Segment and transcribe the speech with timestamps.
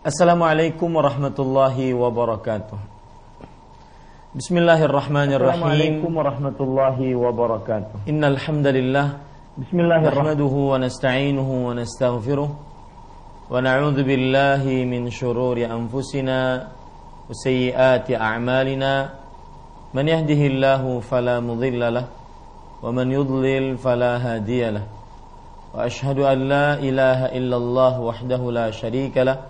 [0.00, 2.72] Assalamualaikum warahmatullahi wabarakatuh.
[4.32, 5.60] Bismillahirrahmanirrahim.
[5.60, 8.08] Assalamualaikum warahmatullahi wabarakatuh.
[8.08, 9.20] Innal hamdalillah
[9.60, 10.40] Bismillahirrahmanirrahim.
[10.40, 19.20] nahmaduhu wa nasta'inuhu wa nastaghfiruh wa na'udzu billahi min shururi anfusina wa sayyiati a'malina.
[19.92, 22.08] Man yahdihillahu fala mudilla lah
[22.80, 24.84] wa man yudlil fala hadiya lah.
[25.76, 29.49] Wa ashhadu an la ilaha illallah wahdahu la sharika lah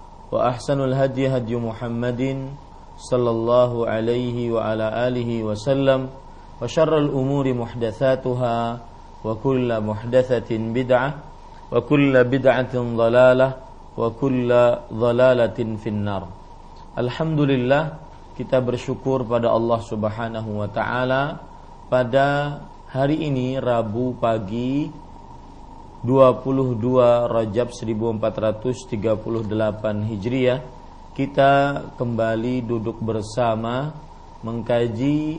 [0.32, 2.22] وأحسن الهدي هدي محمد
[2.98, 6.00] صلى الله عليه وعلى آله وسلم
[6.62, 8.58] وشر الأمور محدثاتها
[9.24, 11.10] وكل محدثة بدعة
[11.72, 13.48] وكل بدعة ضلالة
[13.96, 14.50] وكل
[14.92, 16.22] ضلالة في النار
[16.98, 17.84] الحمد لله
[18.36, 21.40] kita bersyukur pada Allah Subhanahu wa taala
[21.88, 22.60] pada
[22.92, 24.92] hari ini Rabu pagi
[26.01, 26.81] 22
[27.29, 30.59] Rajab 1438 Hijriah
[31.13, 31.53] kita
[31.93, 33.93] kembali duduk bersama
[34.41, 35.37] mengkaji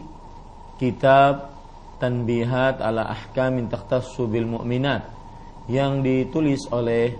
[0.78, 1.50] kitab
[1.98, 5.02] Tanbihat ala Ahkamin Takhtassu bil Mu'minat
[5.66, 7.14] yang ditulis oleh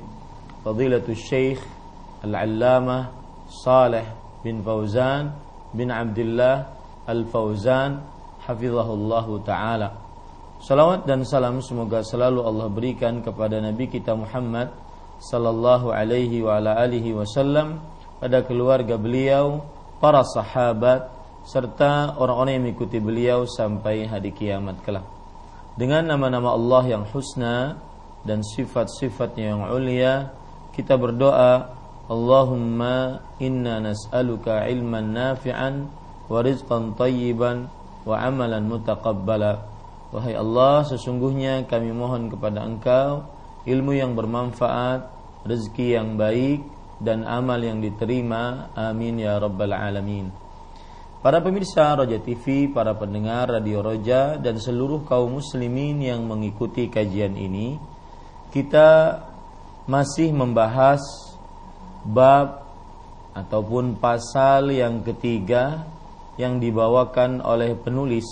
[0.62, 1.58] Fadilatul Syekh
[2.22, 3.10] Al-Allamah
[3.46, 4.06] Saleh
[4.42, 5.34] bin Fauzan
[5.70, 6.66] bin Abdullah
[7.06, 8.02] Al-Fauzan
[8.42, 10.01] hafizahullahu taala
[10.62, 14.70] Salawat dan salam semoga selalu Allah berikan kepada Nabi kita Muhammad
[15.18, 17.82] sallallahu alaihi wa ala alihi wasallam
[18.22, 19.66] pada keluarga beliau,
[19.98, 21.10] para sahabat
[21.42, 25.02] serta orang-orang yang mengikuti beliau sampai hari kiamat kelak.
[25.74, 27.82] Dengan nama-nama Allah yang husna
[28.22, 30.30] dan sifat-sifatnya yang ulia,
[30.78, 31.74] kita berdoa,
[32.06, 35.90] Allahumma inna nas'aluka ilman nafi'an
[36.30, 37.66] wa rizqan tayyiban
[38.06, 39.71] wa amalan mutaqabbala.
[40.12, 43.24] Wahai Allah, sesungguhnya kami mohon kepada Engkau
[43.64, 45.08] ilmu yang bermanfaat,
[45.46, 46.60] rezeki yang baik,
[47.02, 48.70] dan amal yang diterima.
[48.74, 50.30] Amin ya Rabbal Alamin.
[51.22, 57.38] Para pemirsa Roja TV, para pendengar Radio Roja, dan seluruh kaum muslimin yang mengikuti kajian
[57.38, 57.78] ini,
[58.50, 59.22] kita
[59.86, 61.02] masih membahas
[62.02, 62.66] bab
[63.38, 65.86] ataupun pasal yang ketiga
[66.34, 68.26] yang dibawakan oleh penulis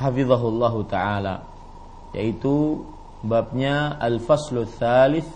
[0.00, 1.34] hafizahullah taala
[2.16, 2.88] yaitu
[3.20, 5.28] babnya al-faslu thalith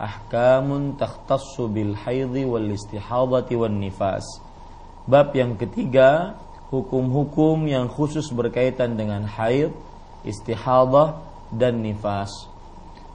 [0.00, 4.24] ahkamun takhtassu bil haidhi wal istihadati wan nifas.
[5.06, 6.34] Bab yang ketiga
[6.72, 9.70] hukum-hukum yang khusus berkaitan dengan haid
[10.26, 11.22] istihadah
[11.54, 12.32] dan nifas.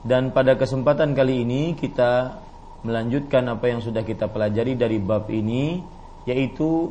[0.02, 2.42] Dan pada kesempatan kali ini kita
[2.82, 5.78] melanjutkan apa yang sudah kita pelajari dari bab ini
[6.26, 6.90] yaitu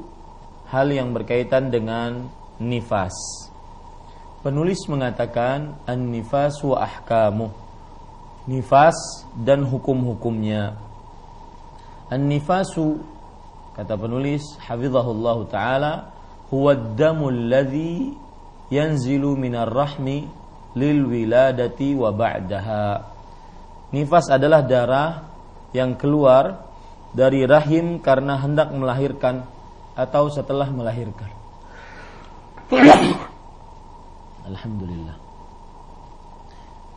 [0.71, 2.31] hal yang berkaitan dengan
[2.63, 3.50] nifas
[4.41, 7.53] Penulis mengatakan an-nifas wa ahkamu.
[8.50, 8.97] Nifas
[9.38, 10.81] dan hukum-hukumnya.
[12.09, 12.97] An-nifasu
[13.78, 15.94] kata penulis hafizahullah taala
[16.50, 18.18] huwa ad-damu alladhi
[18.74, 20.25] yanzilu minar rahmi
[20.74, 23.13] lil wiladati wa ba'daha.
[23.94, 25.30] Nifas adalah darah
[25.69, 26.66] yang keluar
[27.13, 29.46] dari rahim karena hendak melahirkan
[29.94, 31.30] atau setelah melahirkan.
[34.47, 35.17] Alhamdulillah.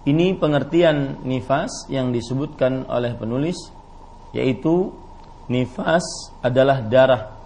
[0.04, 3.56] Ini pengertian nifas yang disebutkan oleh penulis
[4.36, 4.92] yaitu
[5.48, 6.04] nifas
[6.44, 7.40] adalah darah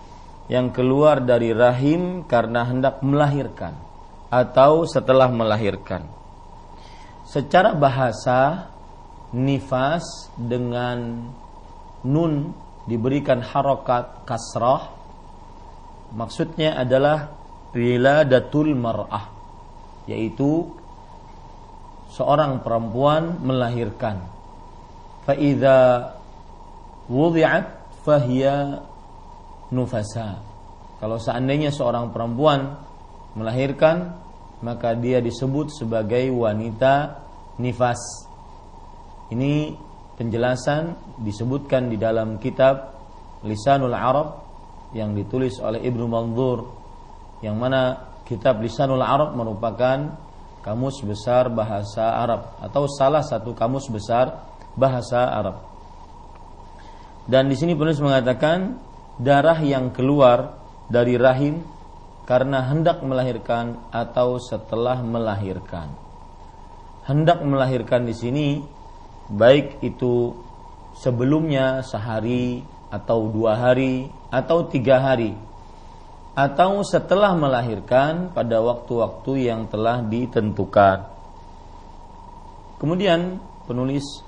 [0.50, 3.78] yang keluar dari rahim karena hendak melahirkan
[4.26, 6.02] atau setelah melahirkan.
[7.28, 8.72] Secara bahasa
[9.30, 11.30] nifas dengan
[12.02, 12.56] nun
[12.88, 14.88] diberikan harokat kasrah
[16.16, 17.36] maksudnya adalah
[17.76, 19.38] wiladatul mar'ah
[20.08, 20.66] yaitu
[22.08, 24.25] seorang perempuan melahirkan.
[25.28, 26.16] Faida
[27.12, 27.69] wudi'at
[28.02, 28.81] fahiya
[29.69, 30.40] nufasa.
[30.99, 32.81] Kalau seandainya seorang perempuan
[33.37, 34.16] melahirkan,
[34.64, 37.22] maka dia disebut sebagai wanita
[37.60, 38.00] nifas.
[39.28, 39.76] Ini
[40.16, 42.96] penjelasan disebutkan di dalam kitab
[43.44, 44.43] Lisanul Arab
[44.96, 46.58] yang ditulis oleh Ibnu Manzur
[47.44, 50.20] yang mana kitab Lisanul Arab merupakan
[50.60, 54.44] kamus besar bahasa Arab atau salah satu kamus besar
[54.76, 55.64] bahasa Arab.
[57.25, 58.76] Dan di sini penulis mengatakan
[59.16, 60.60] darah yang keluar
[60.92, 61.64] dari rahim
[62.28, 65.88] karena hendak melahirkan atau setelah melahirkan.
[67.08, 68.48] Hendak melahirkan di sini
[69.32, 70.36] baik itu
[70.92, 72.60] sebelumnya sehari
[72.92, 75.47] atau dua hari atau tiga hari
[76.38, 81.11] atau setelah melahirkan pada waktu-waktu yang telah ditentukan.
[82.79, 84.23] Kemudian penulis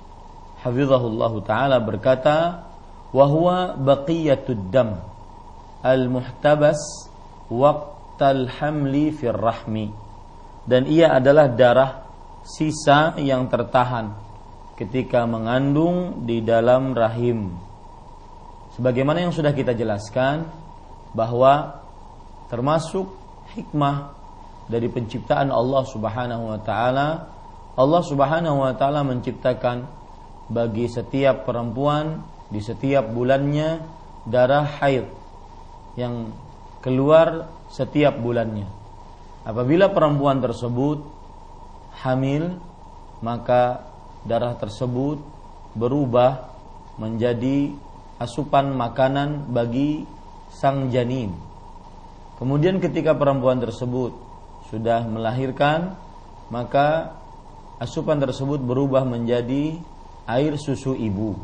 [0.67, 2.67] Hafizahullah Ta'ala berkata
[3.15, 4.99] wahwa baqiyatud dam
[5.87, 7.07] al-muhtabas
[7.47, 9.95] waqtal hamli fir rahmi
[10.67, 12.05] dan ia adalah darah
[12.43, 14.13] sisa yang tertahan
[14.77, 17.57] ketika mengandung di dalam rahim
[18.77, 20.47] sebagaimana yang sudah kita jelaskan
[21.17, 21.81] bahwa
[22.51, 23.15] termasuk
[23.55, 24.13] hikmah
[24.67, 27.09] dari penciptaan Allah Subhanahu wa taala
[27.79, 29.87] Allah Subhanahu wa taala menciptakan
[30.51, 32.21] bagi setiap perempuan
[32.51, 33.81] di setiap bulannya
[34.27, 35.07] darah haid
[35.95, 36.35] yang
[36.83, 38.67] keluar setiap bulannya.
[39.47, 41.01] Apabila perempuan tersebut
[42.03, 42.59] hamil,
[43.23, 43.89] maka
[44.27, 45.23] darah tersebut
[45.79, 46.51] berubah
[46.99, 47.73] menjadi
[48.21, 50.05] asupan makanan bagi
[50.53, 51.50] sang janin.
[52.41, 54.17] Kemudian ketika perempuan tersebut
[54.73, 55.93] sudah melahirkan,
[56.49, 57.21] maka
[57.77, 59.77] asupan tersebut berubah menjadi
[60.25, 61.37] air susu ibu.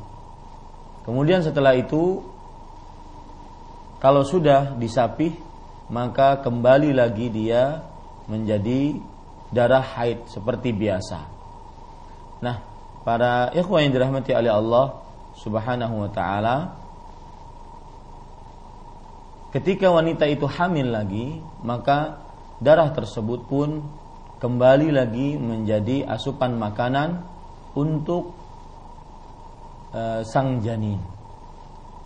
[1.05, 2.25] Kemudian setelah itu
[4.01, 5.37] kalau sudah disapih
[5.93, 7.85] maka kembali lagi dia
[8.27, 8.99] menjadi
[9.55, 11.19] darah haid seperti biasa.
[12.43, 12.57] Nah,
[13.07, 14.99] para ikhwan yang dirahmati oleh Allah
[15.39, 16.86] Subhanahu wa taala
[19.57, 22.21] ketika wanita itu hamil lagi, maka
[22.61, 23.81] darah tersebut pun
[24.37, 27.25] kembali lagi menjadi asupan makanan
[27.73, 28.37] untuk
[29.97, 31.01] Eh, sang janin.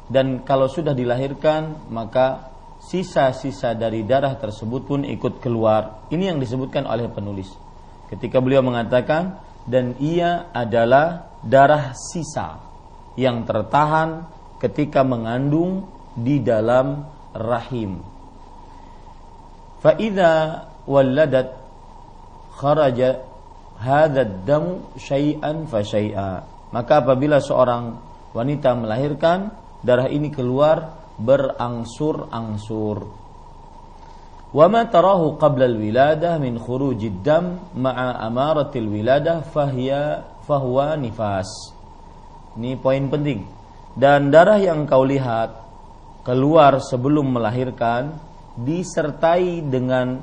[0.06, 6.06] Dan kalau sudah dilahirkan, maka sisa-sisa dari darah tersebut pun ikut keluar.
[6.06, 7.50] Ini yang disebutkan oleh penulis.
[8.06, 12.62] Ketika beliau mengatakan dan ia adalah darah sisa
[13.18, 14.22] yang tertahan
[14.62, 18.02] ketika mengandung di dalam rahim.
[19.80, 21.56] Faida waladat
[22.60, 23.24] kharaja
[25.00, 25.80] syai'an fa
[26.70, 27.98] maka apabila seorang
[28.30, 29.50] wanita melahirkan,
[29.82, 33.10] darah ini keluar berangsur-angsur.
[34.50, 40.26] Wa tarahu qabla al-wiladah min khurujid dam ma'a amaratil wiladah fahiya.
[42.58, 43.46] Ini poin penting.
[43.94, 45.69] Dan darah yang kau lihat
[46.26, 48.16] keluar sebelum melahirkan
[48.60, 50.20] disertai dengan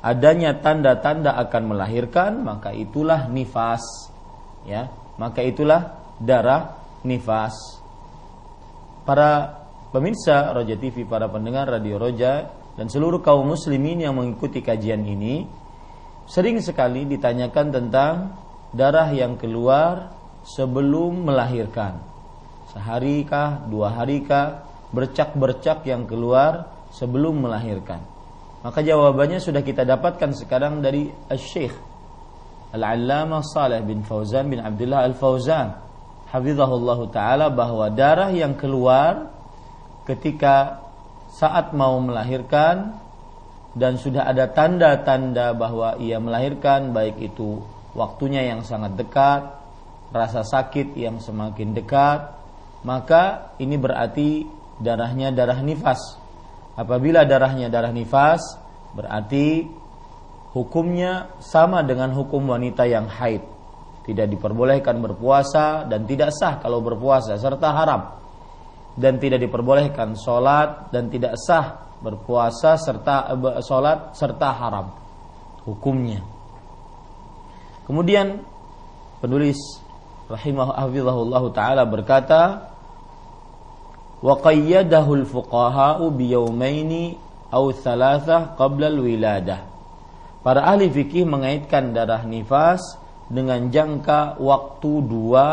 [0.00, 3.82] adanya tanda-tanda akan melahirkan maka itulah nifas
[4.64, 4.88] ya
[5.20, 7.80] maka itulah darah nifas.
[9.04, 15.04] Para pemirsa Roja TV, para pendengar Radio Roja dan seluruh kaum muslimin yang mengikuti kajian
[15.04, 15.44] ini
[16.24, 18.14] sering sekali ditanyakan tentang
[18.70, 20.14] darah yang keluar
[20.46, 21.98] sebelum melahirkan.
[22.70, 28.02] Seharikah, dua harikah, bercak-bercak yang keluar sebelum melahirkan.
[28.60, 31.72] Maka jawabannya sudah kita dapatkan sekarang dari Syekh
[32.70, 35.68] Al-Allamah Saleh bin Fauzan bin Abdullah Al-Fauzan
[36.30, 39.32] hafizahullah taala bahwa darah yang keluar
[40.06, 40.84] ketika
[41.32, 43.00] saat mau melahirkan
[43.74, 47.62] dan sudah ada tanda-tanda bahwa ia melahirkan baik itu
[47.94, 49.50] waktunya yang sangat dekat,
[50.10, 52.34] rasa sakit yang semakin dekat,
[52.82, 54.46] maka ini berarti
[54.80, 56.00] darahnya darah nifas.
[56.74, 58.40] Apabila darahnya darah nifas,
[58.96, 59.68] berarti
[60.56, 63.44] hukumnya sama dengan hukum wanita yang haid.
[64.00, 68.02] Tidak diperbolehkan berpuasa dan tidak sah kalau berpuasa serta haram.
[68.96, 74.86] Dan tidak diperbolehkan sholat dan tidak sah berpuasa serta eh, sholat serta haram.
[75.68, 76.24] Hukumnya.
[77.84, 78.40] Kemudian
[79.20, 79.60] penulis
[80.30, 82.72] rahimahullah taala berkata
[84.20, 87.16] wa qayyadahu al-fuqaha'u bi yawmaini
[87.50, 89.70] aw thalathah qabla al-wiladah
[90.40, 92.80] Para ahli fikih mengaitkan darah nifas
[93.28, 95.46] dengan jangka waktu dua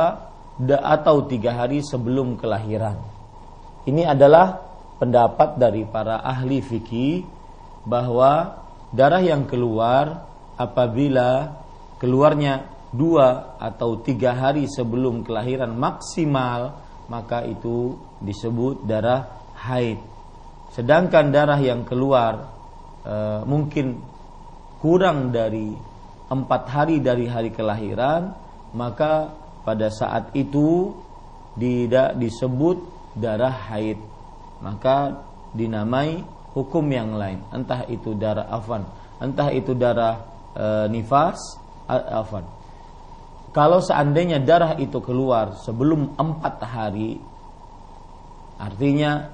[0.64, 2.96] atau tiga hari sebelum kelahiran.
[3.84, 4.64] Ini adalah
[4.96, 7.28] pendapat dari para ahli fikih
[7.84, 8.64] bahwa
[8.96, 10.24] darah yang keluar
[10.56, 11.52] apabila
[12.00, 12.64] keluarnya
[12.96, 20.00] dua atau tiga hari sebelum kelahiran maksimal maka itu disebut darah haid.
[20.76, 22.52] Sedangkan darah yang keluar
[23.04, 23.16] e,
[23.48, 24.00] mungkin
[24.84, 25.74] kurang dari
[26.28, 28.36] empat hari dari hari kelahiran
[28.76, 29.32] maka
[29.64, 30.94] pada saat itu
[31.56, 32.78] tidak disebut
[33.16, 33.98] darah haid.
[34.60, 35.24] Maka
[35.56, 36.22] dinamai
[36.52, 37.42] hukum yang lain.
[37.56, 38.86] Entah itu darah afan
[39.18, 41.38] entah itu darah e, nifas
[41.90, 42.46] afan
[43.58, 47.18] kalau seandainya darah itu keluar sebelum empat hari
[48.62, 49.34] artinya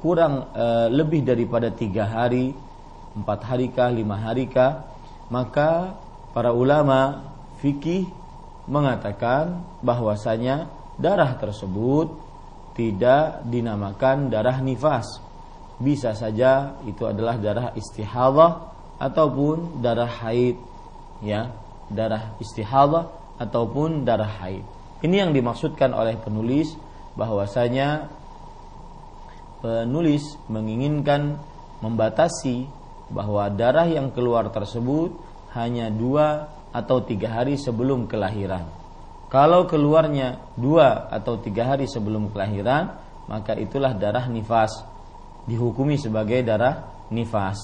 [0.00, 2.56] kurang e, lebih daripada tiga hari
[3.12, 4.88] empat hari kah lima hari kah
[5.28, 5.92] maka
[6.32, 7.28] para ulama
[7.60, 8.08] fikih
[8.64, 12.12] mengatakan bahwasanya darah tersebut
[12.74, 15.20] tidak dinamakan darah nifas.
[15.80, 20.56] Bisa saja itu adalah darah istihadah ataupun darah haid
[21.24, 21.50] ya.
[21.90, 24.62] Darah istihadah ataupun darah haid
[25.00, 26.76] ini yang dimaksudkan oleh penulis
[27.16, 28.12] bahwasanya
[29.64, 31.40] penulis menginginkan
[31.80, 32.68] membatasi
[33.08, 35.16] bahwa darah yang keluar tersebut
[35.56, 38.68] hanya dua atau tiga hari sebelum kelahiran.
[39.32, 42.94] Kalau keluarnya dua atau tiga hari sebelum kelahiran,
[43.26, 44.70] maka itulah darah nifas
[45.48, 47.58] dihukumi sebagai darah nifas.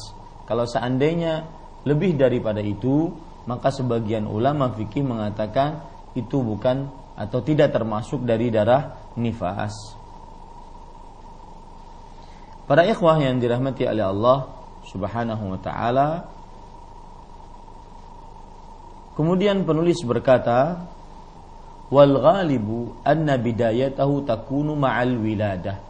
[0.49, 1.47] Kalau seandainya
[1.87, 3.15] lebih daripada itu,
[3.47, 5.83] maka sebagian ulama fikih mengatakan
[6.19, 9.73] itu bukan atau tidak termasuk dari darah nifas.
[12.67, 14.39] Para ikhwah yang dirahmati oleh Allah
[14.91, 16.09] Subhanahu wa taala
[19.17, 20.77] Kemudian penulis berkata,
[21.89, 25.87] "Wal ghalibu anna bidayatahu takunu ma'al wiladah."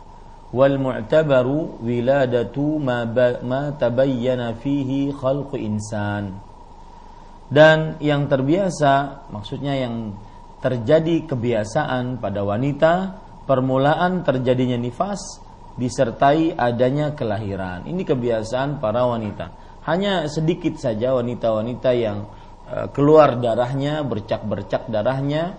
[0.54, 3.02] wal mu'tabaru wiladatu ma,
[3.42, 6.38] ma tabayyana fihi khalqu insan
[7.46, 10.14] dan yang terbiasa maksudnya yang
[10.58, 12.92] terjadi kebiasaan pada wanita
[13.46, 15.20] permulaan terjadinya nifas
[15.78, 22.26] disertai adanya kelahiran ini kebiasaan para wanita hanya sedikit saja wanita-wanita yang
[22.66, 25.54] uh, keluar darahnya bercak-bercak darahnya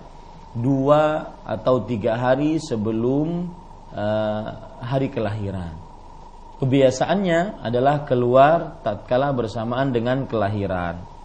[0.52, 3.48] dua atau tiga hari sebelum
[3.94, 4.48] uh,
[4.82, 5.76] hari kelahiran.
[6.58, 11.17] Kebiasaannya adalah keluar tatkala bersamaan dengan kelahiran.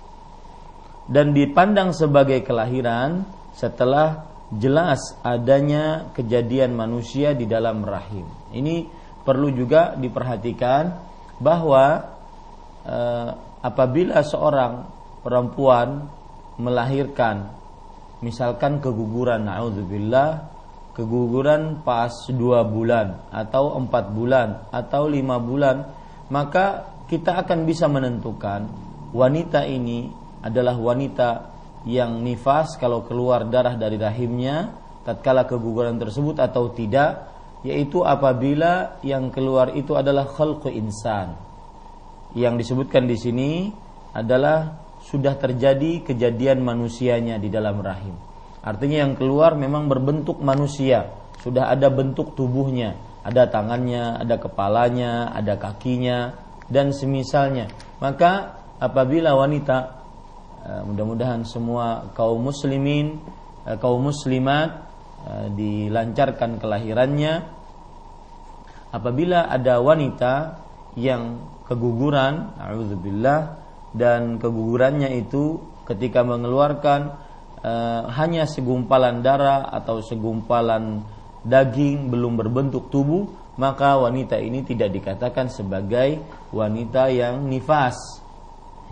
[1.12, 8.24] Dan dipandang sebagai kelahiran setelah jelas adanya kejadian manusia di dalam rahim.
[8.48, 8.88] Ini
[9.20, 10.88] perlu juga diperhatikan
[11.36, 12.00] bahwa
[12.88, 13.28] uh,
[13.60, 14.88] apabila seorang
[15.20, 16.08] perempuan
[16.56, 17.60] melahirkan
[18.20, 20.50] misalkan keguguran naudzubillah
[20.92, 25.88] keguguran pas dua bulan atau empat bulan atau lima bulan
[26.28, 28.68] maka kita akan bisa menentukan
[29.16, 31.54] wanita ini adalah wanita
[31.86, 37.30] yang nifas kalau keluar darah dari rahimnya tatkala keguguran tersebut atau tidak
[37.62, 41.38] yaitu apabila yang keluar itu adalah khalqu insan.
[42.34, 43.50] Yang disebutkan di sini
[44.10, 48.14] adalah sudah terjadi kejadian manusianya di dalam rahim.
[48.62, 51.10] Artinya yang keluar memang berbentuk manusia,
[51.42, 56.34] sudah ada bentuk tubuhnya, ada tangannya, ada kepalanya, ada kakinya
[56.70, 57.70] dan semisalnya.
[57.98, 60.01] Maka apabila wanita
[60.86, 63.18] mudah-mudahan semua kaum muslimin,
[63.66, 64.86] eh, kaum muslimat
[65.26, 67.42] eh, dilancarkan kelahirannya
[68.94, 70.34] apabila ada wanita
[70.94, 73.58] yang keguguran, auzubillah
[73.96, 77.32] dan kegugurannya itu ketika mengeluarkan
[78.18, 80.98] hanya segumpalan darah atau segumpalan
[81.46, 86.22] daging belum berbentuk tubuh, maka wanita ini tidak dikatakan sebagai
[86.54, 88.21] wanita yang nifas.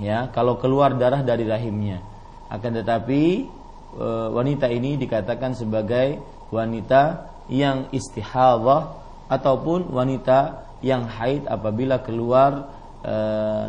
[0.01, 2.01] Ya, kalau keluar darah dari rahimnya.
[2.49, 3.47] Akan tetapi
[3.95, 8.97] e, wanita ini dikatakan sebagai wanita yang istihadhah
[9.29, 12.73] ataupun wanita yang haid apabila keluar
[13.05, 13.15] e,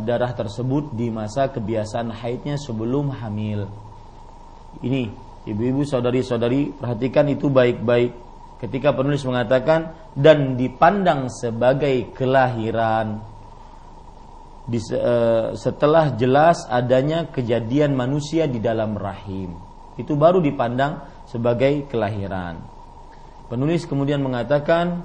[0.07, 3.67] darah tersebut di masa kebiasaan haidnya sebelum hamil.
[4.79, 5.11] Ini
[5.51, 8.15] ibu-ibu saudari-saudari perhatikan itu baik-baik
[8.63, 13.30] ketika penulis mengatakan dan dipandang sebagai kelahiran
[14.69, 19.57] uh, setelah jelas adanya kejadian manusia di dalam rahim.
[19.97, 22.61] Itu baru dipandang sebagai kelahiran.
[23.49, 25.03] Penulis kemudian mengatakan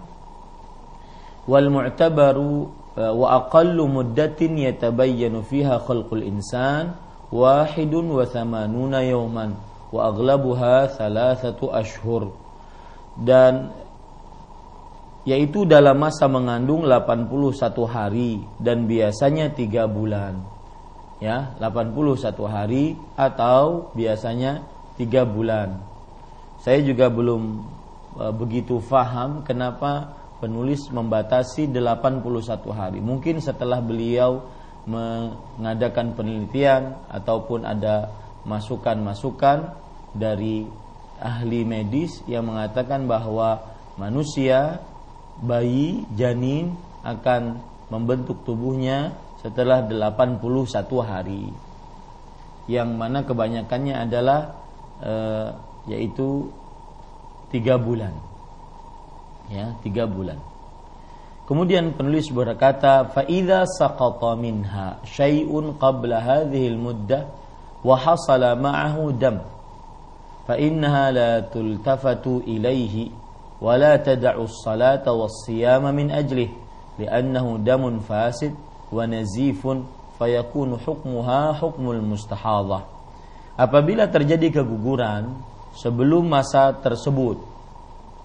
[1.46, 6.94] wal mu'tabaru uh, wa aqallu muddatin yatabayyanu fiha khalqul insan
[7.32, 9.58] wahidun wa thamanuna yawman
[9.90, 12.34] wa aglabuha thalathatu ashhur.
[13.16, 13.72] Dan
[15.26, 17.50] yaitu dalam masa mengandung 81
[17.90, 20.38] hari dan biasanya 3 bulan.
[21.18, 24.62] Ya, 81 hari atau biasanya
[24.94, 25.82] 3 bulan.
[26.62, 27.42] Saya juga belum
[28.22, 32.22] e, begitu faham kenapa penulis membatasi 81
[32.70, 33.02] hari.
[33.02, 34.46] Mungkin setelah beliau
[34.86, 38.14] mengadakan penelitian ataupun ada
[38.46, 39.74] masukan-masukan
[40.14, 40.62] dari
[41.18, 43.58] ahli medis yang mengatakan bahwa
[43.98, 44.78] manusia
[45.42, 47.60] bayi janin akan
[47.92, 49.14] membentuk tubuhnya
[49.44, 50.42] setelah 81
[51.04, 51.52] hari.
[52.66, 54.58] Yang mana kebanyakannya adalah
[54.98, 55.12] e,
[55.86, 56.50] yaitu
[57.54, 58.10] tiga bulan.
[59.46, 60.42] Ya tiga bulan.
[61.46, 67.22] Kemudian penulis berkata faida saqata minha syai'un qabla hadhihi al-muddah
[67.86, 69.46] wa hasala ma'ahu dam
[70.42, 73.14] fa innaha la tultafatu ilaihi
[73.61, 76.49] ولا تدع الصلاة والصيام من أجله
[76.99, 78.53] لأنه دم فاسد
[78.91, 79.61] ونزيف
[80.19, 82.79] فيكون حكمها حكم المستحاضة
[83.61, 85.37] apabila terjadi keguguran
[85.77, 87.37] sebelum masa tersebut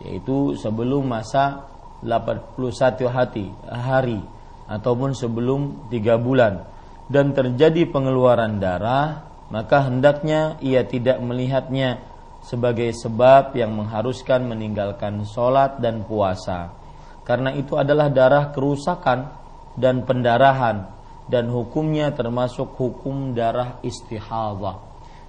[0.01, 1.69] yaitu sebelum masa
[2.05, 4.21] 81 hati, hari
[4.69, 6.65] ataupun sebelum tiga bulan
[7.09, 12.03] dan terjadi pengeluaran darah maka hendaknya ia tidak melihatnya
[12.42, 16.74] sebagai sebab yang mengharuskan meninggalkan sholat dan puasa.
[17.22, 19.30] Karena itu adalah darah kerusakan
[19.78, 20.90] dan pendarahan
[21.30, 24.82] dan hukumnya termasuk hukum darah istihadah.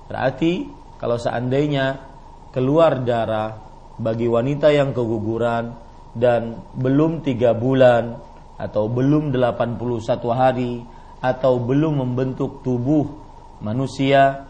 [0.09, 0.67] Berarti
[0.99, 2.01] kalau seandainya
[2.51, 3.61] keluar darah
[4.01, 5.77] bagi wanita yang keguguran
[6.17, 8.19] dan belum tiga bulan
[8.59, 9.79] atau belum 81
[10.33, 10.83] hari
[11.23, 13.07] atau belum membentuk tubuh
[13.63, 14.43] manusia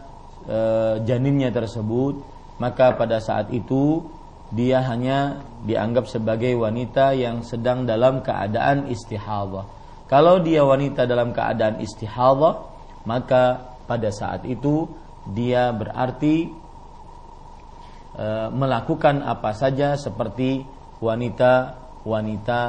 [0.43, 0.59] e,
[1.05, 4.05] janinnya tersebut maka pada saat itu
[4.53, 9.65] dia hanya dianggap sebagai wanita yang sedang dalam keadaan istihadah.
[10.05, 12.61] Kalau dia wanita dalam keadaan istihadah,
[13.09, 14.85] maka pada saat itu
[15.33, 16.53] dia berarti
[18.13, 20.61] e, melakukan apa saja seperti
[21.01, 22.61] wanita-wanita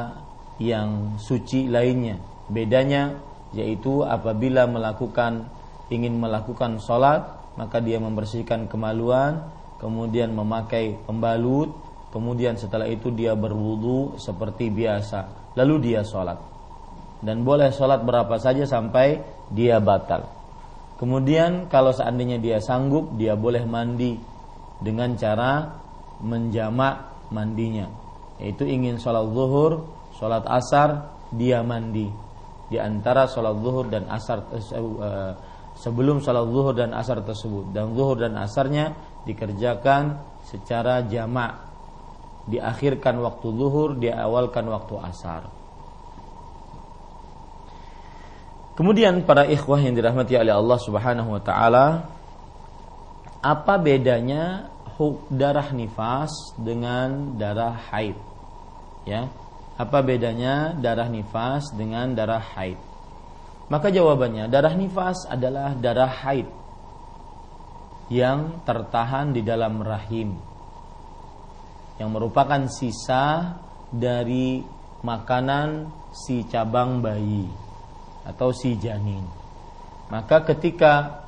[0.63, 2.17] yang suci lainnya.
[2.49, 3.21] Bedanya
[3.53, 5.47] yaitu apabila melakukan
[5.93, 7.23] ingin melakukan sholat
[7.55, 9.47] maka dia membersihkan kemaluan
[9.85, 11.69] kemudian memakai pembalut,
[12.09, 16.41] kemudian setelah itu dia berwudu seperti biasa, lalu dia sholat.
[17.21, 19.21] Dan boleh sholat berapa saja sampai
[19.53, 20.25] dia batal.
[20.97, 24.17] Kemudian kalau seandainya dia sanggup, dia boleh mandi
[24.81, 25.69] dengan cara
[26.25, 27.85] menjamak mandinya.
[28.41, 29.85] Yaitu ingin sholat zuhur,
[30.17, 32.09] sholat asar, dia mandi.
[32.73, 35.33] Di antara sholat zuhur dan asar eh,
[35.77, 37.75] sebelum sholat zuhur dan asar tersebut.
[37.75, 41.61] Dan zuhur dan asarnya dikerjakan secara jamak.
[42.45, 45.49] Diakhirkan waktu zuhur diawalkan waktu asar.
[48.77, 51.87] Kemudian para ikhwah yang dirahmati oleh Allah Subhanahu wa taala
[53.41, 54.69] apa bedanya
[55.33, 58.19] darah nifas dengan darah haid?
[59.09, 59.33] Ya
[59.75, 62.77] apa bedanya darah nifas dengan darah haid?
[63.73, 66.64] Maka jawabannya darah nifas adalah darah haid
[68.13, 70.55] yang tertahan di dalam rahim
[71.99, 73.55] yang merupakan sisa
[73.91, 74.59] dari
[75.07, 77.47] makanan si cabang bayi
[78.27, 79.23] atau si janin.
[80.11, 81.23] Maka ketika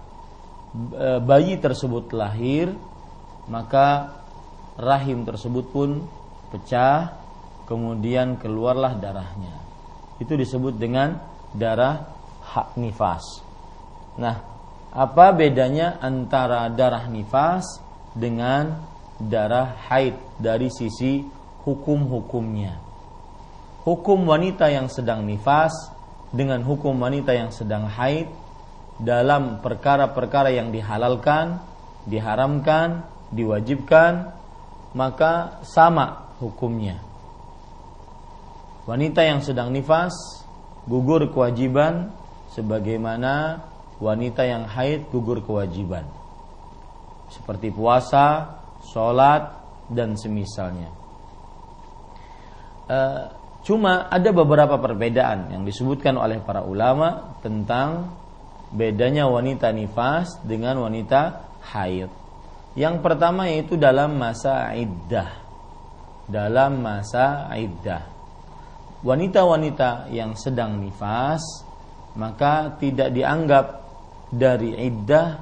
[0.75, 2.75] e, bayi tersebut lahir,
[3.47, 4.19] maka
[4.75, 6.03] rahim tersebut pun
[6.51, 7.15] pecah,
[7.71, 9.55] kemudian keluarlah darahnya.
[10.19, 11.21] Itu disebut dengan
[11.55, 12.11] darah
[12.43, 13.45] hak nifas.
[14.17, 14.56] Nah,
[14.97, 17.85] apa bedanya antara darah nifas
[18.17, 18.81] dengan
[19.21, 21.21] darah haid dari sisi
[21.69, 22.81] hukum-hukumnya?
[23.85, 25.93] Hukum wanita yang sedang nifas
[26.33, 28.33] dengan hukum wanita yang sedang haid
[28.97, 31.61] dalam perkara-perkara yang dihalalkan,
[32.09, 33.05] diharamkan,
[33.37, 34.33] diwajibkan,
[34.97, 37.05] maka sama hukumnya.
[38.89, 40.17] Wanita yang sedang nifas
[40.89, 42.17] gugur kewajiban
[42.57, 43.61] sebagaimana
[43.99, 46.05] wanita yang haid gugur kewajiban
[47.31, 49.51] seperti puasa, sholat
[49.91, 50.91] dan semisalnya.
[52.87, 52.99] E,
[53.67, 58.15] cuma ada beberapa perbedaan yang disebutkan oleh para ulama tentang
[58.71, 62.11] bedanya wanita nifas dengan wanita haid.
[62.77, 65.43] Yang pertama yaitu dalam masa iddah.
[66.27, 68.03] Dalam masa iddah.
[69.07, 71.41] Wanita-wanita yang sedang nifas
[72.17, 73.86] maka tidak dianggap
[74.31, 75.41] dari iddah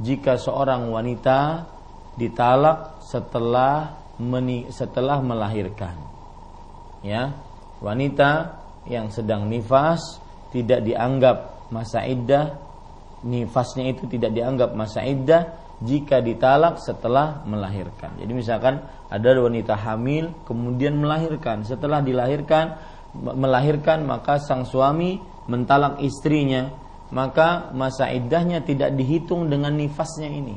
[0.00, 1.68] jika seorang wanita
[2.16, 5.96] ditalak setelah meni, setelah melahirkan.
[7.02, 7.34] Ya,
[7.82, 10.22] wanita yang sedang nifas
[10.54, 12.58] tidak dianggap masa iddah,
[13.24, 18.14] nifasnya itu tidak dianggap masa iddah jika ditalak setelah melahirkan.
[18.20, 22.78] Jadi misalkan ada wanita hamil kemudian melahirkan, setelah dilahirkan
[23.12, 26.70] melahirkan maka sang suami mentalak istrinya,
[27.12, 30.56] maka masa iddahnya tidak dihitung dengan nifasnya ini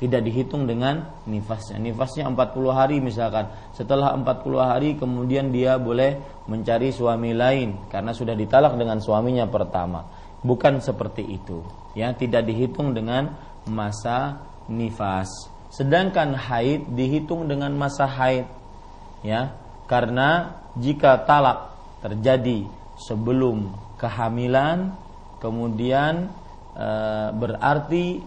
[0.00, 1.76] tidak dihitung dengan nifasnya.
[1.76, 3.52] Nifasnya 40 hari misalkan.
[3.76, 6.16] Setelah 40 hari kemudian dia boleh
[6.48, 10.08] mencari suami lain karena sudah ditalak dengan suaminya pertama.
[10.40, 11.60] Bukan seperti itu.
[11.92, 13.36] Ya, tidak dihitung dengan
[13.68, 14.40] masa
[14.72, 15.28] nifas.
[15.68, 18.48] Sedangkan haid dihitung dengan masa haid.
[19.20, 19.52] Ya,
[19.84, 22.64] karena jika talak terjadi
[22.96, 24.96] sebelum kehamilan
[25.40, 26.28] kemudian
[26.76, 26.88] e,
[27.34, 28.20] berarti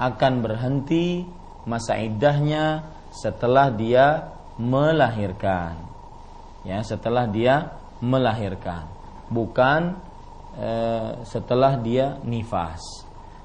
[0.00, 1.26] akan berhenti
[1.68, 5.76] masa iddahnya setelah dia melahirkan.
[6.64, 8.88] Ya, setelah dia melahirkan,
[9.28, 9.96] bukan
[10.56, 10.70] e,
[11.28, 12.80] setelah dia nifas.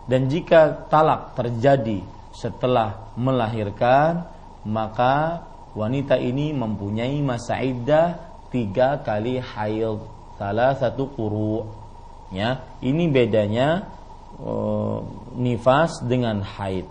[0.06, 4.28] Dan jika talak terjadi setelah melahirkan,
[4.68, 8.20] maka wanita ini mempunyai masa iddah
[8.52, 10.00] tiga kali haid,
[10.40, 11.85] salah satu kuru.
[12.36, 13.88] Ya, ini bedanya
[14.44, 15.00] uh,
[15.40, 16.84] nifas dengan haid.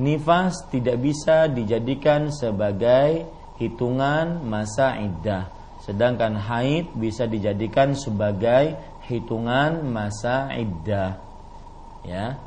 [0.00, 3.28] Nifas tidak bisa dijadikan sebagai
[3.60, 5.52] hitungan masa iddah,
[5.84, 11.20] sedangkan haid bisa dijadikan sebagai hitungan masa iddah.
[12.08, 12.40] Ya.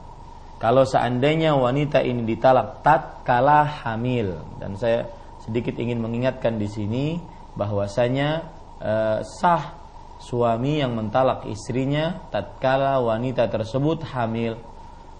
[0.57, 5.11] Kalau seandainya wanita ini ditalak tatkala hamil dan saya
[5.43, 7.19] sedikit ingin mengingatkan di sini
[7.59, 8.47] bahwasanya
[8.79, 9.82] uh, sah
[10.23, 14.55] suami yang mentalak istrinya tatkala wanita tersebut hamil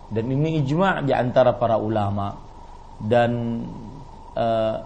[0.08, 2.40] dan ini ijma' di antara para ulama
[3.04, 3.32] dan
[4.32, 4.78] uh,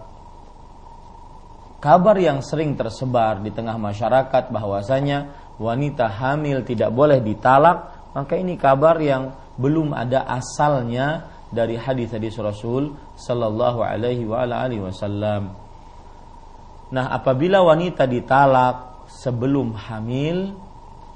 [1.77, 8.58] kabar yang sering tersebar di tengah masyarakat bahwasanya wanita hamil tidak boleh ditalak maka ini
[8.58, 15.53] kabar yang belum ada asalnya dari hadis-hadis Rasul sallallahu alaihi wasallam.
[16.88, 20.53] Nah, apabila wanita ditalak sebelum hamil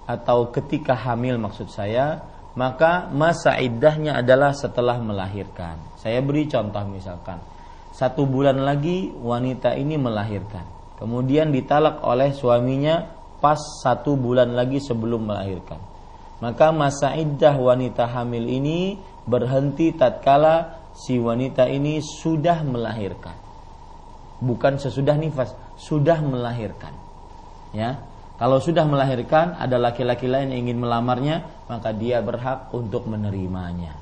[0.09, 2.25] atau ketika hamil maksud saya,
[2.57, 5.77] maka masa iddahnya adalah setelah melahirkan.
[6.01, 7.37] Saya beri contoh misalkan,
[7.93, 10.65] satu bulan lagi wanita ini melahirkan,
[10.97, 13.07] kemudian ditalak oleh suaminya
[13.39, 15.79] pas satu bulan lagi sebelum melahirkan.
[16.41, 18.97] Maka masa iddah wanita hamil ini
[19.29, 23.37] berhenti tatkala si wanita ini sudah melahirkan.
[24.41, 27.10] Bukan sesudah nifas, sudah melahirkan
[27.75, 27.99] ya.
[28.41, 33.93] Kalau sudah melahirkan ada laki-laki lain yang ingin melamarnya maka dia berhak untuk menerimanya.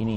[0.00, 0.16] Ini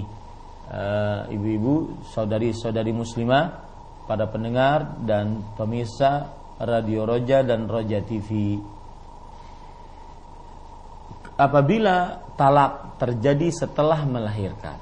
[0.72, 3.68] uh, ibu-ibu saudari-saudari muslimah
[4.08, 8.58] pada pendengar dan pemirsa Radio Roja dan Roja TV
[11.40, 14.76] apabila talak terjadi setelah melahirkan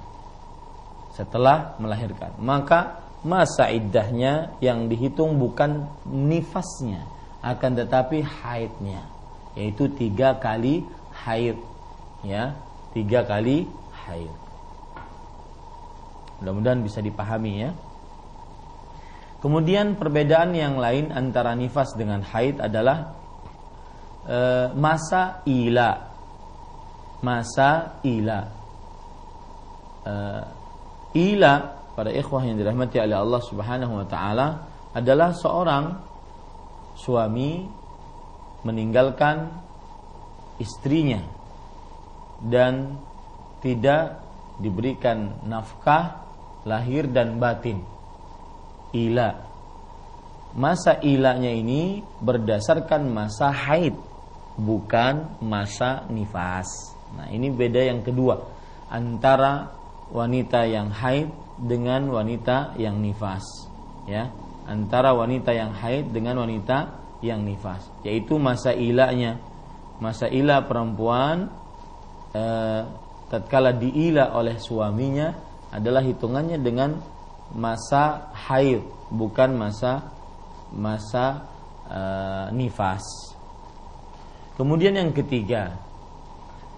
[1.14, 9.18] setelah melahirkan maka masa iddahnya yang dihitung bukan nifasnya akan tetapi haidnya
[9.58, 10.86] yaitu tiga kali
[11.26, 11.58] haid
[12.22, 12.54] ya.
[12.94, 13.66] Tiga kali
[14.06, 14.34] haid.
[16.42, 17.72] Mudah-mudahan bisa dipahami ya.
[19.42, 23.18] Kemudian perbedaan yang lain antara nifas dengan haid adalah
[24.26, 24.38] e,
[24.78, 25.92] masa ila.
[27.26, 28.40] Masa ila.
[30.06, 30.14] E,
[31.18, 31.54] ila
[31.98, 34.48] pada ikhwah yang dirahmati oleh Allah Subhanahu wa taala
[34.94, 36.07] adalah seorang
[36.98, 37.70] suami
[38.66, 39.54] meninggalkan
[40.58, 41.22] istrinya
[42.42, 42.98] dan
[43.62, 44.22] tidak
[44.58, 46.26] diberikan nafkah
[46.66, 47.86] lahir dan batin.
[48.92, 49.46] Ila.
[50.58, 53.94] Masa ilanya ini berdasarkan masa haid
[54.58, 56.98] bukan masa nifas.
[57.14, 58.42] Nah ini beda yang kedua
[58.90, 59.70] antara
[60.10, 61.30] wanita yang haid
[61.60, 63.44] dengan wanita yang nifas
[64.08, 64.32] ya
[64.68, 69.40] antara wanita yang haid dengan wanita yang nifas yaitu masa ilahnya.
[69.98, 71.50] Masa ilah perempuan
[72.30, 72.44] e,
[73.34, 75.34] tatkala diilah oleh suaminya
[75.74, 77.02] adalah hitungannya dengan
[77.58, 80.06] masa haid bukan masa
[80.70, 81.50] masa
[81.90, 82.02] e,
[82.54, 83.34] nifas.
[84.54, 85.80] Kemudian yang ketiga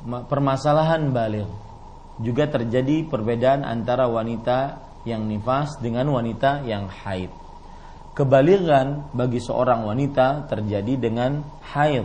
[0.08, 1.50] permasalahan balik.
[2.20, 4.76] Juga terjadi perbedaan antara wanita
[5.08, 7.32] yang nifas dengan wanita yang haid
[8.20, 11.40] kebaligan bagi seorang wanita terjadi dengan
[11.72, 12.04] haid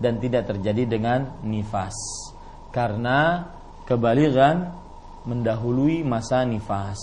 [0.00, 1.92] dan tidak terjadi dengan nifas.
[2.72, 3.44] Karena
[3.84, 4.72] kebaligan
[5.28, 6.96] mendahului masa nifas.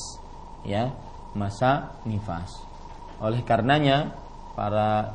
[0.66, 0.90] Ya,
[1.38, 2.50] masa nifas.
[3.22, 4.18] Oleh karenanya
[4.58, 5.14] para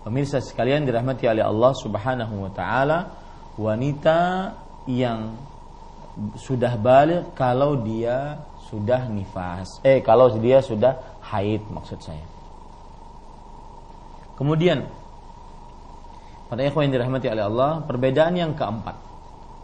[0.00, 3.12] pemirsa sekalian dirahmati oleh Allah Subhanahu wa taala,
[3.60, 4.56] wanita
[4.88, 5.36] yang
[6.40, 8.40] sudah balik kalau dia
[8.72, 9.68] sudah nifas.
[9.84, 12.29] Eh kalau dia sudah haid maksud saya.
[14.40, 14.88] Kemudian
[16.48, 18.96] pada ikhwan yang dirahmati oleh Allah, perbedaan yang keempat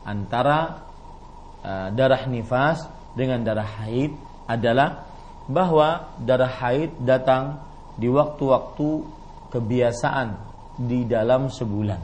[0.04, 0.84] antara
[1.64, 2.84] uh, darah nifas
[3.16, 4.12] dengan darah haid
[4.44, 5.08] adalah
[5.48, 7.56] bahwa darah haid datang
[7.96, 8.88] di waktu-waktu
[9.48, 10.36] kebiasaan
[10.76, 11.98] di dalam sebulan.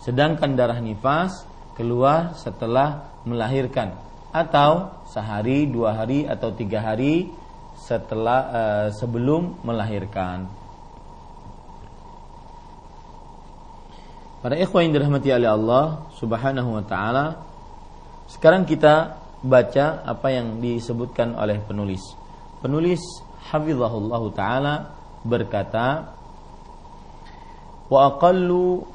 [0.00, 1.44] Sedangkan darah nifas
[1.76, 3.92] keluar setelah melahirkan
[4.32, 7.28] atau sehari, dua hari atau tiga hari
[7.76, 10.48] setelah uh, sebelum melahirkan.
[14.38, 17.42] Para ikhwan yang dirahmati oleh Allah Subhanahu wa taala,
[18.30, 22.14] sekarang kita baca apa yang disebutkan oleh penulis.
[22.62, 23.02] Penulis
[23.50, 24.74] hafizahullah taala
[25.26, 26.14] berkata,
[27.90, 28.86] "Wa aqallu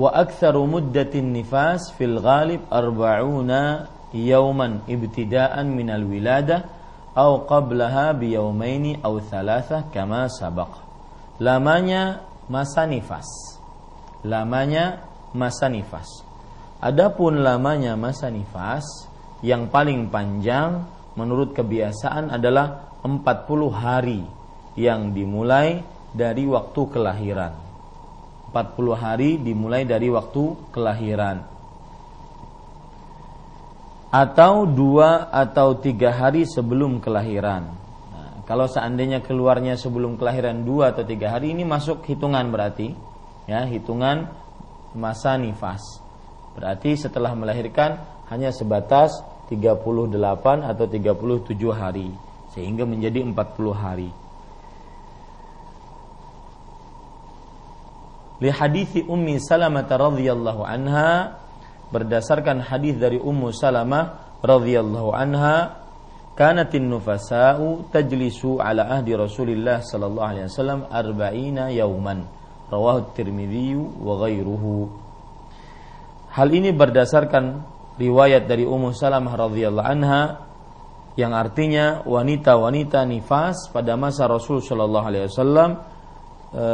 [0.00, 6.64] wa aktsaru muddatin nifas fil ghalib arba'una yawman ibtida'an min al-wiladah
[7.12, 10.87] aw qablaha bi yawmaini aw thalathah kama sabaq."
[11.38, 13.26] Lamanya masa nifas.
[14.26, 16.26] Lamanya masa nifas.
[16.82, 18.82] Adapun lamanya masa nifas
[19.42, 20.82] yang paling panjang
[21.14, 23.14] menurut kebiasaan adalah 40
[23.70, 24.22] hari
[24.74, 27.54] yang dimulai dari waktu kelahiran.
[28.50, 31.46] 40 hari dimulai dari waktu kelahiran.
[34.08, 37.77] Atau dua atau tiga hari sebelum kelahiran
[38.48, 42.96] kalau seandainya keluarnya sebelum kelahiran dua atau tiga hari ini masuk hitungan berarti,
[43.44, 44.32] ya hitungan
[44.96, 46.00] masa nifas.
[46.56, 48.00] Berarti setelah melahirkan
[48.32, 49.20] hanya sebatas
[49.52, 49.84] 38
[50.64, 51.44] atau 37
[51.76, 52.08] hari
[52.56, 53.36] sehingga menjadi 40
[53.76, 54.08] hari.
[58.40, 61.36] Li hadithi Ummi Salamah radhiyallahu anha
[61.92, 65.87] berdasarkan hadis dari Ummu Salamah radhiyallahu anha
[66.38, 72.30] kanatin nufasa'u tajlisu ala ahdi Rasulillah sallallahu alaihi wasallam arba'ina yauman.
[72.70, 74.86] Rawahu Tirmidzi wa ghairuhu.
[76.38, 77.64] Hal ini berdasarkan
[77.98, 80.46] riwayat dari Ummu Salamah radhiyallahu anha
[81.18, 85.70] yang artinya wanita-wanita nifas pada masa Rasul sallallahu alaihi wasallam
[86.54, 86.64] e,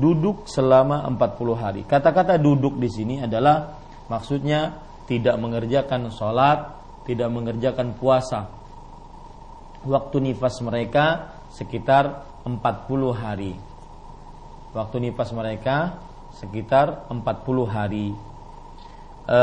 [0.00, 1.82] duduk selama 40 hari.
[1.84, 3.76] Kata-kata duduk di sini adalah
[4.08, 6.72] maksudnya tidak mengerjakan sholat,
[7.04, 8.48] tidak mengerjakan puasa,
[9.86, 12.58] waktu nifas mereka sekitar 40
[13.14, 13.54] hari.
[14.76, 15.96] Waktu nifas mereka
[16.36, 17.22] sekitar 40
[17.66, 18.12] hari.
[19.24, 19.38] E,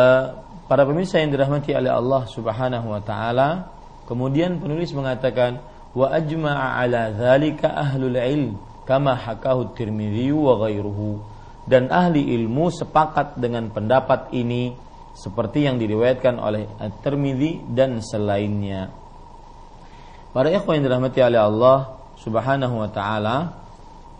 [0.69, 3.73] para pemirsa yang dirahmati oleh Allah Subhanahu wa taala,
[4.05, 5.59] kemudian penulis mengatakan
[5.97, 13.39] wa ajma'a ala dzalika ahlul ilm kama hakahu Tirmidzi wa ghairuhu dan ahli ilmu sepakat
[13.39, 14.75] dengan pendapat ini
[15.13, 19.02] seperti yang diriwayatkan oleh At-Tirmidzi dan selainnya.
[20.33, 21.79] Para ikhwan yang dirahmati oleh Allah
[22.17, 23.37] Subhanahu wa taala,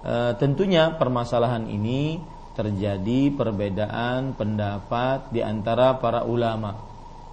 [0.05, 2.21] e, tentunya permasalahan ini
[2.53, 6.77] terjadi perbedaan pendapat di antara para ulama.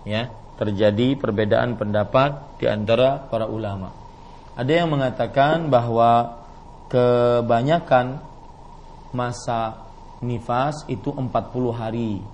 [0.09, 3.93] Ya, terjadi perbedaan pendapat di antara para ulama.
[4.57, 6.41] Ada yang mengatakan bahwa
[6.89, 8.25] kebanyakan
[9.13, 9.93] masa
[10.25, 11.29] nifas itu 40
[11.77, 12.25] hari.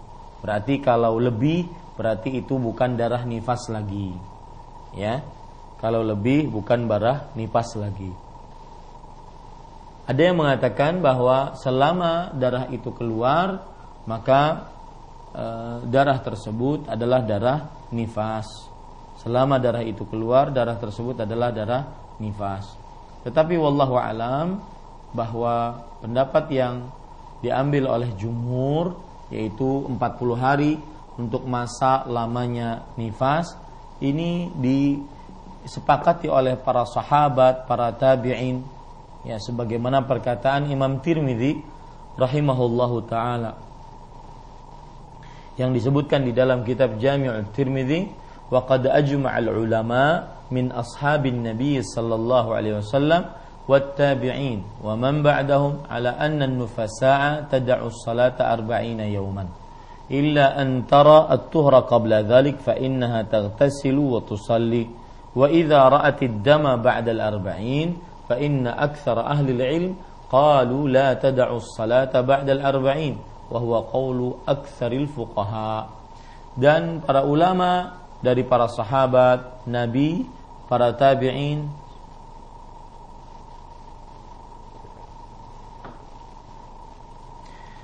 [0.47, 1.67] Berarti kalau lebih
[1.99, 4.15] berarti itu bukan darah nifas lagi.
[4.95, 5.27] Ya.
[5.77, 8.09] Kalau lebih bukan barah nipas lagi.
[10.07, 13.67] Ada yang mengatakan bahwa selama darah itu keluar
[14.07, 14.71] maka
[15.35, 15.45] e,
[15.91, 18.47] darah tersebut adalah darah nifas.
[19.19, 21.83] Selama darah itu keluar darah tersebut adalah darah
[22.23, 22.71] nifas.
[23.27, 24.63] Tetapi wallahu alam
[25.11, 26.87] bahwa pendapat yang
[27.43, 28.95] diambil oleh jumhur
[29.35, 29.99] yaitu 40
[30.39, 30.79] hari
[31.19, 33.59] untuk masa lamanya nifas
[33.99, 35.01] ini di
[35.66, 38.66] disepakati oleh para sahabat, para tabi'in
[39.22, 41.62] ya sebagaimana perkataan Imam Tirmidzi
[42.18, 43.54] rahimahullahu taala
[45.62, 48.10] yang disebutkan di dalam kitab Jami'ul Tirmidzi
[48.50, 56.44] wa qad ajma'al ulama min ashabin nabi sallallahu alaihi wasallam والتابعين ومن بعدهم على أن
[56.44, 59.46] النفساء تدع الصلاة أربعين يوما
[60.12, 64.84] إلا أن ترى الطهر قبل ذلك فإنها تغتسل وتصلي
[65.37, 67.89] وإذا رأت الدم بعد الأربعين
[68.29, 69.93] فإن أكثر أهل العلم
[70.33, 73.15] قالوا لا تدع الصلاة بعد الأربعين
[73.51, 75.85] وهو قول أكثر الفقهاء
[76.57, 80.25] dan para ulama dari para sahabat Nabi
[80.73, 81.69] para tabi'in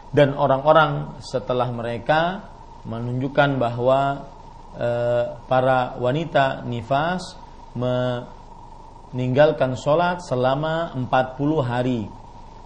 [0.09, 2.49] dan orang-orang setelah mereka
[2.89, 4.29] menunjukkan bahwa
[4.73, 4.89] e,
[5.47, 7.42] para wanita nifas
[7.73, 12.09] meninggalkan sholat selama 40 hari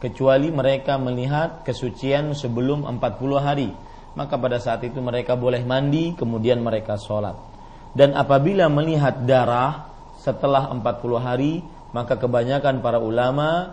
[0.03, 3.73] kecuali mereka melihat kesucian sebelum 40 hari.
[4.17, 7.37] Maka pada saat itu mereka boleh mandi kemudian mereka sholat.
[7.97, 9.89] Dan apabila melihat darah
[10.21, 11.65] setelah 40 hari
[11.95, 13.73] maka kebanyakan para ulama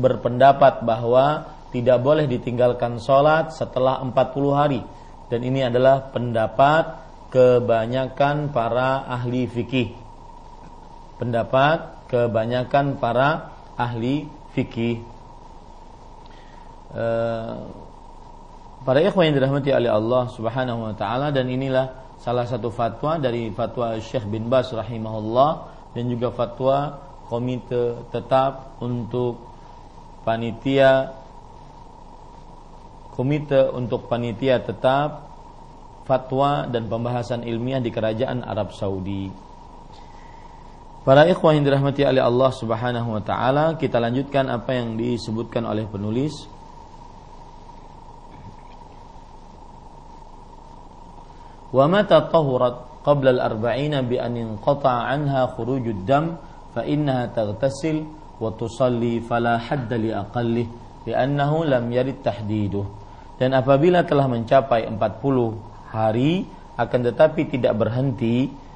[0.00, 4.16] berpendapat bahwa tidak boleh ditinggalkan sholat setelah 40
[4.56, 4.80] hari.
[5.28, 10.07] Dan ini adalah pendapat kebanyakan para ahli fikih
[11.18, 15.02] pendapat kebanyakan para ahli fikih
[16.94, 17.68] uh,
[18.86, 23.50] para ikhwan yang dirahmati oleh Allah Subhanahu wa taala dan inilah salah satu fatwa dari
[23.52, 25.50] fatwa Syekh bin Bas rahimahullah
[25.92, 29.42] dan juga fatwa komite tetap untuk
[30.24, 31.12] panitia
[33.12, 35.26] komite untuk panitia tetap
[36.06, 39.47] fatwa dan pembahasan ilmiah di kerajaan Arab Saudi.
[41.08, 45.88] Para ikhwah yang dirahmati oleh Allah Subhanahu wa taala, kita lanjutkan apa yang disebutkan oleh
[45.88, 46.44] penulis.
[51.72, 56.36] Wa mata tahurat qabla al-arba'ina bi an الدم anha khurujud dam
[56.76, 58.04] fa innaha taghtasil
[58.36, 60.12] wa tusalli fala hadda li
[61.64, 62.84] lam yarid tahdiduh.
[63.40, 66.44] Dan apabila telah mencapai 40 hari
[66.76, 68.67] akan tetapi tidak berhenti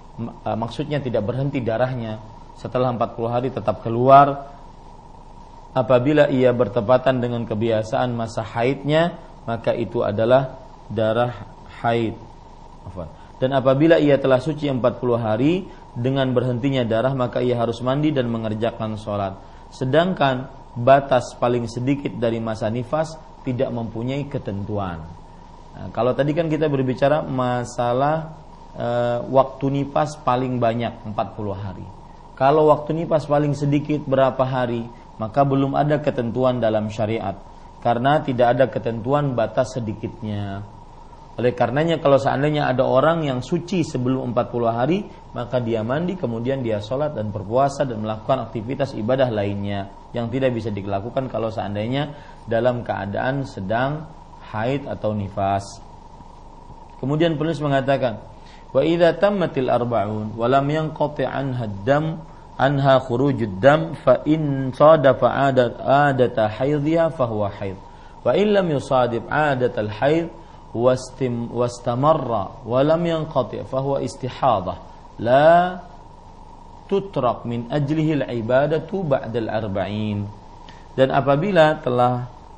[0.44, 2.20] maksudnya tidak berhenti darahnya
[2.61, 4.53] setelah 40 hari tetap keluar
[5.72, 9.16] apabila ia bertepatan dengan kebiasaan masa haidnya
[9.48, 10.61] maka itu adalah
[10.92, 11.48] darah
[11.81, 12.14] haid
[13.42, 14.79] dan apabila ia telah suci 40
[15.18, 15.66] hari
[15.98, 19.35] dengan berhentinya darah maka ia harus mandi dan mengerjakan sholat.
[19.75, 20.46] Sedangkan
[20.79, 25.03] batas paling sedikit dari masa nifas tidak mempunyai ketentuan.
[25.75, 28.38] Nah, kalau tadi kan kita berbicara masalah
[28.76, 28.87] e,
[29.28, 31.16] waktu nifas paling banyak 40
[31.56, 31.87] hari.
[32.37, 34.88] Kalau waktu nifas paling sedikit berapa hari,
[35.20, 37.37] maka belum ada ketentuan dalam syariat
[37.82, 40.62] karena tidak ada ketentuan batas sedikitnya.
[41.32, 45.00] Oleh karenanya kalau seandainya ada orang yang suci sebelum 40 hari,
[45.32, 50.52] maka dia mandi, kemudian dia sholat dan berpuasa dan melakukan aktivitas ibadah lainnya yang tidak
[50.52, 52.12] bisa dilakukan kalau seandainya
[52.44, 54.04] dalam keadaan sedang
[54.52, 55.80] haid atau nifas.
[57.00, 58.32] Kemudian penulis mengatakan,
[58.72, 62.24] Wa idza tammatil arba'un wa lam yanqati anha dam
[62.56, 67.76] anha khurujud dam fa in sadafa adat adata haidhiha fa huwa haid.
[68.24, 70.32] Wa in lam yusadib adat haid
[70.72, 74.00] wastim wastamarra wa lam yanqati fa huwa.
[80.92, 82.12] Dan apabila telah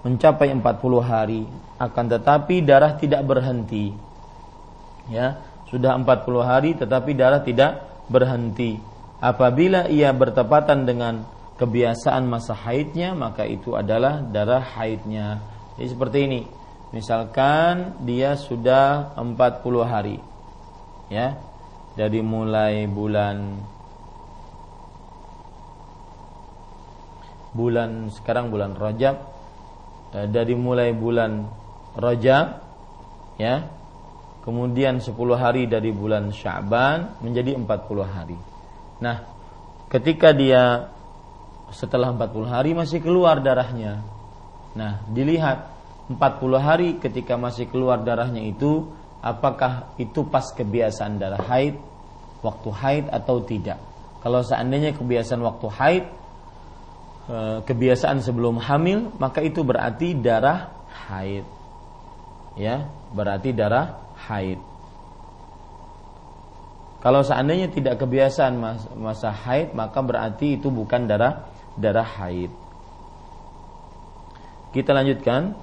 [0.04, 0.62] mencapai 40
[1.02, 1.42] hari
[1.78, 3.94] akan tetapi darah tidak berhenti
[5.08, 6.06] ya sudah 40
[6.46, 8.78] hari tetapi darah tidak berhenti
[9.18, 11.26] apabila ia bertepatan dengan
[11.58, 15.42] kebiasaan masa haidnya maka itu adalah darah haidnya
[15.74, 16.40] jadi seperti ini
[16.94, 19.34] Misalkan dia sudah 40
[19.82, 20.22] hari.
[21.10, 21.34] Ya.
[21.98, 23.58] Dari mulai bulan
[27.54, 29.14] bulan sekarang bulan Rajab
[30.10, 31.46] eh, dari mulai bulan
[31.94, 32.58] Rajab
[33.38, 33.62] ya
[34.44, 37.64] kemudian 10 hari dari bulan Sya'ban menjadi 40
[38.04, 38.36] hari.
[39.00, 39.24] Nah
[39.88, 40.92] ketika dia
[41.72, 44.04] setelah 40 hari masih keluar darahnya.
[44.76, 45.72] Nah dilihat
[46.12, 46.20] 40
[46.60, 48.84] hari ketika masih keluar darahnya itu
[49.24, 51.80] apakah itu pas kebiasaan darah haid
[52.44, 53.80] waktu haid atau tidak?
[54.20, 56.04] Kalau seandainya kebiasaan waktu haid
[57.32, 60.68] e, kebiasaan sebelum hamil maka itu berarti darah
[61.08, 61.48] haid.
[62.60, 62.84] Ya
[63.16, 64.60] berarti darah haid.
[67.04, 68.56] Kalau seandainya tidak kebiasaan
[68.96, 71.44] masa haid maka berarti itu bukan darah
[71.76, 72.50] darah haid.
[74.74, 75.54] Kita lanjutkan.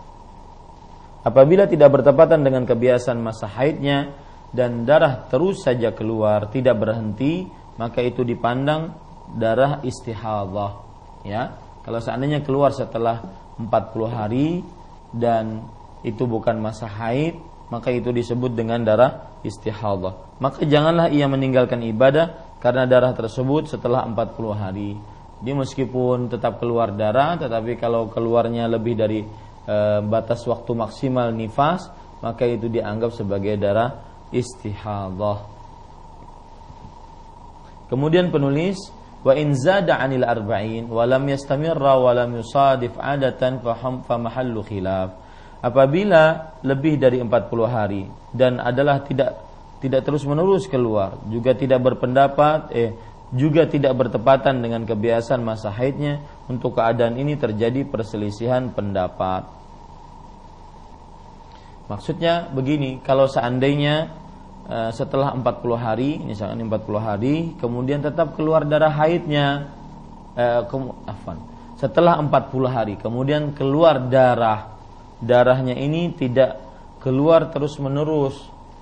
[1.22, 4.10] Apabila tidak bertepatan dengan kebiasaan masa haidnya
[4.50, 7.46] dan darah terus saja keluar tidak berhenti,
[7.78, 8.98] maka itu dipandang
[9.38, 10.82] darah istihadah.
[11.22, 13.22] Ya, kalau seandainya keluar setelah
[13.62, 13.70] 40
[14.10, 14.66] hari
[15.14, 15.62] dan
[16.02, 17.38] itu bukan masa haid,
[17.72, 20.38] maka itu disebut dengan darah istihadah.
[20.44, 25.00] Maka janganlah ia meninggalkan ibadah karena darah tersebut setelah 40 hari.
[25.42, 29.26] Dia meskipun tetap keluar darah, tetapi kalau keluarnya lebih dari
[29.66, 31.90] e, batas waktu maksimal nifas
[32.22, 33.98] maka itu dianggap sebagai darah
[34.30, 35.40] istihadah.
[37.90, 38.78] Kemudian penulis
[39.26, 45.21] wa in zada 'anil arba'in wa lam yastamirra wa lam yusadif 'adatan fa mahallu khilaf.
[45.62, 47.30] Apabila lebih dari 40
[47.70, 49.38] hari dan adalah tidak
[49.82, 52.92] tidak terus-menerus keluar, juga tidak berpendapat eh
[53.32, 56.20] juga tidak bertepatan dengan kebiasaan masa haidnya,
[56.52, 59.48] untuk keadaan ini terjadi perselisihan pendapat.
[61.88, 64.12] Maksudnya begini, kalau seandainya
[64.68, 69.72] uh, setelah 40 hari, misalkan 40 hari, kemudian tetap keluar darah haidnya,
[70.36, 71.40] uh, afan,
[71.80, 74.71] setelah 40 hari, kemudian keluar darah,
[75.22, 76.60] darahnya ini tidak
[77.00, 78.38] keluar terus menerus,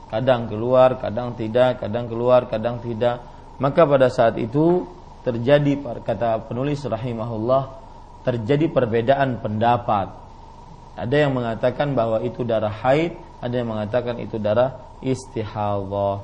[0.10, 3.22] kadang keluar, kadang tidak, kadang keluar, kadang tidak
[3.60, 4.88] maka pada saat itu
[5.28, 7.76] terjadi kata penulis rahimahullah
[8.24, 10.16] terjadi perbedaan pendapat.
[10.96, 16.24] Ada yang mengatakan bahwa itu darah haid, ada yang mengatakan itu darah istihadhah.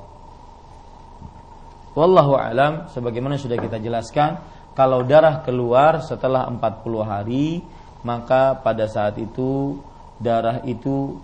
[1.96, 4.36] Wallahu alam sebagaimana sudah kita jelaskan,
[4.76, 6.60] kalau darah keluar setelah 40
[7.04, 7.64] hari,
[8.04, 9.80] maka pada saat itu
[10.20, 11.20] darah itu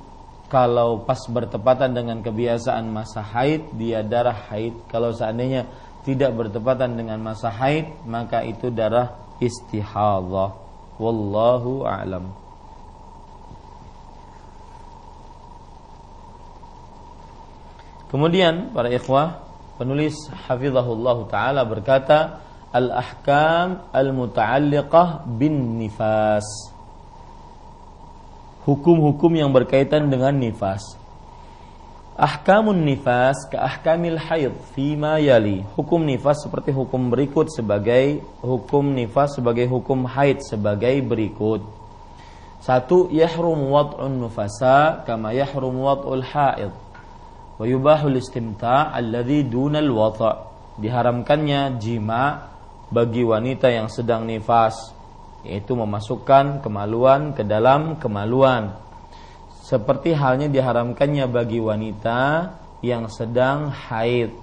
[0.53, 4.76] kalau pas bertepatan dengan kebiasaan masa haid dia darah haid.
[4.93, 5.64] Kalau seandainya
[6.05, 10.53] tidak bertepatan dengan masa haid maka itu darah istihadhah
[11.01, 12.30] wallahu a'lam.
[18.12, 19.40] Kemudian para ikhwah
[19.80, 26.71] penulis hafizahullah taala berkata al-ahkam al-muta'alliqah bin nifas
[28.64, 31.02] hukum-hukum yang berkaitan dengan nifas
[32.12, 35.64] Ahkamun nifas ke ahkamil haid fima yali.
[35.72, 41.64] Hukum nifas seperti hukum berikut sebagai hukum nifas sebagai hukum haid sebagai berikut.
[42.60, 46.70] Satu, yahrum wad'un nufasa kama yahrum wad'ul haid.
[47.56, 52.48] Wa yubahul istimta' alladhi dunal wata' Diharamkannya jima
[52.92, 54.92] bagi wanita yang sedang nifas
[55.43, 58.78] yaitu memasukkan kemaluan ke dalam kemaluan.
[59.62, 62.20] Seperti halnya diharamkannya bagi wanita
[62.82, 64.34] yang sedang haid.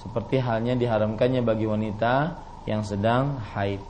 [0.00, 2.14] Seperti halnya diharamkannya bagi wanita
[2.64, 3.80] yang sedang haid.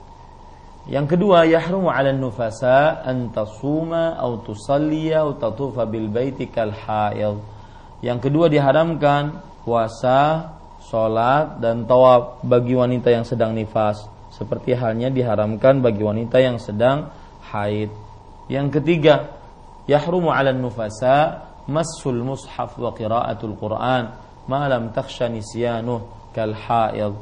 [0.88, 7.38] Yang kedua yahrumu 'ala nufasa an tasuma aw tusalliya aw tatufa bil baiti kal haid.
[8.00, 15.82] Yang kedua diharamkan puasa salat dan tawaf bagi wanita yang sedang nifas seperti halnya diharamkan
[15.82, 17.10] bagi wanita yang sedang
[17.50, 17.90] haid
[18.46, 19.34] yang ketiga
[19.90, 24.14] yahrumu 'ala nufasa massul mushaf wa qira'atul Qur'an
[24.46, 27.12] ma lam takhsha nisyanuh kal haid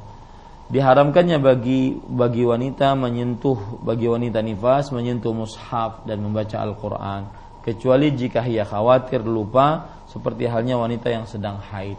[0.69, 8.47] diharamkannya bagi bagi wanita menyentuh bagi wanita nifas menyentuh mushaf dan membaca Al-Qur'an kecuali jika
[8.47, 11.99] ia khawatir lupa seperti halnya wanita yang sedang haid.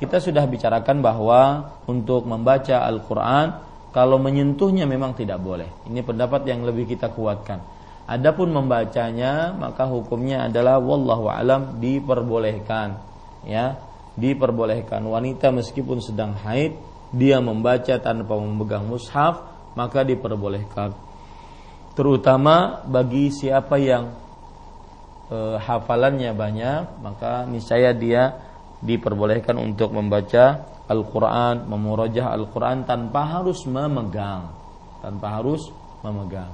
[0.00, 3.60] Kita sudah bicarakan bahwa untuk membaca Al-Qur'an
[3.92, 5.68] kalau menyentuhnya memang tidak boleh.
[5.86, 7.60] Ini pendapat yang lebih kita kuatkan.
[8.08, 12.98] Adapun membacanya maka hukumnya adalah wallahu alam diperbolehkan
[13.46, 13.78] ya
[14.18, 16.76] diperbolehkan wanita meskipun sedang haid
[17.14, 19.42] dia membaca tanpa memegang mushaf
[19.78, 20.92] maka diperbolehkan
[21.94, 24.12] terutama bagi siapa yang
[25.28, 28.51] e, hafalannya banyak maka niscaya dia
[28.82, 34.50] diperbolehkan untuk membaca Al-Qur'an memurajah Al-Qur'an tanpa harus memegang
[35.00, 35.70] tanpa harus
[36.02, 36.50] memegang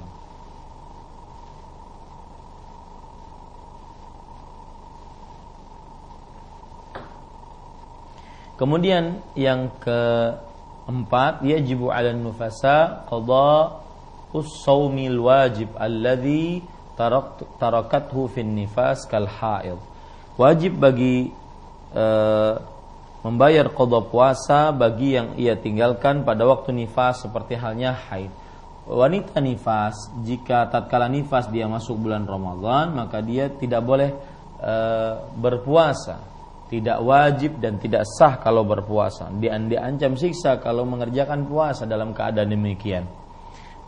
[8.59, 13.79] Kemudian yang keempat yajibu 'ala nufasa qada
[14.35, 16.59] us-saumil wajib alladhi
[17.55, 19.79] tarakathu fin nifas kal haid.
[20.35, 21.31] Wajib bagi
[21.93, 22.05] e,
[23.21, 28.31] membayar qada puasa bagi yang ia tinggalkan pada waktu nifas seperti halnya haid.
[28.89, 34.09] Wanita nifas jika tatkala nifas dia masuk bulan Ramadan maka dia tidak boleh
[34.57, 34.73] e,
[35.37, 36.29] berpuasa
[36.69, 39.33] tidak wajib dan tidak sah kalau berpuasa.
[39.41, 43.09] Dia diancam siksa kalau mengerjakan puasa dalam keadaan demikian.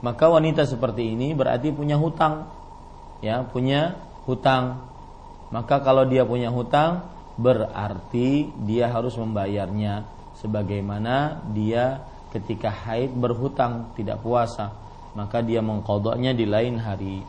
[0.02, 2.50] Maka wanita seperti ini berarti punya hutang.
[3.22, 4.82] Ya, punya hutang.
[5.54, 7.06] Maka kalau dia punya hutang
[7.42, 10.06] berarti dia harus membayarnya
[10.38, 14.72] sebagaimana dia ketika haid berhutang tidak puasa,
[15.18, 17.20] maka dia mengkodoknya di lain hari.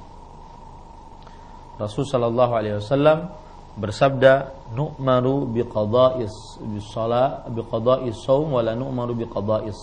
[1.80, 3.32] Rasul sallallahu alaihi wasallam
[3.74, 6.60] bersabda nu'maru biqada'is
[8.76, 9.80] nu'maru biqada'is.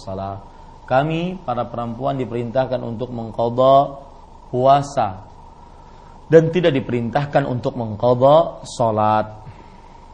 [0.87, 3.75] Kami para perempuan diperintahkan untuk mengqadha
[4.49, 5.29] puasa
[6.29, 9.38] dan tidak diperintahkan untuk mengqadha salat.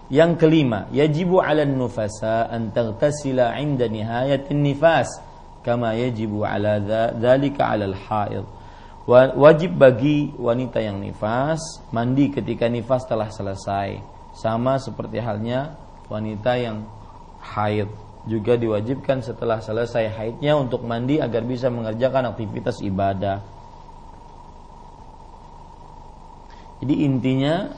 [0.06, 5.10] Yang kelima, yajibu 'ala nufasa an taghtasila 'inda nihayatin nifas
[5.66, 6.78] kama yajibu 'ala
[7.18, 8.46] dzalika 'ala al-haid.
[9.38, 11.62] Wajib bagi wanita yang nifas
[11.94, 14.02] mandi ketika nifas telah selesai,
[14.34, 15.78] sama seperti halnya
[16.10, 16.86] wanita yang
[17.42, 17.90] haid
[18.26, 23.46] juga diwajibkan setelah selesai haidnya untuk mandi agar bisa mengerjakan aktivitas ibadah.
[26.82, 27.70] Jadi intinya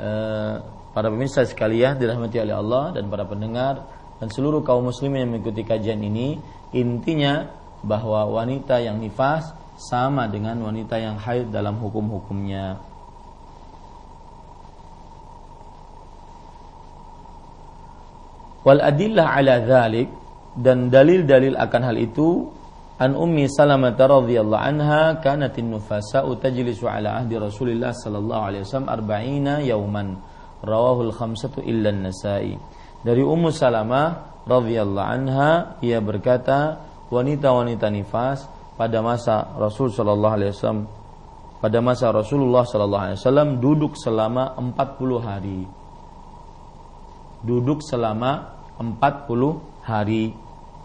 [0.00, 0.56] eh,
[0.94, 3.82] para pemirsa sekalian dirahmati oleh Allah dan para pendengar
[4.22, 6.38] dan seluruh kaum muslimin yang mengikuti kajian ini
[6.70, 7.50] intinya
[7.82, 12.78] bahwa wanita yang nifas sama dengan wanita yang haid dalam hukum-hukumnya.
[18.64, 20.08] Wal adillah ala dhalik
[20.56, 22.48] dan dalil-dalil akan hal itu
[22.96, 29.60] an ummi salamah radhiyallahu anha kanatin nufasa tajlisu ala ahdi Rasulillah sallallahu alaihi wasallam arba'ina
[29.60, 30.16] yauman
[30.64, 32.56] rawahul khamsatu illa nasai
[33.04, 36.80] dari Ummu Salamah radhiyallahu anha ia berkata
[37.12, 40.82] wanita-wanita nifas pada masa Rasul Shallallahu Alaihi Wasallam
[41.62, 45.60] pada masa Rasulullah Shallallahu Alaihi Wasallam duduk selama 40 hari.
[47.44, 50.34] Duduk selama 40 hari.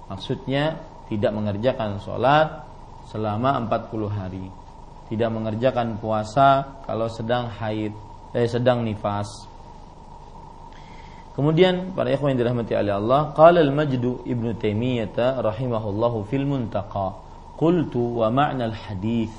[0.07, 0.79] Maksudnya
[1.11, 2.63] tidak mengerjakan sholat
[3.11, 4.45] selama 40 hari.
[5.09, 7.91] Tidak mengerjakan puasa kalau sedang haid
[8.37, 9.27] eh, sedang nifas
[11.37, 17.15] Kemudian para ikhwan yang dirahmati oleh Allah, qala al-Majdu Ibnu Taimiyah rahimahullahu fil Muntaqa,
[17.55, 19.31] qultu wa ma'na al-hadith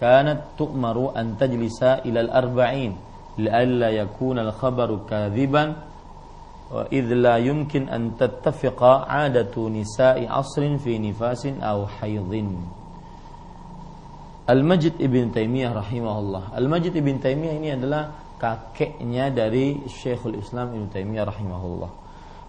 [0.00, 5.64] kanat tu'maru an tajlisa ila al-arba'in لئلا يكون الخبر كاذبا
[6.70, 12.32] وإذ لا يمكن أن تتفق عادة نساء عصر في نفاس أو حيض
[14.44, 21.24] Al-Majid Ibn Taimiyah rahimahullah Al-Majid Ibn Taimiyah ini adalah kakeknya dari Syekhul Islam Ibnu Taimiyah
[21.24, 21.90] rahimahullah.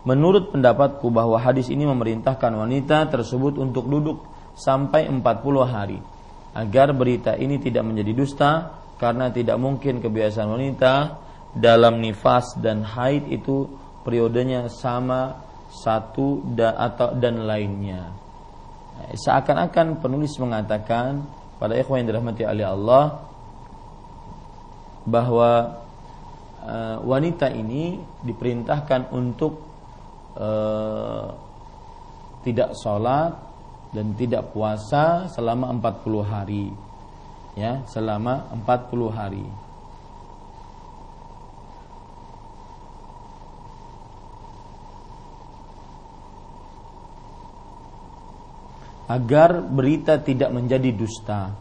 [0.03, 4.27] Menurut pendapatku bahwa hadis ini memerintahkan wanita tersebut untuk duduk
[4.59, 5.23] sampai 40
[5.63, 6.03] hari
[6.51, 8.51] agar berita ini tidak menjadi dusta
[8.99, 10.93] karena tidak mungkin kebiasaan wanita
[11.55, 13.71] dalam nifas dan haid itu
[14.03, 15.39] periodenya sama
[15.71, 18.11] satu da, atau dan lainnya.
[19.15, 21.23] Seakan-akan penulis mengatakan
[21.55, 23.25] pada ikhwan yang dirahmati oleh Allah
[25.07, 25.84] bahwa
[26.65, 29.61] uh, wanita ini diperintahkan untuk
[30.35, 31.29] uh,
[32.41, 33.33] tidak sholat
[33.93, 36.65] dan tidak puasa selama 40 hari.
[37.55, 39.47] Ya selama 40 hari.
[49.05, 51.53] Agar berita tidak menjadi dusta.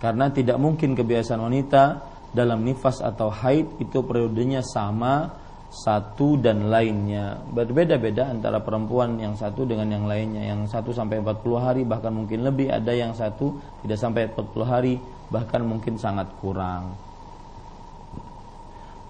[0.00, 5.32] Karena tidak mungkin kebiasaan wanita dalam nifas atau haid itu periodenya sama
[5.72, 7.40] satu dan lainnya.
[7.48, 10.44] Berbeda-beda antara perempuan yang satu dengan yang lainnya.
[10.52, 12.68] Yang satu sampai 40 hari bahkan mungkin lebih.
[12.68, 14.94] Ada yang satu tidak sampai 40 hari
[15.32, 16.94] bahkan mungkin sangat kurang.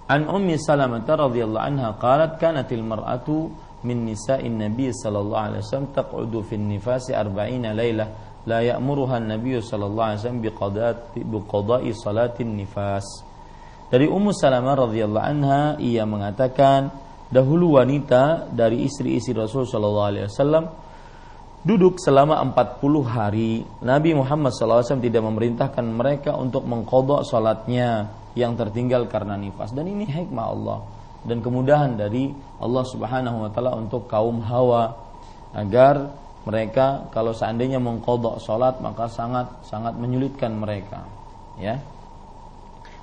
[0.06, 3.50] An Ummi Salamah radhiyallahu anha qalat kanatil mar'atu
[3.82, 8.08] min nisa'in nabiy sallallahu alaihi wasallam taq'udu fi nifasi 40 lailah
[8.46, 10.42] la ya'muruha an-nabiy sallallahu alaihi wasallam
[11.26, 13.04] biqada'i salatin nifas.
[13.86, 16.90] Dari Ummu Salamah radhiyallahu anha ia mengatakan
[17.30, 20.64] dahulu wanita dari istri-istri Rasul sallallahu alaihi wasallam
[21.66, 23.66] duduk selama 40 hari.
[23.82, 29.74] Nabi Muhammad SAW tidak memerintahkan mereka untuk mengkodok salatnya yang tertinggal karena nifas.
[29.74, 30.78] Dan ini hikmah Allah
[31.26, 32.30] dan kemudahan dari
[32.62, 34.94] Allah Subhanahu wa taala untuk kaum Hawa
[35.50, 36.14] agar
[36.46, 41.02] mereka kalau seandainya mengkodok sholat maka sangat sangat menyulitkan mereka
[41.58, 41.82] ya.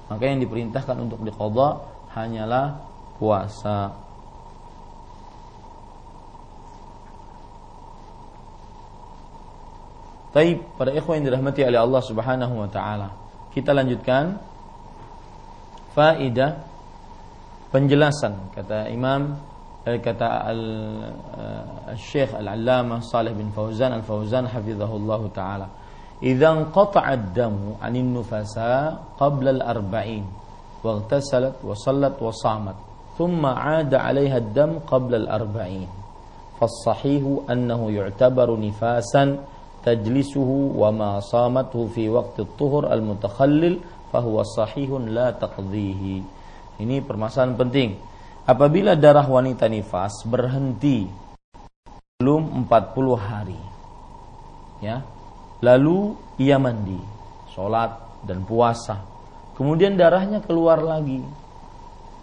[0.08, 1.84] Maka yang diperintahkan untuk dikodok
[2.16, 2.80] hanyalah
[3.20, 3.92] puasa.
[10.34, 13.12] Taib pada ikhwan yang dirahmati oleh Allah Subhanahu wa taala.
[13.52, 14.56] Kita lanjutkan.
[15.94, 16.58] Faidah
[17.70, 19.38] penjelasan kata Imam
[19.84, 25.68] kata al-Syekh Al-Allamah Salih bin Fauzan Al-Fauzan hafizahullah taala
[26.24, 30.44] idza qata'a ad-damu 'anil nufasa qabla al-arba'in
[30.84, 32.76] واغتسلت وصلت وصامت
[33.18, 35.88] ثم عاد عليها الدم قبل الأربعين
[36.60, 39.24] فالصحيح أنه يعتبر نفاسا
[39.86, 43.80] تجلسه وما صامته في وقت الطهر المتخلل
[44.14, 46.04] فهو صحيح لا تقضيه
[46.84, 48.02] ini permasalahan penting
[48.44, 51.08] apabila darah wanita nifas berhenti
[52.20, 53.62] belum 40 hari.
[54.80, 55.04] Ya.
[55.64, 57.00] Lalu ia mandi
[57.52, 59.04] sholat dan puasa.
[59.56, 61.24] Kemudian darahnya keluar lagi.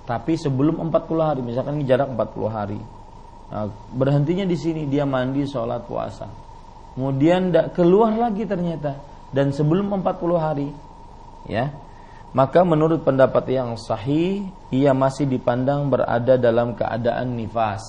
[0.04, 2.80] Tapi sebelum 40 hari misalkan ini jarak 40 hari.
[3.50, 6.28] Nah, berhentinya di sini dia mandi sholat puasa.
[6.96, 8.96] Kemudian keluar lagi ternyata.
[9.30, 10.68] Dan sebelum 40 hari
[11.48, 11.70] ya
[12.30, 17.82] maka menurut pendapat yang sahih ia masih dipandang berada dalam keadaan nifas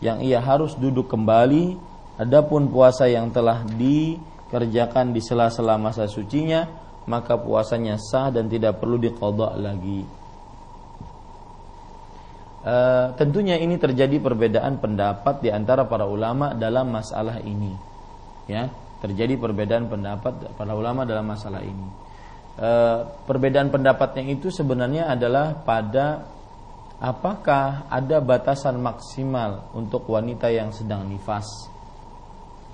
[0.00, 1.90] yang ia harus duduk kembali.
[2.18, 6.66] Adapun puasa yang telah dikerjakan di sela-sela masa sucinya
[7.06, 10.02] maka puasanya sah dan tidak perlu dikodok lagi.
[12.66, 12.74] E,
[13.14, 17.76] tentunya ini terjadi perbedaan pendapat di antara para ulama dalam masalah ini.
[18.50, 18.66] Ya
[18.98, 22.07] terjadi perbedaan pendapat para ulama dalam masalah ini
[22.58, 22.70] e,
[23.24, 26.26] perbedaan pendapatnya itu sebenarnya adalah pada
[26.98, 31.46] apakah ada batasan maksimal untuk wanita yang sedang nifas.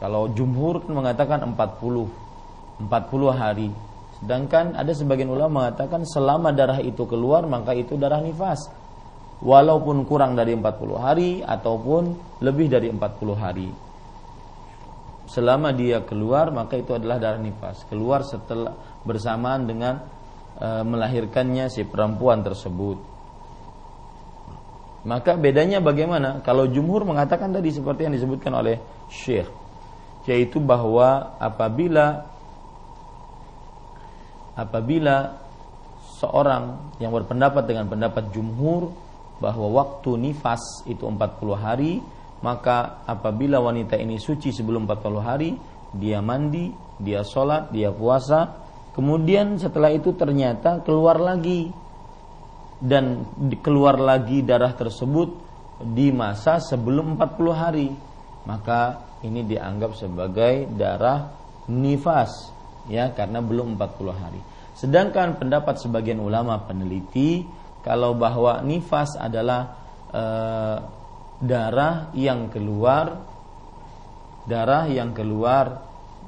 [0.00, 2.90] Kalau jumhur kan mengatakan 40 40
[3.30, 3.70] hari.
[4.18, 8.72] Sedangkan ada sebagian ulama mengatakan selama darah itu keluar maka itu darah nifas.
[9.44, 12.02] Walaupun kurang dari 40 hari ataupun
[12.40, 13.83] lebih dari 40 hari
[15.34, 17.82] selama dia keluar maka itu adalah darah nifas.
[17.90, 18.70] Keluar setelah
[19.02, 19.98] bersamaan dengan
[20.54, 22.98] e, melahirkannya si perempuan tersebut.
[25.04, 26.40] Maka bedanya bagaimana?
[26.46, 28.78] Kalau jumhur mengatakan tadi seperti yang disebutkan oleh
[29.10, 29.50] syekh
[30.24, 32.24] yaitu bahwa apabila
[34.56, 35.36] apabila
[36.16, 38.88] seorang yang berpendapat dengan pendapat jumhur
[39.42, 41.20] bahwa waktu nifas itu 40
[41.58, 42.00] hari
[42.44, 45.56] maka apabila wanita ini suci sebelum 40 hari
[45.96, 46.68] dia mandi
[47.00, 48.62] dia sholat dia puasa.
[48.92, 51.72] Kemudian setelah itu ternyata keluar lagi.
[52.84, 53.24] Dan
[53.64, 55.32] keluar lagi darah tersebut
[55.80, 57.88] di masa sebelum 40 hari.
[58.44, 61.32] Maka ini dianggap sebagai darah
[61.72, 62.52] nifas
[62.92, 64.40] ya karena belum 40 hari.
[64.76, 67.40] Sedangkan pendapat sebagian ulama peneliti
[67.80, 69.80] kalau bahwa nifas adalah
[70.12, 70.76] eh,
[71.44, 73.20] darah yang keluar
[74.44, 75.84] darah yang keluar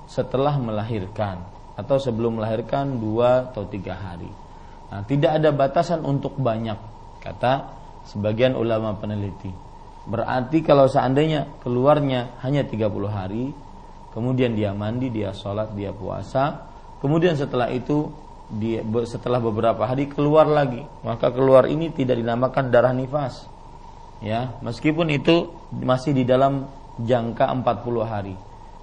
[0.09, 1.45] setelah melahirkan
[1.77, 4.29] atau sebelum melahirkan dua atau tiga hari.
[4.89, 6.79] Nah, tidak ada batasan untuk banyak
[7.21, 7.77] kata
[8.09, 9.53] sebagian ulama peneliti.
[10.07, 13.51] Berarti kalau seandainya keluarnya hanya 30 hari,
[14.15, 16.71] kemudian dia mandi, dia sholat, dia puasa,
[17.03, 18.09] kemudian setelah itu
[18.47, 23.56] dia setelah beberapa hari keluar lagi, maka keluar ini tidak dinamakan darah nifas
[24.21, 26.69] ya meskipun itu masih di dalam
[27.01, 28.35] jangka 40 hari.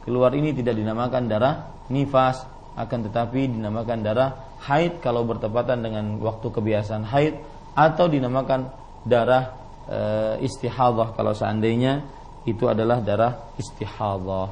[0.03, 1.55] Keluar ini tidak dinamakan darah
[1.89, 4.29] nifas akan tetapi dinamakan darah
[4.65, 7.37] haid kalau bertepatan dengan waktu kebiasaan haid
[7.73, 8.69] atau dinamakan
[9.05, 9.53] darah
[9.85, 9.99] e,
[10.45, 12.03] istihadah kalau seandainya
[12.43, 14.49] itu adalah darah istihadah.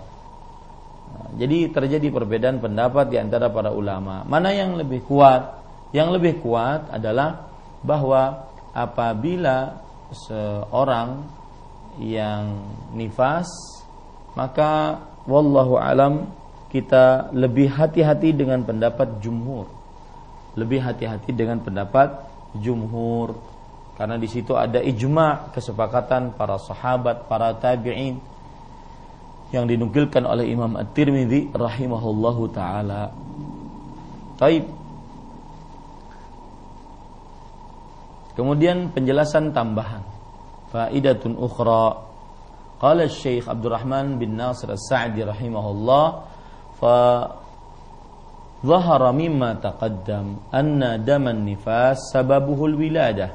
[1.11, 4.23] Nah, jadi terjadi perbedaan pendapat di antara para ulama.
[4.23, 5.59] Mana yang lebih kuat?
[5.91, 7.51] Yang lebih kuat adalah
[7.83, 9.75] bahwa apabila
[10.11, 11.25] seorang
[11.99, 12.59] yang
[12.95, 13.47] nifas
[14.35, 16.31] maka wallahu alam
[16.71, 19.67] kita lebih hati-hati dengan pendapat jumhur.
[20.55, 22.15] Lebih hati-hati dengan pendapat
[22.55, 23.35] jumhur.
[23.99, 28.23] Karena di situ ada ijma kesepakatan para sahabat para tabi'in
[29.51, 33.11] yang dinukilkan oleh Imam At-Tirmidzi rahimahullahu taala.
[34.39, 34.63] Taib
[38.36, 40.04] Kemudian penjelasan tambahan.
[40.70, 42.04] Faidatun ukhra.
[42.76, 46.06] Qala Syekh Abdurrahman bin Nasir As-Sa'di rahimahullah
[46.76, 46.96] fa
[48.66, 53.28] ظهر مما تقدم أن دم النفاس سببه الولادة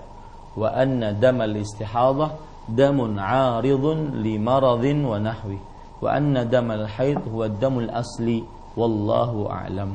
[0.57, 2.27] وأن دم الاستحاضة
[2.69, 3.85] دم عارض
[4.25, 5.59] لمرض ونحوه
[6.01, 8.43] وأن دم الحيض هو الدم الأصلي
[8.77, 9.91] والله أعلم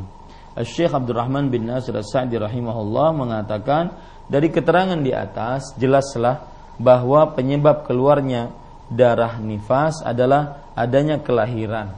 [0.57, 3.93] Syekh Abdul Rahman bin Nasir As-Sa'di rahimahullah mengatakan
[4.32, 6.48] dari keterangan di atas jelaslah
[6.80, 8.56] bahwa penyebab keluarnya
[8.88, 11.92] darah nifas adalah adanya kelahiran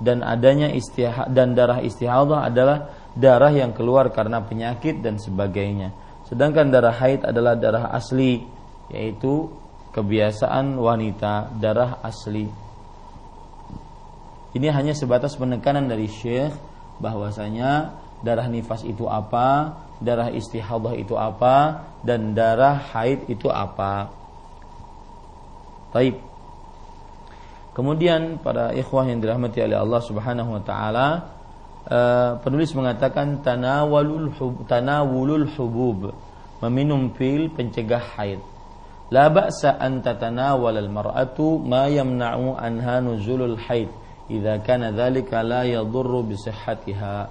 [0.00, 5.92] dan adanya istihad dan darah istihadah adalah darah yang keluar karena penyakit dan sebagainya.
[6.24, 8.42] Sedangkan darah haid adalah darah asli
[8.88, 9.52] yaitu
[9.92, 12.48] kebiasaan wanita darah asli.
[14.54, 16.54] Ini hanya sebatas penekanan dari Syekh
[16.98, 19.74] bahwasanya darah nifas itu apa,
[20.04, 24.12] darah istihadah itu apa dan darah haid itu apa.
[25.90, 26.20] Taib.
[27.74, 31.08] Kemudian pada ikhwah yang dirahmati oleh Allah Subhanahu wa taala
[31.90, 36.14] uh, penulis mengatakan tanawulul hub, tanawulul hubub
[36.62, 38.38] meminum pil pencegah haid.
[39.10, 43.90] La ba'sa an tatanawal al-mar'atu ma yamna'u anha nuzulul haid
[44.30, 47.28] idza kana dzalika la yadurru bi sihhatiha.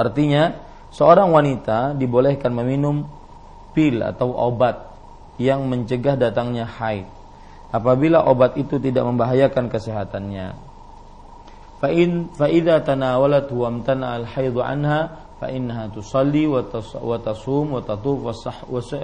[0.00, 3.06] Artinya seorang wanita dibolehkan meminum
[3.74, 4.90] pil atau obat
[5.40, 7.06] yang mencegah datangnya haid
[7.70, 10.52] apabila obat itu tidak membahayakan kesehatannya.
[11.80, 16.60] Fa in fa idza tanawalat wa amtana al haid anha fa innaha tusalli wa
[17.16, 18.18] tasum wa tatuf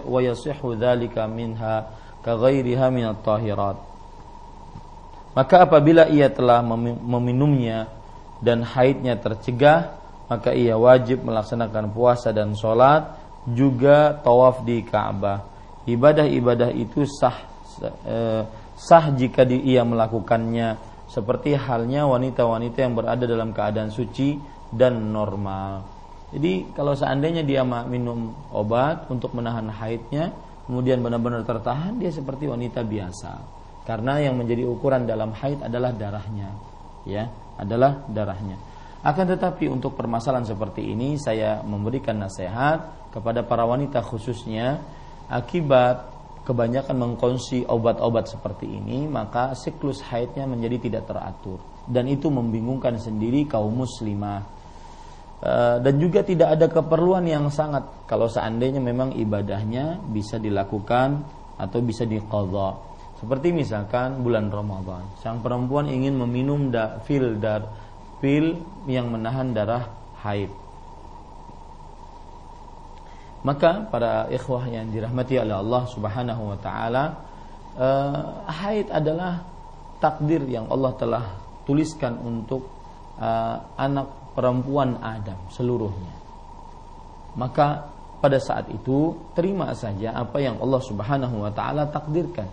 [0.04, 1.88] wa yasihhu dzalika minha
[2.20, 3.80] ka ghairiha min at-tahirat
[5.32, 7.88] maka apabila ia telah meminumnya
[8.40, 9.96] dan haidnya tercegah
[10.26, 13.14] maka ia wajib melaksanakan puasa dan sholat
[13.46, 15.56] juga tawaf di Ka'bah
[15.86, 17.46] ibadah-ibadah itu sah
[18.04, 18.42] eh,
[18.74, 24.36] sah jika ia melakukannya seperti halnya wanita-wanita yang berada dalam keadaan suci
[24.74, 25.86] dan normal.
[26.34, 30.34] Jadi kalau seandainya dia minum obat untuk menahan haidnya,
[30.66, 33.32] kemudian benar-benar tertahan, dia seperti wanita biasa.
[33.86, 36.50] Karena yang menjadi ukuran dalam haid adalah darahnya,
[37.06, 38.58] ya, adalah darahnya.
[39.06, 44.82] Akan tetapi untuk permasalahan seperti ini saya memberikan nasihat kepada para wanita khususnya
[45.30, 46.10] akibat
[46.42, 53.46] kebanyakan mengkonsumsi obat-obat seperti ini, maka siklus haidnya menjadi tidak teratur dan itu membingungkan sendiri
[53.46, 54.42] kaum muslimah.
[55.38, 55.52] E,
[55.86, 61.22] dan juga tidak ada keperluan yang sangat kalau seandainya memang ibadahnya bisa dilakukan
[61.62, 62.74] atau bisa diqadha.
[63.22, 67.86] Seperti misalkan bulan Ramadan, sang perempuan ingin meminum da, fil dar
[68.22, 69.92] pil yang menahan darah
[70.24, 70.50] haid
[73.46, 77.04] maka para ikhwah yang dirahmati oleh Allah Subhanahu wa taala,
[77.78, 79.46] uh, haid adalah
[80.02, 81.24] takdir yang Allah telah
[81.62, 82.66] tuliskan untuk
[83.22, 86.10] uh, anak perempuan Adam seluruhnya.
[87.38, 87.86] Maka
[88.18, 92.50] pada saat itu terima saja apa yang Allah Subhanahu wa taala takdirkan.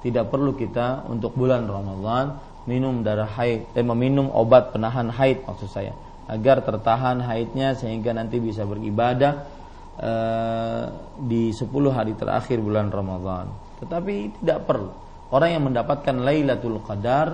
[0.00, 5.66] Tidak perlu kita untuk bulan Ramadan minum darah haid, eh, meminum obat penahan haid maksud
[5.66, 5.90] saya,
[6.30, 9.58] agar tertahan haidnya sehingga nanti bisa beribadah
[10.00, 10.84] Eh,
[11.28, 13.52] di 10 hari terakhir bulan Ramadan.
[13.84, 14.88] Tetapi tidak perlu.
[15.28, 17.28] Orang yang mendapatkan Lailatul Qadar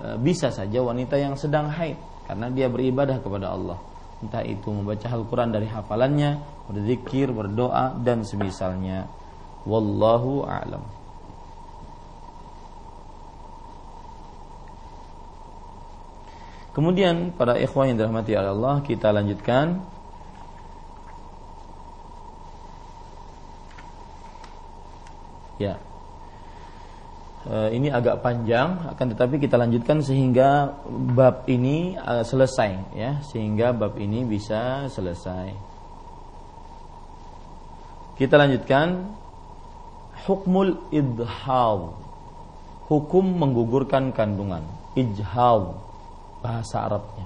[0.00, 3.76] uh, bisa saja wanita yang sedang haid karena dia beribadah kepada Allah.
[4.22, 9.10] Entah itu membaca Al-Qur'an dari hafalannya, berzikir, berdoa dan semisalnya.
[9.66, 11.03] Wallahu a'lam.
[16.74, 19.78] Kemudian para ikhwan yang dirahmati Allah, kita lanjutkan.
[25.62, 25.78] Ya.
[27.46, 30.74] E, ini agak panjang, akan tetapi kita lanjutkan sehingga
[31.14, 35.54] bab ini uh, selesai, ya, sehingga bab ini bisa selesai.
[38.18, 39.22] Kita lanjutkan.
[40.24, 42.00] Hukmul idhal,
[42.88, 44.64] hukum menggugurkan kandungan,
[44.96, 45.83] ijhal
[46.44, 47.24] bahasa Arabnya.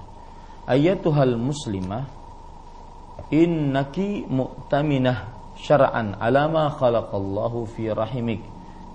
[0.63, 2.07] Ayatuhal muslimah
[3.27, 5.27] innaki mu'taminah
[5.59, 8.39] syara'an alama khalaqallahu fi rahimik.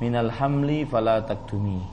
[0.00, 1.84] Minal hamli fala taktumi.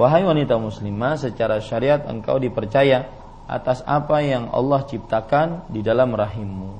[0.00, 3.06] Wahai wanita muslimah secara syariat engkau dipercaya
[3.44, 6.72] atas apa yang Allah ciptakan di dalam rahimmu.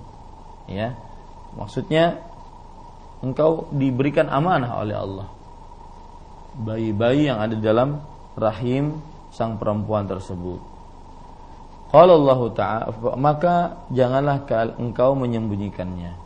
[0.71, 0.95] Ya.
[1.59, 2.23] Maksudnya
[3.25, 5.29] engkau diberikan amanah oleh Allah.
[6.59, 7.99] Bayi-bayi yang ada di dalam
[8.39, 8.99] rahim
[9.38, 10.62] sang perempuan tersebut
[11.94, 12.86] Kalau Allah Ta'ala
[13.18, 14.46] maka janganlah
[14.82, 16.18] engkau menyembunyikannya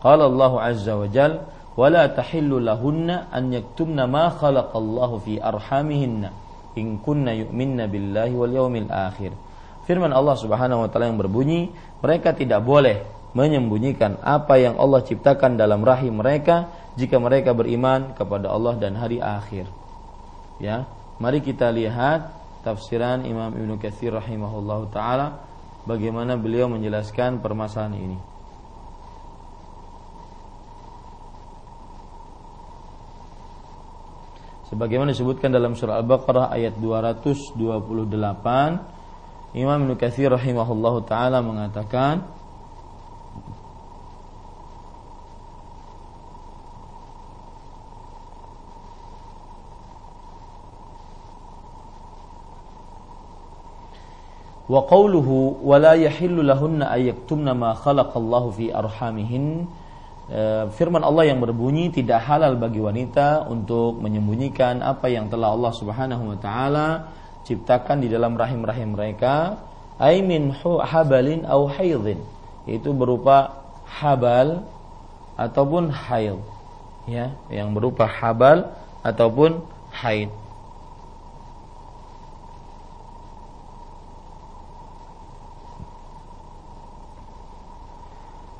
[0.00, 1.40] Qala Allah azza wa jal
[1.80, 6.22] ولا تحل لهن أن يكتمن ما خلق الله في أرحامهن
[6.76, 9.32] إن كن يؤمن بالله واليوم الآخر
[9.88, 13.02] Firman Allah Subhanahu wa taala yang berbunyi, mereka tidak boleh
[13.34, 19.18] menyembunyikan apa yang Allah ciptakan dalam rahim mereka jika mereka beriman kepada Allah dan hari
[19.18, 19.66] akhir.
[20.62, 20.86] Ya,
[21.21, 22.31] mari kita lihat
[22.65, 25.45] tafsiran Imam Ibnu Katsir rahimahullahu taala
[25.85, 28.19] bagaimana beliau menjelaskan permasalahan ini.
[34.75, 37.55] sebagaimana disebutkan dalam surah Al-Baqarah ayat 228
[39.55, 42.27] Imam Ibnu Katsir rahimahullahu taala mengatakan
[54.65, 59.69] Wa qawluhu wa la yahillu lahunna ayyaktumna ma khalaqallahu fi arhamihin.
[60.25, 65.69] E, firman Allah yang berbunyi tidak halal bagi wanita untuk menyembunyikan apa yang telah Allah
[65.69, 67.13] Subhanahu wa taala
[67.45, 69.61] ciptakan di dalam rahim-rahim mereka
[70.01, 72.17] ai min habalin au haidin
[72.65, 74.65] itu berupa habal
[75.37, 76.41] ataupun haid
[77.05, 78.73] ya yang berupa habal
[79.05, 79.61] ataupun
[79.93, 80.33] haid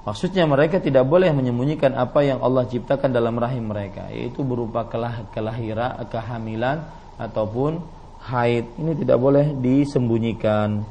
[0.06, 5.26] Maksudnya mereka tidak boleh menyembunyikan apa yang Allah ciptakan dalam rahim mereka, yaitu berupa kelah
[5.34, 6.86] kelahiran, kehamilan
[7.18, 7.82] ataupun
[8.22, 8.70] haid.
[8.78, 10.86] Ini tidak boleh disembunyikan.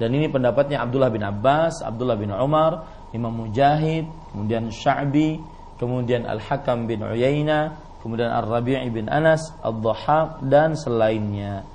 [0.00, 5.36] Dan ini pendapatnya Abdullah bin Abbas, Abdullah bin Umar, Imam Mujahid, kemudian Sya'bi,
[5.76, 11.68] kemudian Al-Hakam bin Uyainah, kemudian Ar-Rabi'i bin Anas, Ad-Dhahhak dan selainnya.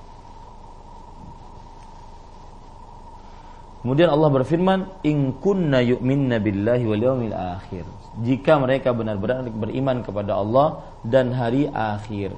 [3.85, 7.85] Kemudian Allah berfirman, "In kunna yu'minna billahi wal yawmil akhir."
[8.17, 12.33] Jika mereka benar-benar beriman kepada Allah dan hari akhir.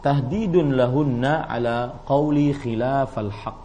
[0.00, 3.58] Tahdidun lahunna ala qawli khilafal haq.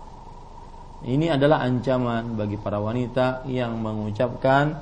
[1.07, 4.75] Ini adalah ancaman bagi para wanita yang mengucapkan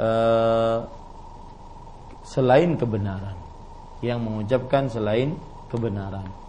[0.00, 0.80] uh,
[2.24, 3.36] selain kebenaran.
[4.00, 5.36] Yang mengucapkan selain
[5.68, 6.45] kebenaran.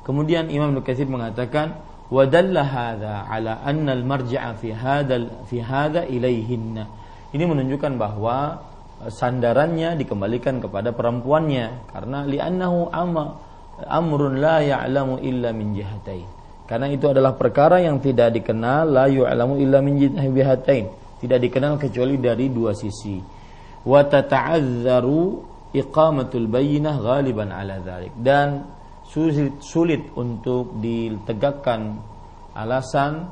[0.00, 1.76] Kemudian Imam Nukathir mengatakan
[2.08, 6.84] wadalla hadza ala anna al-marji'a fi hadha fi hadha ilaihinna.
[7.30, 8.64] Ini menunjukkan bahwa
[9.04, 13.38] e, sandarannya dikembalikan kepada perempuannya karena li'annahu amma
[13.86, 16.26] amrun la ya'lamu illa min jihatain.
[16.66, 20.86] Karena itu adalah perkara yang tidak dikenal la ya'lamu illa min jihatain.
[21.20, 23.20] Tidak dikenal kecuali dari dua sisi.
[23.84, 25.22] Wa tata'azzaru
[25.76, 28.16] iqamatul bayyinah ghaliban ala dhalik.
[28.16, 28.79] Dan
[29.10, 31.98] sulit, sulit untuk ditegakkan
[32.54, 33.26] alasan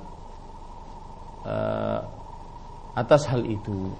[1.46, 2.00] uh,
[2.98, 3.94] atas hal itu.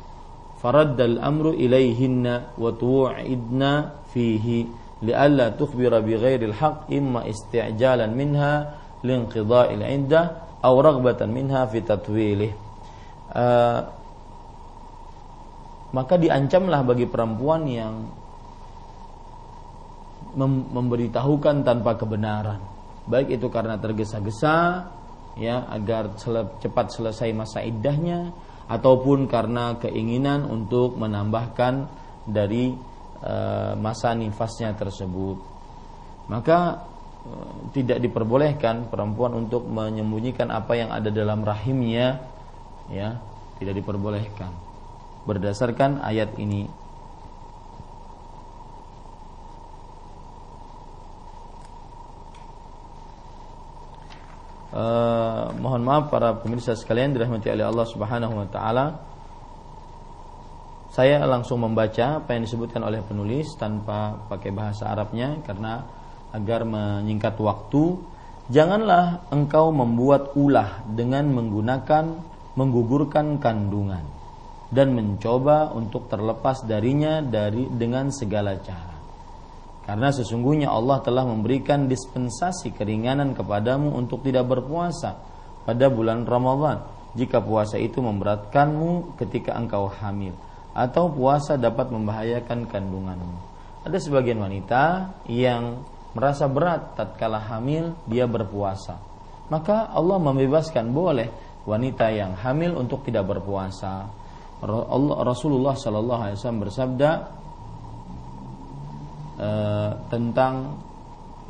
[0.58, 4.66] Faraddal amru ilaihinna wa tu'idna fihi
[5.06, 8.74] lialla tukhbira bighairi al-haq imma isti'jalan minha
[9.06, 12.52] linqida'il iddah aw raghbatan minha fi tatwilih.
[13.30, 13.80] Uh,
[15.94, 17.94] maka diancamlah bagi perempuan yang
[20.36, 22.60] mem memberitahukan tanpa kebenaran.
[23.08, 24.84] Baik itu karena tergesa-gesa
[25.38, 28.34] ya agar sele cepat selesai masa iddahnya
[28.68, 31.88] ataupun karena keinginan untuk menambahkan
[32.28, 32.76] dari
[33.22, 33.34] e,
[33.80, 35.40] masa nifasnya tersebut.
[36.28, 36.84] Maka
[37.24, 37.32] e,
[37.72, 42.20] tidak diperbolehkan perempuan untuk menyembunyikan apa yang ada dalam rahimnya
[42.92, 43.16] ya
[43.56, 44.52] tidak diperbolehkan.
[45.24, 46.68] Berdasarkan ayat ini
[54.68, 58.86] Uh, mohon maaf para pemirsa sekalian dirahmati oleh Allah Subhanahu wa taala.
[60.92, 65.84] Saya langsung membaca apa yang disebutkan oleh penulis tanpa pakai bahasa Arabnya karena
[66.36, 67.96] agar menyingkat waktu.
[68.48, 72.04] Janganlah engkau membuat ulah dengan menggunakan
[72.56, 74.04] menggugurkan kandungan
[74.68, 78.97] dan mencoba untuk terlepas darinya dari dengan segala cara.
[79.88, 85.16] Karena sesungguhnya Allah telah memberikan dispensasi keringanan kepadamu untuk tidak berpuasa
[85.64, 86.84] pada bulan Ramadhan
[87.16, 90.36] jika puasa itu memberatkanmu ketika engkau hamil
[90.76, 93.36] atau puasa dapat membahayakan kandunganmu.
[93.88, 95.80] Ada sebagian wanita yang
[96.12, 99.00] merasa berat tatkala hamil dia berpuasa.
[99.48, 101.32] Maka Allah membebaskan boleh
[101.64, 104.04] wanita yang hamil untuk tidak berpuasa.
[105.24, 107.10] Rasulullah Shallallahu Alaihi Wasallam bersabda,
[109.38, 109.48] e,
[110.10, 110.76] tentang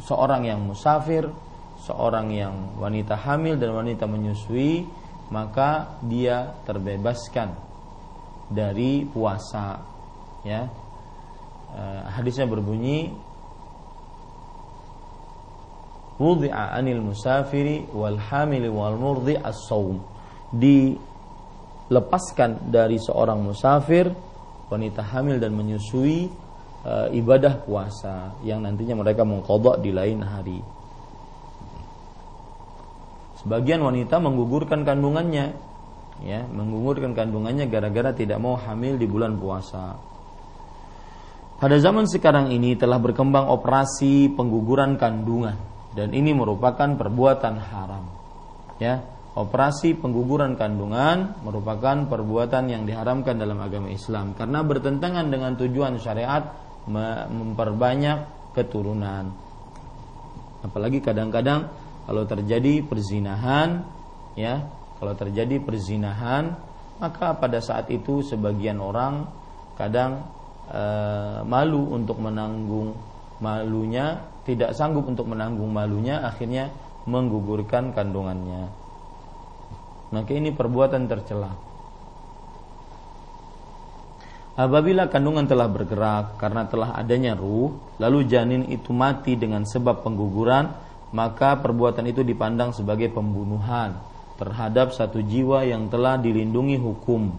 [0.04, 1.26] seorang yang musafir,
[1.82, 4.84] seorang yang wanita hamil dan wanita menyusui,
[5.32, 7.56] maka dia terbebaskan
[8.52, 9.80] dari puasa.
[10.44, 10.68] Ya,
[11.72, 11.82] e,
[12.12, 13.10] hadisnya berbunyi,
[16.20, 19.98] wudi'a anil musafiri wal hamili wal murdi as-saum.
[20.48, 21.10] Dilepaskan
[22.72, 24.12] dari seorang musafir,
[24.68, 26.47] wanita hamil dan menyusui
[26.88, 30.60] e, ibadah puasa yang nantinya mereka mengkodok di lain hari.
[33.44, 35.54] Sebagian wanita menggugurkan kandungannya,
[36.26, 39.94] ya, menggugurkan kandungannya gara-gara tidak mau hamil di bulan puasa.
[41.58, 45.58] Pada zaman sekarang ini telah berkembang operasi pengguguran kandungan
[45.94, 48.04] dan ini merupakan perbuatan haram.
[48.78, 49.02] Ya,
[49.34, 56.67] operasi pengguguran kandungan merupakan perbuatan yang diharamkan dalam agama Islam karena bertentangan dengan tujuan syariat
[56.88, 58.24] memperbanyak
[58.56, 59.30] keturunan.
[60.64, 61.70] Apalagi kadang-kadang
[62.08, 63.84] kalau terjadi perzinahan,
[64.34, 64.64] ya,
[64.98, 66.56] kalau terjadi perzinahan,
[66.98, 69.28] maka pada saat itu sebagian orang
[69.78, 70.26] kadang
[70.66, 70.82] e,
[71.46, 72.96] malu untuk menanggung
[73.38, 76.72] malunya, tidak sanggup untuk menanggung malunya, akhirnya
[77.06, 78.66] menggugurkan kandungannya.
[80.10, 81.67] Maka ini perbuatan tercela.
[84.58, 87.70] Apabila kandungan telah bergerak karena telah adanya ruh,
[88.02, 90.74] lalu janin itu mati dengan sebab pengguguran,
[91.14, 93.94] maka perbuatan itu dipandang sebagai pembunuhan
[94.34, 97.30] terhadap satu jiwa yang telah dilindungi hukum,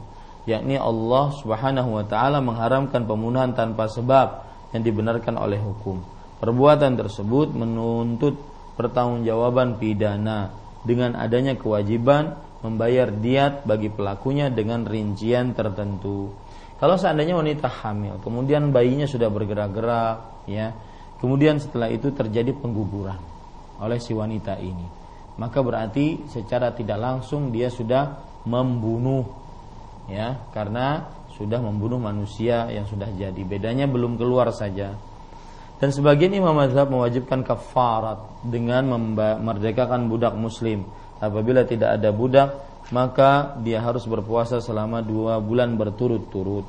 [0.48, 6.00] yakni Allah Subhanahu wa taala mengharamkan pembunuhan tanpa sebab yang dibenarkan oleh hukum.
[6.40, 8.40] Perbuatan tersebut menuntut
[8.80, 10.56] pertanggungjawaban pidana
[10.88, 16.32] dengan adanya kewajiban membayar diat bagi pelakunya dengan rincian tertentu.
[16.80, 20.72] Kalau seandainya wanita hamil, kemudian bayinya sudah bergerak-gerak, ya,
[21.20, 23.20] kemudian setelah itu terjadi pengguguran
[23.84, 24.88] oleh si wanita ini,
[25.36, 29.28] maka berarti secara tidak langsung dia sudah membunuh,
[30.08, 31.04] ya, karena
[31.36, 33.40] sudah membunuh manusia yang sudah jadi.
[33.44, 34.96] Bedanya belum keluar saja.
[35.80, 40.84] Dan sebagian imam mazhab mewajibkan kafarat dengan memerdekakan budak muslim.
[41.24, 46.66] Apabila tidak ada budak, maka dia harus berpuasa selama dua bulan berturut-turut.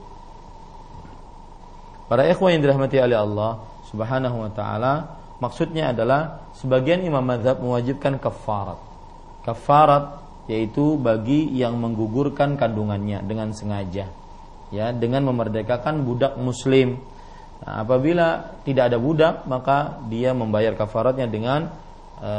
[2.11, 4.95] Para ikhwan yang dirahmati oleh Allah Subhanahu wa taala,
[5.39, 8.79] maksudnya adalah sebagian imam mazhab mewajibkan kafarat.
[9.47, 14.11] Kafarat yaitu bagi yang menggugurkan kandungannya dengan sengaja.
[14.71, 16.99] Ya, dengan memerdekakan budak muslim
[17.61, 21.69] Nah, apabila tidak ada budak, maka dia membayar kafaratnya dengan
[22.17, 22.33] e,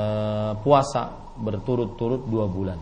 [0.65, 2.82] puasa berturut-turut dua bulan.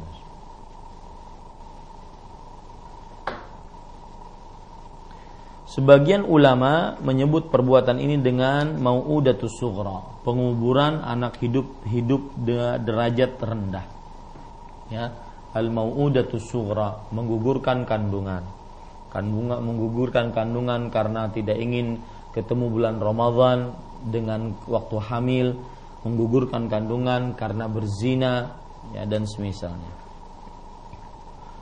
[5.70, 12.26] Sebagian ulama menyebut perbuatan ini dengan mau'udatus sughra, penguburan anak hidup hidup
[12.82, 13.86] derajat rendah.
[14.90, 15.14] Ya,
[15.54, 18.42] al mau'udatus sughra, menggugurkan kandungan.
[19.14, 22.02] Kandungan menggugurkan kandungan karena tidak ingin
[22.34, 23.70] ketemu bulan Ramadan
[24.10, 25.54] dengan waktu hamil,
[26.02, 28.58] menggugurkan kandungan karena berzina
[28.90, 29.94] ya dan semisalnya.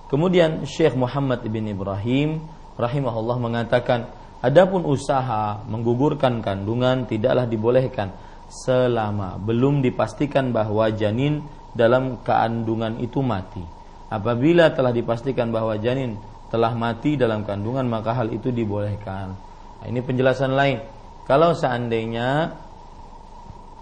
[0.08, 2.40] Kemudian Syekh Muhammad bin Ibrahim
[2.78, 4.08] rahimahullah mengatakan,
[4.40, 8.14] adapun usaha menggugurkan kandungan tidaklah dibolehkan
[8.48, 11.44] selama belum dipastikan bahwa janin
[11.76, 13.62] dalam kandungan itu mati.
[14.08, 16.16] Apabila telah dipastikan bahwa janin
[16.48, 19.36] telah mati dalam kandungan maka hal itu dibolehkan.
[19.84, 20.80] Nah, ini penjelasan lain.
[21.28, 22.56] Kalau seandainya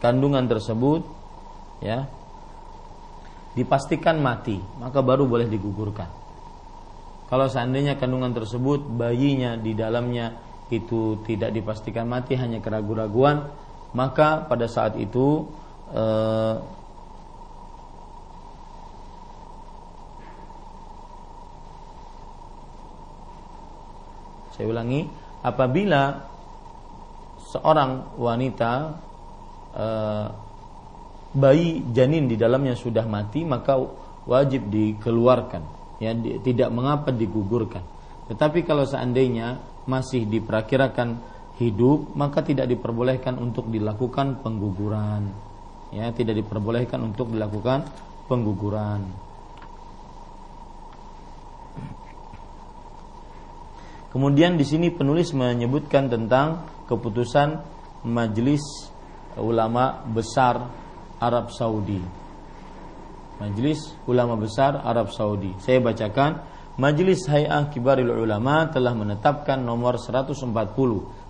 [0.02, 1.06] kandungan tersebut
[1.86, 2.10] ya
[3.54, 6.25] dipastikan mati, maka baru boleh digugurkan.
[7.26, 10.38] Kalau seandainya kandungan tersebut bayinya di dalamnya
[10.70, 13.50] itu tidak dipastikan mati hanya keraguan-raguan,
[13.98, 15.50] maka pada saat itu
[15.94, 16.56] eh,
[24.56, 25.04] saya ulangi
[25.44, 26.32] apabila
[27.52, 28.72] seorang wanita
[29.76, 29.88] e,
[31.36, 33.76] bayi janin di dalamnya sudah mati maka
[34.24, 37.84] wajib dikeluarkan ya di, tidak mengapa digugurkan.
[38.32, 41.22] Tetapi kalau seandainya masih diperkirakan
[41.62, 45.30] hidup maka tidak diperbolehkan untuk dilakukan pengguguran.
[45.93, 47.88] Ya tidak diperbolehkan untuk dilakukan
[48.28, 49.26] pengguguran.
[54.16, 57.60] Kemudian di sini penulis menyebutkan tentang keputusan
[58.08, 58.64] Majelis
[59.36, 60.72] Ulama Besar
[61.20, 62.25] Arab Saudi.
[63.40, 65.52] Majelis Ulama Besar Arab Saudi.
[65.60, 66.40] Saya bacakan,
[66.76, 70.44] Majelis Hay'ah Kibaril Ulama telah menetapkan nomor 140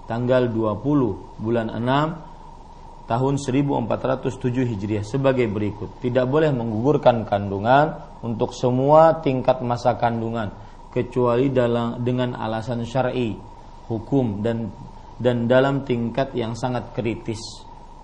[0.06, 6.02] tanggal 20 bulan 6 tahun 1407 Hijriah sebagai berikut.
[6.02, 10.50] Tidak boleh menggugurkan kandungan untuk semua tingkat masa kandungan
[10.90, 13.38] kecuali dalam dengan alasan syar'i
[13.86, 14.74] hukum dan
[15.22, 17.40] dan dalam tingkat yang sangat kritis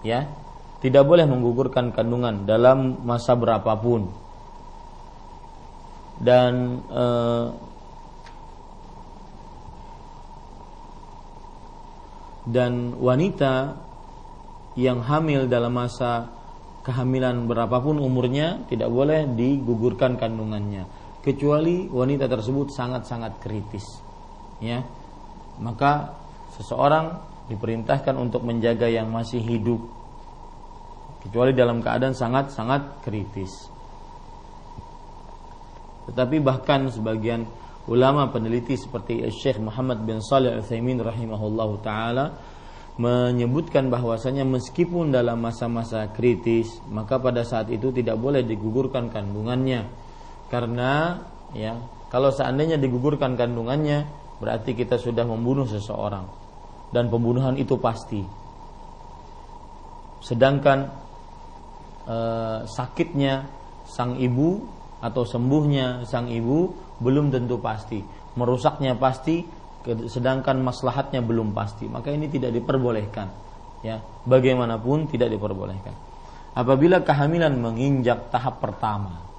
[0.06, 0.28] ya
[0.82, 4.10] tidak boleh menggugurkan kandungan dalam masa berapapun.
[6.22, 7.48] Dan eh,
[12.50, 13.78] dan wanita
[14.74, 16.34] yang hamil dalam masa
[16.82, 20.90] kehamilan berapapun umurnya tidak boleh digugurkan kandungannya.
[21.22, 23.86] Kecuali wanita tersebut sangat-sangat kritis
[24.58, 24.82] ya.
[25.62, 26.18] Maka
[26.58, 27.22] seseorang
[27.54, 30.01] diperintahkan untuk menjaga yang masih hidup
[31.22, 33.70] kecuali dalam keadaan sangat-sangat kritis.
[36.10, 37.46] Tetapi bahkan sebagian
[37.86, 42.36] ulama peneliti seperti Syekh Muhammad bin Salih Al-Utsaimin rahimahullahu taala
[43.00, 49.88] menyebutkan bahwasanya meskipun dalam masa-masa kritis maka pada saat itu tidak boleh digugurkan kandungannya.
[50.52, 51.22] Karena
[51.56, 51.80] ya
[52.12, 54.06] kalau seandainya digugurkan kandungannya
[54.44, 56.28] berarti kita sudah membunuh seseorang.
[56.92, 58.20] Dan pembunuhan itu pasti.
[60.20, 61.01] Sedangkan
[62.06, 62.18] e,
[62.66, 63.48] sakitnya
[63.88, 64.62] sang ibu
[65.02, 66.72] atau sembuhnya sang ibu
[67.02, 68.00] belum tentu pasti.
[68.38, 69.44] Merusaknya pasti
[69.84, 71.90] sedangkan maslahatnya belum pasti.
[71.90, 73.28] Maka ini tidak diperbolehkan
[73.82, 73.98] ya.
[74.02, 75.94] Bagaimanapun tidak diperbolehkan.
[76.52, 79.32] Apabila kehamilan menginjak tahap pertama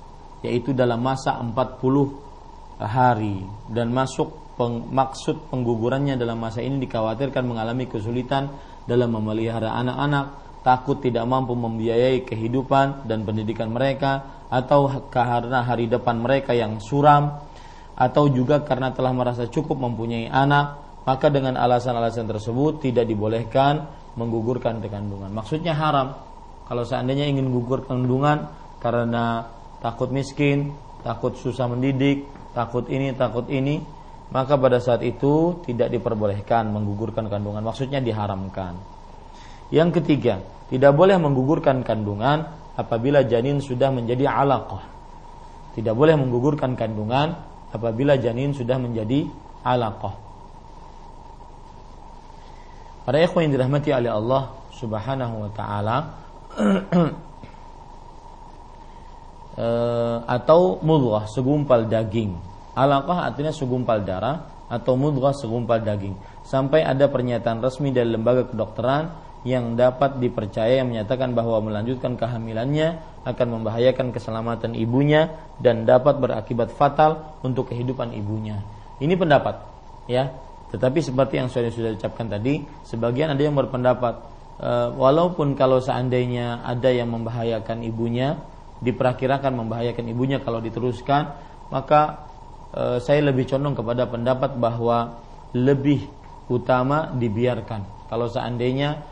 [0.43, 7.87] yaitu dalam masa 40 hari dan masuk peng, maksud penggugurannya dalam masa ini dikhawatirkan mengalami
[7.87, 8.51] kesulitan
[8.83, 10.27] dalam memelihara anak-anak
[10.63, 17.43] takut tidak mampu membiayai kehidupan dan pendidikan mereka atau karena hari depan mereka yang suram
[17.99, 24.79] atau juga karena telah merasa cukup mempunyai anak maka dengan alasan-alasan tersebut tidak dibolehkan menggugurkan
[24.87, 25.35] kandungan.
[25.35, 26.15] Maksudnya haram.
[26.63, 28.49] Kalau seandainya ingin gugur kandungan
[28.79, 29.51] karena
[29.83, 33.83] takut miskin takut susah mendidik takut ini takut ini
[34.31, 37.61] maka pada saat itu tidak diperbolehkan menggugurkan kandungan.
[37.67, 38.79] Maksudnya diharamkan
[39.73, 42.45] yang ketiga tidak boleh menggugurkan kandungan
[42.77, 44.85] apabila janin sudah menjadi alaqah.
[45.73, 47.37] Tidak boleh menggugurkan kandungan
[47.73, 49.29] apabila janin sudah menjadi
[49.65, 50.13] alaqah.
[53.03, 54.43] Para ikhwan yang dirahmati oleh Allah
[54.77, 55.97] Subhanahu wa taala
[59.57, 62.37] eh, atau mudghah segumpal daging.
[62.77, 66.17] Alaqah artinya segumpal darah atau mudghah segumpal daging.
[66.47, 73.03] Sampai ada pernyataan resmi dari lembaga kedokteran yang dapat dipercaya yang menyatakan bahwa melanjutkan kehamilannya
[73.27, 78.63] akan membahayakan keselamatan ibunya dan dapat berakibat fatal untuk kehidupan ibunya.
[79.03, 79.63] Ini pendapat,
[80.07, 80.31] ya.
[80.71, 84.15] Tetapi seperti yang sudah sudah ucapkan tadi, sebagian ada yang berpendapat
[84.57, 88.41] e, walaupun kalau seandainya ada yang membahayakan ibunya,
[88.81, 91.35] diperkirakan membahayakan ibunya kalau diteruskan,
[91.69, 92.31] maka
[92.73, 95.21] e, saya lebih condong kepada pendapat bahwa
[95.53, 96.09] lebih
[96.49, 98.09] utama dibiarkan.
[98.09, 99.12] Kalau seandainya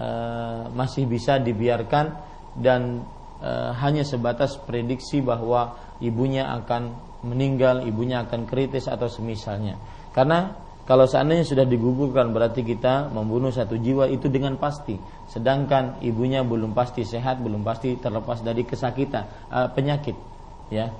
[0.00, 2.16] Eh, masih bisa dibiarkan
[2.56, 3.04] dan
[3.36, 3.50] e,
[3.84, 6.96] hanya sebatas prediksi bahwa ibunya akan
[7.28, 9.76] meninggal, ibunya akan kritis atau semisalnya.
[10.16, 10.56] Karena
[10.88, 14.96] kalau seandainya sudah digugurkan berarti kita membunuh satu jiwa itu dengan pasti.
[15.28, 20.16] Sedangkan ibunya belum pasti sehat, belum pasti terlepas dari kesakitan, e, penyakit,
[20.72, 20.96] ya.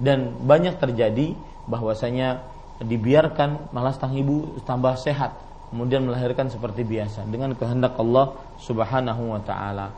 [0.00, 1.36] Dan banyak terjadi
[1.68, 2.40] bahwasanya
[2.80, 8.30] dibiarkan malah sang ibu tambah sehat kemudian melahirkan seperti biasa dengan kehendak Allah
[8.62, 9.90] Subhanahu wa taala.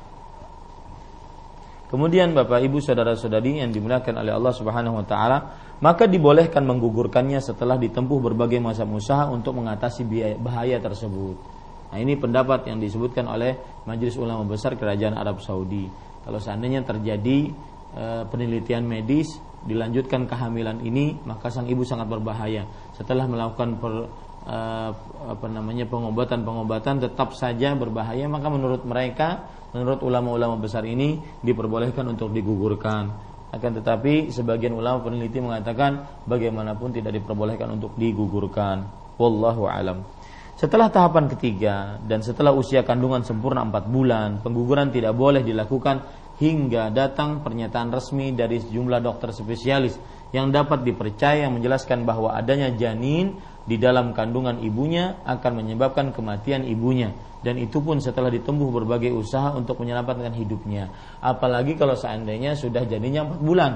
[1.93, 5.39] Kemudian Bapak Ibu saudara-saudari yang dimuliakan oleh Allah Subhanahu wa taala,
[5.85, 10.09] maka dibolehkan menggugurkannya setelah ditempuh berbagai macam usaha untuk mengatasi
[10.41, 11.37] bahaya tersebut.
[11.93, 15.87] Nah, ini pendapat yang disebutkan oleh Majelis Ulama Besar Kerajaan Arab Saudi.
[16.25, 17.55] Kalau seandainya terjadi
[17.95, 22.67] e, penelitian medis dilanjutkan kehamilan ini, maka sang ibu sangat berbahaya.
[22.99, 24.11] Setelah melakukan per,
[24.47, 24.91] uh,
[25.27, 32.33] apa namanya pengobatan-pengobatan tetap saja berbahaya maka menurut mereka menurut ulama-ulama besar ini diperbolehkan untuk
[32.33, 33.13] digugurkan.
[33.53, 38.89] Akan tetapi sebagian ulama peneliti mengatakan bagaimanapun tidak diperbolehkan untuk digugurkan.
[39.21, 40.03] Wallahu alam.
[40.57, 46.01] Setelah tahapan ketiga dan setelah usia kandungan sempurna 4 bulan, pengguguran tidak boleh dilakukan
[46.41, 49.97] hingga datang pernyataan resmi dari sejumlah dokter spesialis
[50.33, 53.37] yang dapat dipercaya menjelaskan bahwa adanya janin
[53.67, 57.11] di dalam kandungan ibunya akan menyebabkan kematian ibunya.
[57.43, 60.91] Dan itu pun setelah ditempuh berbagai usaha untuk menyelamatkan hidupnya.
[61.19, 63.73] Apalagi kalau seandainya sudah jadinya 4 bulan.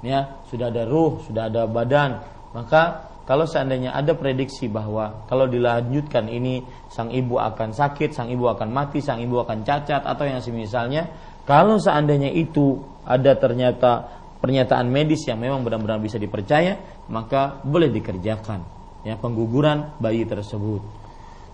[0.00, 2.24] Ya sudah ada ruh sudah ada badan.
[2.56, 8.48] Maka kalau seandainya ada prediksi bahwa kalau dilanjutkan ini sang ibu akan sakit, sang ibu
[8.48, 11.04] akan mati, sang ibu akan cacat atau yang semisalnya,
[11.44, 14.08] kalau seandainya itu ada ternyata
[14.40, 20.82] pernyataan medis yang memang benar-benar bisa dipercaya, maka boleh dikerjakan ya pengguguran bayi tersebut.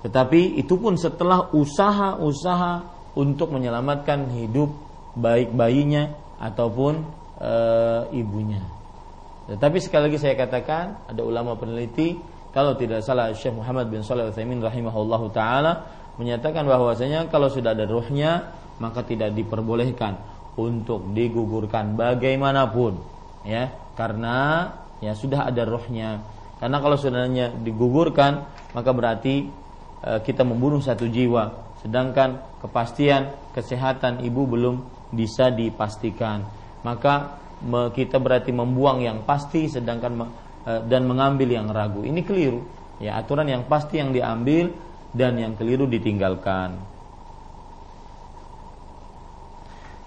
[0.04, 2.72] Tetapi itu pun setelah usaha-usaha
[3.16, 4.68] untuk menyelamatkan hidup
[5.16, 7.00] baik bayinya ataupun
[7.40, 7.52] e,
[8.18, 8.60] ibunya.
[9.48, 12.20] Tetapi sekali lagi saya katakan ada ulama peneliti
[12.52, 15.88] kalau tidak salah Syekh Muhammad bin Shalih Utsaimin rahimahullahu taala
[16.20, 20.18] menyatakan bahwasanya kalau sudah ada ruhnya maka tidak diperbolehkan
[20.54, 22.98] untuk digugurkan bagaimanapun
[23.42, 24.70] ya karena
[25.02, 26.22] ya sudah ada rohnya
[26.64, 29.52] karena kalau sebenarnya digugurkan, maka berarti
[30.00, 31.76] e, kita membunuh satu jiwa.
[31.84, 34.80] Sedangkan kepastian kesehatan ibu belum
[35.12, 36.40] bisa dipastikan.
[36.80, 40.24] Maka me, kita berarti membuang yang pasti sedangkan
[40.64, 42.00] e, dan mengambil yang ragu.
[42.00, 42.64] Ini keliru.
[42.96, 44.72] Ya, aturan yang pasti yang diambil
[45.12, 46.80] dan yang keliru ditinggalkan.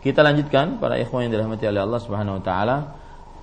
[0.01, 2.77] Kita lanjutkan para ikhwan yang dirahmati oleh Allah Subhanahu wa taala.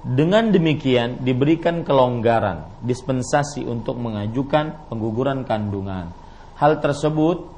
[0.04, 6.12] Dengan demikian diberikan kelonggaran, dispensasi untuk mengajukan pengguguran kandungan.
[6.60, 7.48] Hal tersebut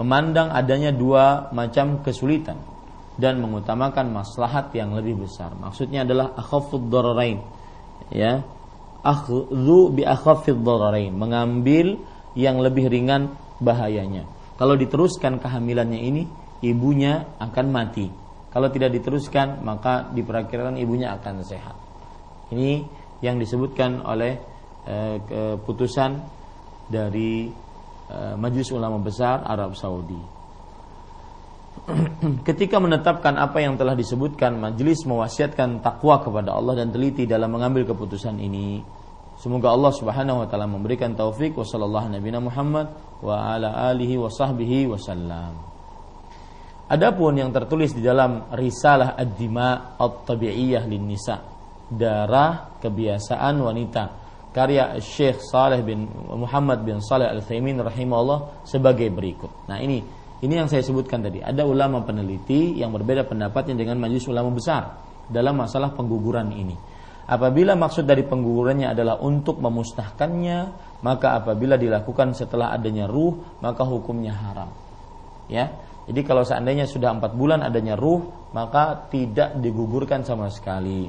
[0.00, 2.56] memandang adanya dua macam kesulitan
[3.20, 5.52] dan mengutamakan maslahat yang lebih besar.
[5.60, 7.44] Maksudnya adalah akhafud dararain.
[8.08, 8.40] Ya.
[9.04, 12.00] Akhdhu bi akhafid dararain, mengambil
[12.32, 14.24] yang lebih ringan bahayanya.
[14.56, 16.22] Kalau diteruskan kehamilannya ini,
[16.64, 18.23] ibunya akan mati
[18.54, 21.74] kalau tidak diteruskan maka diperkirakan ibunya akan sehat.
[22.54, 22.86] Ini
[23.18, 24.38] yang disebutkan oleh
[24.86, 26.10] e, keputusan
[26.86, 27.50] dari
[28.06, 30.22] e, Majelis Ulama Besar Arab Saudi.
[32.48, 37.82] ketika menetapkan apa yang telah disebutkan majelis mewasiatkan takwa kepada Allah dan teliti dalam mengambil
[37.82, 38.78] keputusan ini
[39.42, 42.86] semoga Allah Subhanahu wa taala memberikan taufik wa sallallahu nabiyana Muhammad
[43.18, 45.73] wa ala alihi wa sahbihi wasallam
[46.84, 51.36] Adapun yang tertulis di dalam risalah ad-dima at-tabi'iyah nisa
[51.88, 54.04] darah kebiasaan wanita
[54.54, 59.66] karya Syekh Saleh bin Muhammad bin Saleh Al-Thaimin rahimahullah sebagai berikut.
[59.66, 59.98] Nah, ini
[60.44, 61.40] ini yang saya sebutkan tadi.
[61.40, 64.82] Ada ulama peneliti yang berbeda pendapatnya dengan majelis ulama besar
[65.26, 66.76] dalam masalah pengguguran ini.
[67.24, 70.58] Apabila maksud dari penggugurannya adalah untuk memusnahkannya,
[71.00, 74.68] maka apabila dilakukan setelah adanya ruh, maka hukumnya haram.
[75.48, 75.72] Ya.
[76.04, 81.08] Jadi kalau seandainya sudah empat bulan adanya ruh, maka tidak digugurkan sama sekali.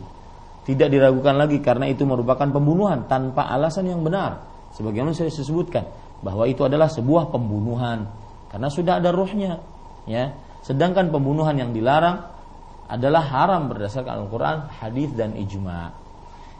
[0.65, 4.41] Tidak diragukan lagi karena itu merupakan pembunuhan tanpa alasan yang benar.
[4.73, 5.85] Sebagaimana saya sebutkan
[6.25, 8.07] bahwa itu adalah sebuah pembunuhan
[8.49, 9.59] karena sudah ada ruhnya
[10.07, 10.31] ya
[10.65, 12.33] sedangkan pembunuhan yang dilarang
[12.85, 15.93] adalah haram berdasarkan Al-Qur'an, hadis dan ijma.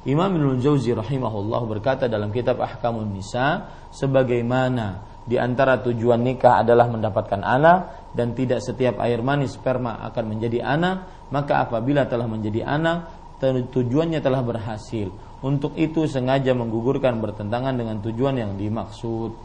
[0.06, 6.86] Imam Ibnu Jauzi rahimahullah berkata dalam kitab Ahkamun Nisa sebagaimana di antara tujuan nikah adalah
[6.86, 12.62] mendapatkan anak dan tidak setiap air mani sperma akan menjadi anak, maka apabila telah menjadi
[12.62, 15.12] anak tujuannya telah berhasil.
[15.46, 19.36] Untuk itu sengaja menggugurkan bertentangan dengan tujuan yang dimaksud.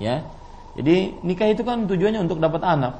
[0.00, 0.24] Ya,
[0.72, 2.94] jadi nikah itu kan tujuannya untuk dapat anak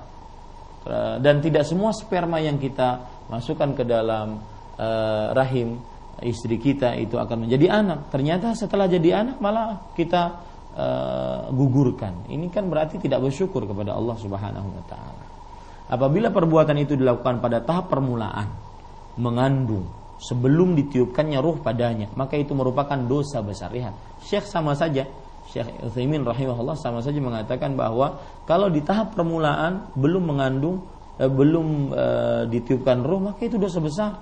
[0.85, 4.45] eh, dan tidak semua sperma yang kita masukkan ke dalam
[4.77, 5.81] uh, rahim
[6.21, 8.13] istri kita itu akan menjadi anak.
[8.13, 12.29] Ternyata setelah jadi anak malah kita uh, gugurkan.
[12.29, 15.25] Ini kan berarti tidak bersyukur kepada Allah Subhanahu wa taala.
[15.93, 18.49] Apabila perbuatan itu dilakukan pada tahap permulaan
[19.21, 23.75] mengandung sebelum ditiupkannya ruh padanya, maka itu merupakan dosa besar.
[23.75, 23.93] Lihat,
[24.25, 25.05] Syekh sama saja
[25.53, 28.17] Syekh Utsaimin rahimahullah sama saja mengatakan bahwa
[28.49, 30.81] kalau di tahap permulaan belum mengandung
[31.21, 34.13] eh, belum eh, ditiupkan roh maka itu dosa besar.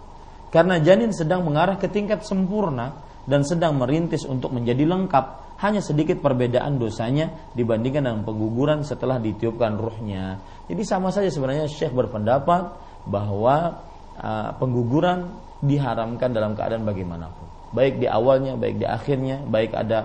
[0.50, 5.49] Karena janin sedang mengarah ke tingkat sempurna dan sedang merintis untuk menjadi lengkap.
[5.60, 10.40] Hanya sedikit perbedaan dosanya dibandingkan dengan pengguguran setelah ditiupkan ruhnya.
[10.72, 12.72] Jadi sama saja sebenarnya Syekh berpendapat
[13.04, 13.84] bahwa
[14.16, 15.28] uh, pengguguran
[15.60, 17.46] diharamkan dalam keadaan bagaimanapun.
[17.76, 19.98] Baik di awalnya, baik di akhirnya, baik ada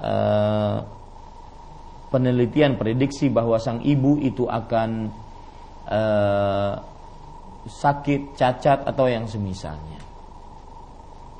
[0.00, 0.76] uh,
[2.08, 5.12] penelitian prediksi bahwa sang ibu itu akan
[5.92, 6.74] uh,
[7.68, 10.00] sakit, cacat atau yang semisalnya.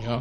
[0.00, 0.20] Ya.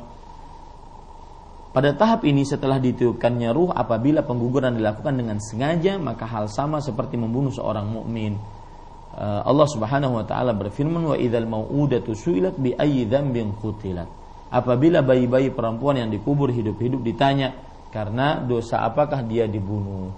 [1.72, 7.16] Pada tahap ini setelah ditiupkannya ruh apabila pengguguran dilakukan dengan sengaja maka hal sama seperti
[7.16, 8.36] membunuh seorang mukmin.
[9.16, 14.08] Uh, Allah Subhanahu wa taala berfirman wa idzal mau'udatu su'ilat bi ayyi dzambin qutilat.
[14.52, 17.56] Apabila bayi-bayi perempuan yang dikubur hidup-hidup ditanya,
[17.88, 20.12] karena dosa apakah dia dibunuh.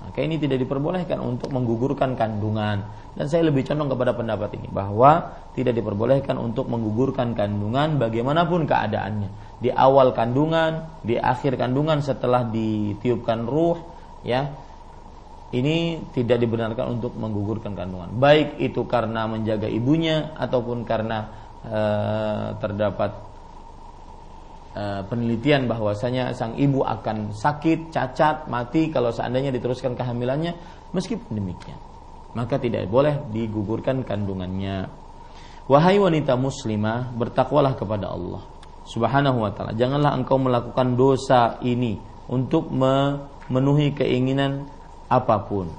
[0.00, 2.86] Maka ini tidak diperbolehkan untuk menggugurkan kandungan.
[3.10, 9.49] Dan saya lebih condong kepada pendapat ini bahwa tidak diperbolehkan untuk menggugurkan kandungan bagaimanapun keadaannya.
[9.60, 13.76] Di awal kandungan, di akhir kandungan setelah ditiupkan ruh,
[14.24, 14.48] ya.
[15.50, 18.14] Ini tidak dibenarkan untuk menggugurkan kandungan.
[18.16, 21.26] Baik itu karena menjaga ibunya ataupun karena
[21.66, 21.80] e,
[22.62, 23.30] terdapat
[24.70, 30.54] Eh, penelitian bahwasanya sang ibu akan sakit, cacat, mati kalau seandainya diteruskan kehamilannya,
[30.94, 31.74] meskipun demikian,
[32.38, 34.86] maka tidak boleh digugurkan kandungannya.
[35.66, 38.46] Wahai wanita muslimah, bertakwalah kepada Allah
[38.90, 39.72] Subhanahu wa taala.
[39.78, 41.94] Janganlah engkau melakukan dosa ini
[42.26, 44.66] untuk memenuhi keinginan
[45.06, 45.70] apa pun.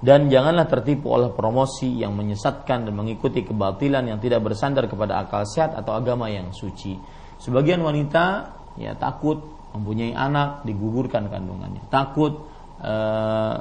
[0.00, 5.44] Dan janganlah tertipu oleh promosi yang menyesatkan dan mengikuti kebatilan yang tidak bersandar kepada akal
[5.44, 6.96] sehat atau agama yang suci.
[7.36, 9.44] Sebagian wanita ya takut
[9.76, 11.84] mempunyai anak digugurkan kandungannya.
[11.92, 12.32] Takut
[12.80, 13.56] uh,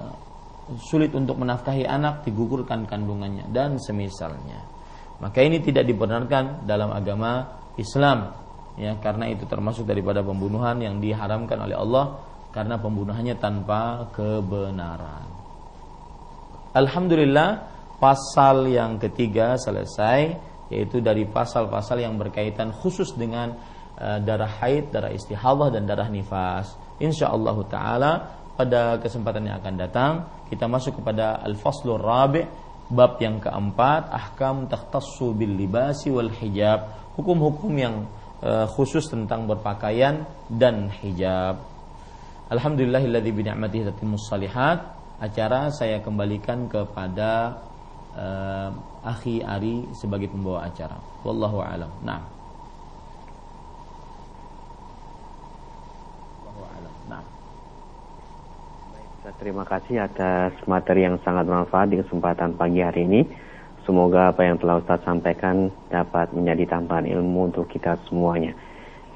[0.80, 4.64] sulit untuk menafkahi anak digugurkan kandungannya dan semisalnya.
[5.20, 8.36] Maka ini tidak dibenarkan dalam agama Islam
[8.80, 12.06] ya karena itu termasuk daripada pembunuhan yang diharamkan oleh Allah
[12.50, 15.28] karena pembunuhannya tanpa kebenaran.
[16.74, 17.50] Alhamdulillah
[17.98, 20.38] pasal yang ketiga selesai
[20.70, 23.58] yaitu dari pasal-pasal yang berkaitan khusus dengan
[23.98, 26.78] uh, darah haid, darah istihadah dan darah nifas.
[27.02, 28.12] Insyaallah taala
[28.54, 30.14] pada kesempatan yang akan datang
[30.52, 32.44] kita masuk kepada al-faslur rabi'
[32.90, 38.08] bab yang keempat ahkam takhtassu bil libasi wal hijab hukum-hukum yang
[38.40, 41.60] uh, khusus tentang berpakaian dan hijab
[42.50, 47.62] Alhamdulillahilladzi bi ni'matihi tatimmus salihat acara saya kembalikan kepada
[48.18, 48.74] uh,
[49.06, 50.98] Akhi Ari sebagai pembawa acara.
[51.22, 51.94] Wallahu alam.
[52.02, 52.26] Nah.
[56.42, 56.94] Wallahu alam.
[57.06, 57.24] Nah.
[59.38, 63.22] Terima kasih atas materi yang sangat bermanfaat di kesempatan pagi hari ini.
[63.90, 68.54] Semoga apa yang telah Ustaz sampaikan dapat menjadi tambahan ilmu untuk kita semuanya.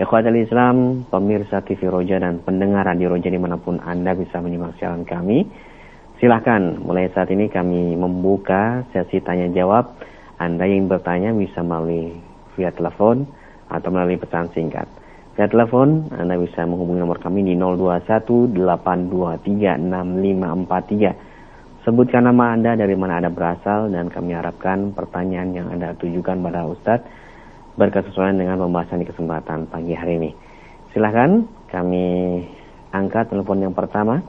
[0.01, 4.73] Ikhwatul Islam, pemirsa TV Roja dan pendengar Radio Roja di mana pun Anda bisa menyimak
[4.81, 5.45] siaran kami.
[6.17, 9.93] Silahkan, mulai saat ini kami membuka sesi tanya jawab.
[10.41, 12.17] Anda yang bertanya bisa melalui
[12.57, 13.29] via telepon
[13.69, 14.89] atau melalui pesan singkat.
[15.37, 17.53] Via telepon, Anda bisa menghubungi nomor kami di
[18.57, 21.32] 0218236543.
[21.83, 26.63] Sebutkan nama Anda dari mana Anda berasal dan kami harapkan pertanyaan yang Anda tujukan pada
[26.63, 27.03] Ustadz
[27.75, 30.31] berkesesuaian dengan pembahasan di kesempatan pagi hari ini.
[30.95, 32.39] Silahkan kami
[32.95, 34.23] angkat telepon yang pertama.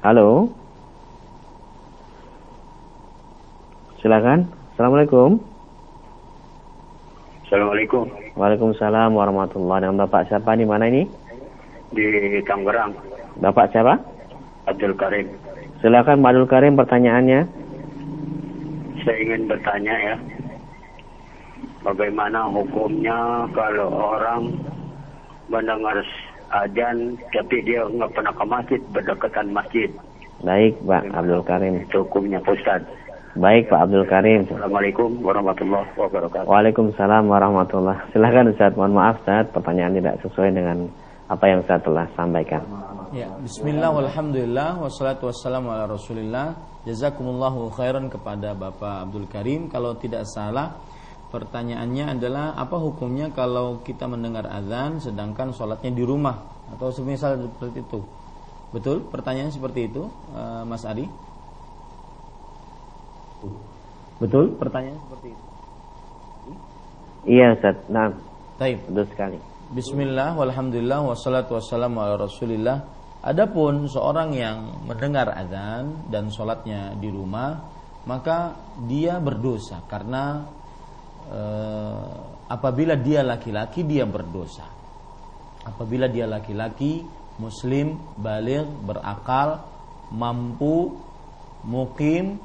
[0.00, 0.48] Halo.
[4.00, 4.48] Silakan.
[4.72, 5.36] Assalamualaikum.
[7.44, 8.08] Assalamualaikum.
[8.40, 10.00] Waalaikumsalam warahmatullahi wabarakatuh.
[10.08, 11.04] Bapak siapa di mana ini?
[11.92, 12.96] Di Tangerang.
[13.36, 14.09] Bapak siapa?
[14.70, 15.26] Abdul Karim.
[15.80, 17.40] Silakan Pak Abdul Karim pertanyaannya.
[19.02, 20.16] Saya ingin bertanya ya.
[21.80, 24.52] Bagaimana hukumnya kalau orang
[25.48, 25.96] mendengar
[26.52, 29.88] ajan tapi dia nggak pernah ke masjid berdekatan masjid.
[30.44, 31.80] Baik Pak Abdul Karim.
[31.84, 32.84] Itu hukumnya Ustaz.
[33.38, 34.42] Baik Pak Abdul Karim.
[34.50, 36.50] Assalamualaikum warahmatullahi wabarakatuh.
[36.50, 38.10] Waalaikumsalam warahmatullah.
[38.10, 38.74] Silakan Ustaz.
[38.74, 40.90] Mohon maaf Ustaz, pertanyaan tidak sesuai dengan
[41.30, 42.66] apa yang saya telah sampaikan.
[43.10, 46.54] Ya, bismillah walhamdulillah wassalatu wassalamu ala Rasulillah.
[46.86, 49.66] Jazakumullahu khairan kepada Bapak Abdul Karim.
[49.66, 50.78] Kalau tidak salah,
[51.34, 56.38] pertanyaannya adalah apa hukumnya kalau kita mendengar azan sedangkan sholatnya di rumah
[56.70, 58.00] atau semisal seperti itu.
[58.70, 59.02] Betul?
[59.10, 61.10] Pertanyaan seperti itu, uh, Mas Adi?
[64.22, 64.54] Betul?
[64.54, 65.44] Pertanyaan seperti itu.
[67.26, 67.74] Iya Ustaz.
[67.90, 68.14] Nah,
[68.54, 68.78] Taib.
[68.86, 69.38] betul sekali.
[69.74, 77.60] Bismillah, walhamdulillah, wassalatu wassalamu ala rasulillah Adapun seorang yang mendengar azan dan sholatnya di rumah
[78.08, 78.56] Maka
[78.88, 80.40] dia berdosa karena
[81.28, 81.40] e,
[82.48, 84.64] apabila dia laki-laki dia berdosa.
[85.68, 87.04] Apabila dia laki-laki,
[87.36, 89.60] muslim, balik, berakal,
[90.16, 90.96] mampu,
[91.68, 92.40] mukim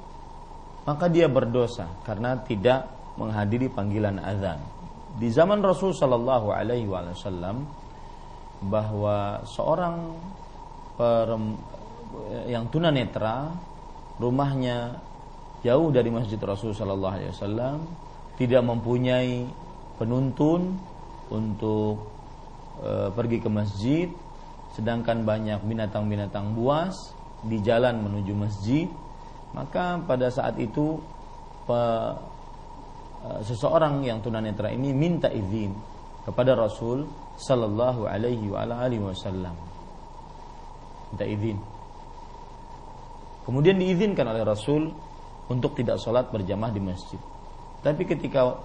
[0.83, 4.59] Maka dia berdosa karena tidak menghadiri panggilan azan.
[5.15, 7.63] Di zaman Rasul Shallallahu Alaihi Wasallam
[8.59, 10.13] bahwa seorang
[12.47, 13.51] yang tunanetra
[14.21, 14.95] rumahnya
[15.65, 17.83] jauh dari masjid Rasul Shallallahu Alaihi Wasallam
[18.39, 19.43] tidak mempunyai
[19.99, 20.79] penuntun
[21.27, 22.07] untuk
[22.79, 24.07] e, pergi ke masjid
[24.71, 26.95] sedangkan banyak binatang-binatang buas
[27.43, 28.87] di jalan menuju masjid
[29.51, 30.99] maka pada saat itu
[31.67, 31.81] pe,
[33.25, 35.73] Eh, seseorang yang tunanetra ini minta izin
[36.29, 37.09] kepada Rasul
[37.41, 38.53] sallallahu alaihi
[39.01, 39.57] wasallam.
[41.11, 41.57] Minta izin.
[43.45, 44.89] Kemudian diizinkan oleh Rasul
[45.51, 47.21] untuk tidak sholat berjamaah di masjid.
[47.85, 48.57] Tapi ketika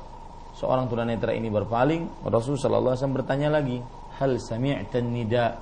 [0.56, 3.78] seorang tunanetra ini berpaling, Rasul sallallahu alaihi wasallam bertanya lagi,
[4.16, 5.60] "Hal sami'tan nida?"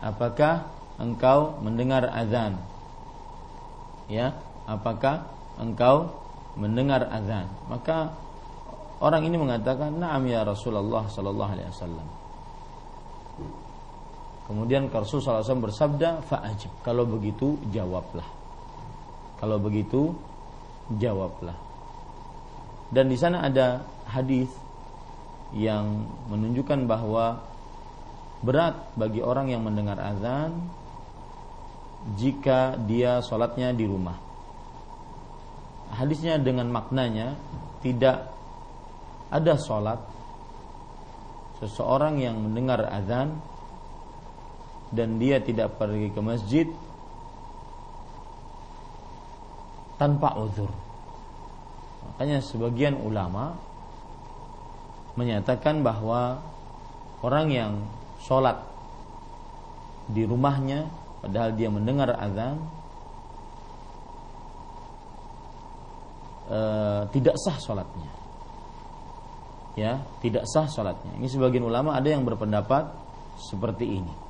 [0.00, 2.56] Apakah engkau mendengar azan?
[4.08, 4.32] Ya,
[4.64, 5.28] apakah
[5.60, 6.08] engkau
[6.56, 7.48] mendengar azan?
[7.68, 8.16] Maka
[8.96, 12.06] Orang ini mengatakan, "Na'am ya Rasulullah sallallahu alaihi wasallam."
[14.46, 18.26] Kemudian Rasul wasallam bersabda, "Fa'ajib." Kalau begitu, jawablah.
[19.42, 20.14] Kalau begitu,
[20.94, 21.58] jawablah.
[22.94, 24.46] Dan di sana ada hadis
[25.50, 27.42] yang menunjukkan bahwa
[28.46, 30.54] berat bagi orang yang mendengar azan
[32.14, 34.14] jika dia sholatnya di rumah.
[35.90, 37.34] Hadisnya dengan maknanya
[37.82, 38.30] tidak
[39.26, 39.98] ada sholat
[41.58, 43.34] seseorang yang mendengar azan
[44.94, 46.66] dan dia tidak pergi ke masjid
[49.96, 50.70] tanpa uzur.
[52.06, 53.56] Makanya sebagian ulama
[55.16, 56.38] menyatakan bahwa
[57.24, 57.72] orang yang
[58.20, 58.60] sholat
[60.06, 60.86] di rumahnya
[61.24, 62.62] padahal dia mendengar azan
[66.46, 66.60] e,
[67.10, 68.12] tidak sah sholatnya
[69.76, 71.20] ya tidak sah sholatnya.
[71.20, 72.90] Ini sebagian ulama ada yang berpendapat
[73.36, 74.25] seperti ini.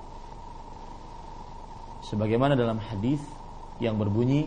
[2.06, 3.18] Sebagaimana dalam hadis
[3.82, 4.46] yang berbunyi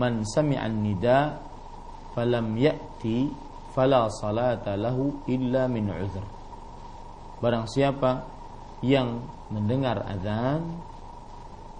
[0.00, 1.36] man sami'an nida
[2.16, 3.28] falam ya'ti
[3.76, 6.24] fala salata lahu illa min uzr.
[7.44, 8.24] Barang siapa
[8.80, 9.20] yang
[9.52, 10.64] mendengar azan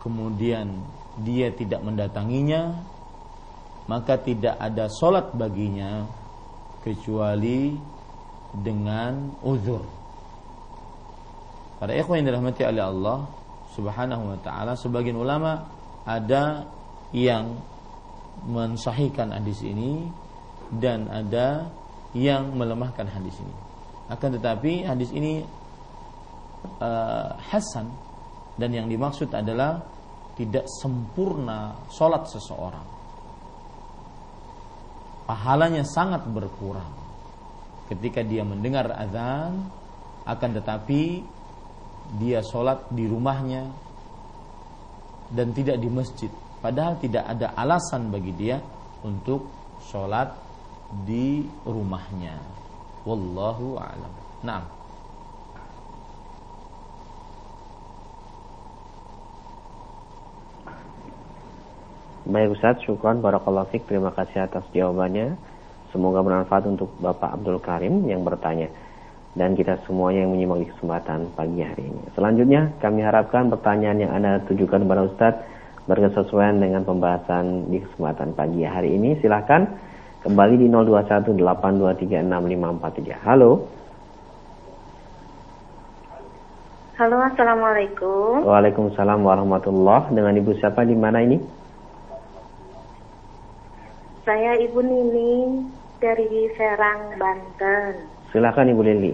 [0.05, 0.85] kemudian
[1.20, 2.77] dia tidak mendatanginya
[3.89, 6.06] maka tidak ada solat baginya
[6.86, 7.74] kecuali
[8.55, 9.82] dengan uzur.
[11.82, 13.18] Para ikhwan yang dirahmati oleh Allah,
[13.81, 14.77] Subhanahu wa taala.
[14.77, 15.65] Sebagian ulama
[16.05, 16.69] ada
[17.16, 17.57] yang
[18.44, 20.05] mensahihkan hadis ini
[20.77, 21.73] dan ada
[22.12, 23.57] yang melemahkan hadis ini.
[24.12, 25.40] Akan tetapi hadis ini
[26.85, 27.89] uh, hasan
[28.61, 29.81] dan yang dimaksud adalah
[30.36, 32.86] tidak sempurna sholat seseorang.
[35.24, 36.90] Pahalanya sangat berkurang
[37.86, 39.70] ketika dia mendengar azan,
[40.27, 41.23] akan tetapi
[42.18, 43.70] dia sholat di rumahnya
[45.30, 46.30] dan tidak di masjid.
[46.58, 48.58] Padahal tidak ada alasan bagi dia
[49.06, 49.46] untuk
[49.86, 50.34] sholat
[51.06, 52.36] di rumahnya.
[53.06, 54.12] Wallahu a'lam.
[54.44, 54.62] Nah.
[62.30, 63.88] Baik Ustaz, syukran barakallahu fik.
[63.90, 65.34] Terima kasih atas jawabannya.
[65.90, 68.70] Semoga bermanfaat untuk Bapak Abdul Karim yang bertanya
[69.39, 72.02] dan kita semuanya yang menyimak di kesempatan pagi hari ini.
[72.19, 75.43] Selanjutnya, kami harapkan pertanyaan yang Anda tujukan kepada Ustadz
[75.86, 79.23] berkesesuaian dengan pembahasan di kesempatan pagi hari ini.
[79.23, 79.70] Silahkan
[80.27, 80.66] kembali di
[81.39, 83.23] 0218236543.
[83.23, 83.70] Halo.
[87.01, 88.44] Halo, Assalamualaikum.
[88.44, 90.12] Waalaikumsalam warahmatullah.
[90.12, 91.40] Dengan Ibu siapa di mana ini?
[94.27, 95.65] Saya Ibu Nini
[95.97, 98.09] dari Serang, Banten.
[98.31, 99.12] Silakan Ibu Lili.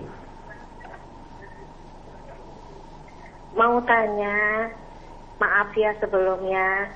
[3.57, 4.69] Mau tanya,
[5.41, 6.93] maaf ya sebelumnya.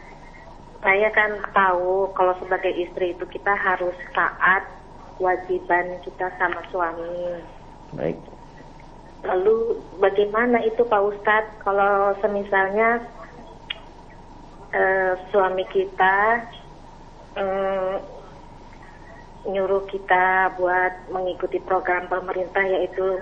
[0.84, 4.68] Saya kan tahu kalau sebagai istri itu kita harus taat
[5.16, 7.40] kewajiban kita sama suami.
[7.96, 8.16] Baik.
[9.24, 13.04] Lalu bagaimana itu Pak Ustadz kalau semisalnya
[14.72, 16.44] eh, suami kita
[17.36, 18.19] eh,
[19.48, 23.20] nyuruh kita buat mengikuti program pemerintah yaitu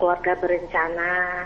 [0.00, 1.44] keluarga berencana.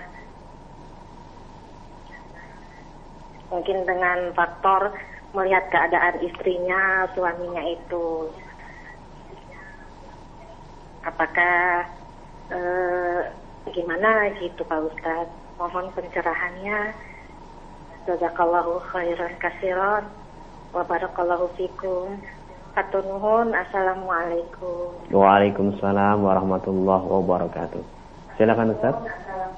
[3.51, 4.95] Mungkin dengan faktor
[5.35, 8.31] melihat keadaan istrinya, suaminya itu.
[11.03, 11.85] Apakah
[12.55, 13.21] eh,
[13.75, 15.35] gimana gitu Pak Ustadz?
[15.59, 16.95] Mohon pencerahannya.
[18.07, 20.07] Jazakallahu khairan kasiron.
[20.75, 22.19] Wabarakallahu fikum.
[22.75, 23.55] Atur nuhun.
[23.55, 25.07] Assalamualaikum.
[25.15, 27.83] Waalaikumsalam warahmatullahi wabarakatuh.
[28.35, 28.99] Silakan Ustaz.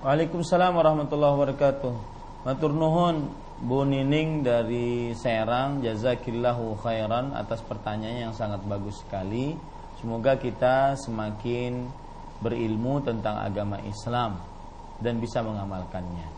[0.05, 1.95] Waalaikumsalam warahmatullahi wabarakatuh.
[2.45, 3.33] Matur nuhun
[3.65, 9.57] Bu Nining dari Serang, jazakillahu khairan atas pertanyaan yang sangat bagus sekali.
[9.97, 11.89] Semoga kita semakin
[12.45, 14.45] berilmu tentang agama Islam
[15.01, 16.29] dan bisa mengamalkannya.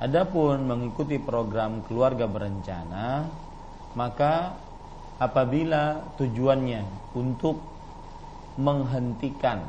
[0.00, 3.28] Adapun mengikuti program keluarga berencana,
[3.92, 4.56] maka
[5.18, 7.60] apabila tujuannya untuk
[8.58, 9.62] menghentikan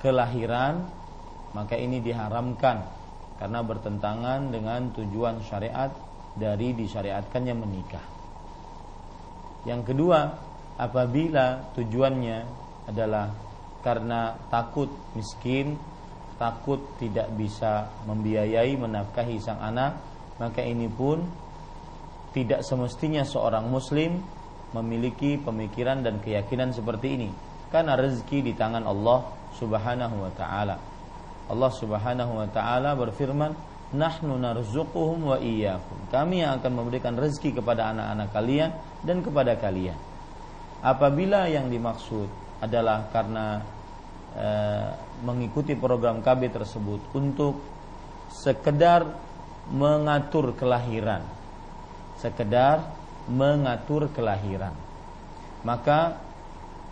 [0.00, 0.86] kelahiran
[1.50, 2.86] maka ini diharamkan
[3.40, 5.90] karena bertentangan dengan tujuan syariat
[6.36, 8.04] dari disyariatkannya menikah.
[9.66, 10.20] Yang kedua,
[10.78, 12.38] apabila tujuannya
[12.86, 13.32] adalah
[13.80, 15.74] karena takut miskin,
[16.36, 19.96] takut tidak bisa membiayai menafkahi sang anak,
[20.36, 21.24] maka ini pun
[22.30, 24.22] tidak semestinya seorang muslim
[24.70, 27.30] memiliki pemikiran dan keyakinan seperti ini
[27.70, 29.26] karena rezeki di tangan Allah
[29.58, 30.76] Subhanahu wa taala.
[31.50, 33.54] Allah Subhanahu wa taala berfirman,
[33.94, 38.70] "Nahnu narzuquhum wa iyyakum." Kami yang akan memberikan rezeki kepada anak-anak kalian
[39.02, 39.98] dan kepada kalian.
[40.82, 42.30] Apabila yang dimaksud
[42.62, 43.60] adalah karena
[44.32, 44.48] e,
[45.26, 47.58] mengikuti program KB tersebut untuk
[48.30, 49.04] sekedar
[49.70, 51.39] mengatur kelahiran
[52.20, 52.84] sekedar
[53.26, 54.76] mengatur kelahiran.
[55.64, 56.20] Maka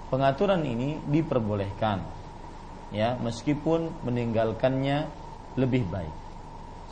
[0.09, 2.01] pengaturan ini diperbolehkan
[2.89, 5.09] ya meskipun meninggalkannya
[5.61, 6.15] lebih baik.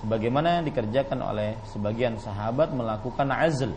[0.04, 3.72] Sebagaimana yang dikerjakan oleh sebagian sahabat melakukan azl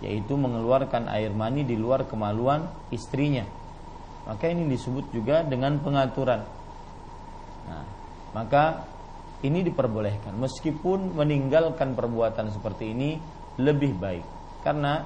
[0.00, 3.44] yaitu mengeluarkan air mani di luar kemaluan istrinya.
[4.26, 6.40] Maka ini disebut juga dengan pengaturan.
[7.68, 7.84] Nah,
[8.34, 8.88] maka
[9.42, 13.10] ini diperbolehkan meskipun meninggalkan perbuatan seperti ini
[13.60, 14.24] lebih baik.
[14.62, 15.02] Karena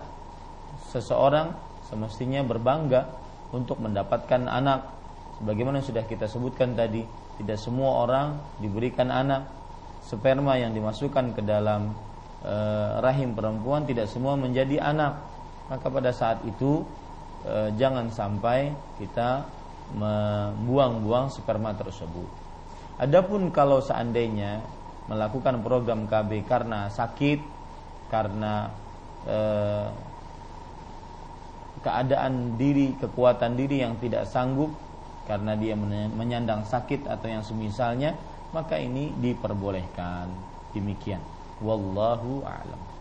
[0.93, 1.55] seseorang
[1.86, 3.06] semestinya berbangga
[3.55, 4.93] untuk mendapatkan anak.
[5.40, 7.05] Sebagaimana sudah kita sebutkan tadi
[7.40, 9.48] tidak semua orang diberikan anak.
[10.06, 11.90] Sperma yang dimasukkan ke dalam
[12.44, 12.55] e,
[13.02, 15.18] rahim perempuan tidak semua menjadi anak.
[15.66, 16.86] Maka pada saat itu
[17.43, 18.70] e, jangan sampai
[19.02, 19.44] kita
[19.94, 22.27] membuang-buang sperma tersebut.
[22.98, 24.64] Adapun kalau seandainya
[25.06, 27.56] melakukan program KB karena sakit
[28.11, 28.70] karena
[29.27, 29.89] eh,
[31.83, 34.74] keadaan diri, kekuatan diri yang tidak sanggup
[35.27, 35.74] karena dia
[36.11, 38.15] menyandang sakit atau yang semisalnya,
[38.55, 40.31] maka ini diperbolehkan.
[40.70, 41.23] Demikian.
[41.59, 42.97] Wallahu a'lam.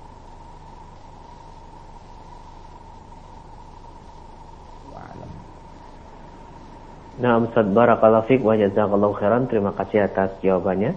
[7.15, 9.48] Nah, Ustaz Barakallahu Fik wa jazakallahu khairan.
[9.48, 10.91] Terima kasih atas jawabannya.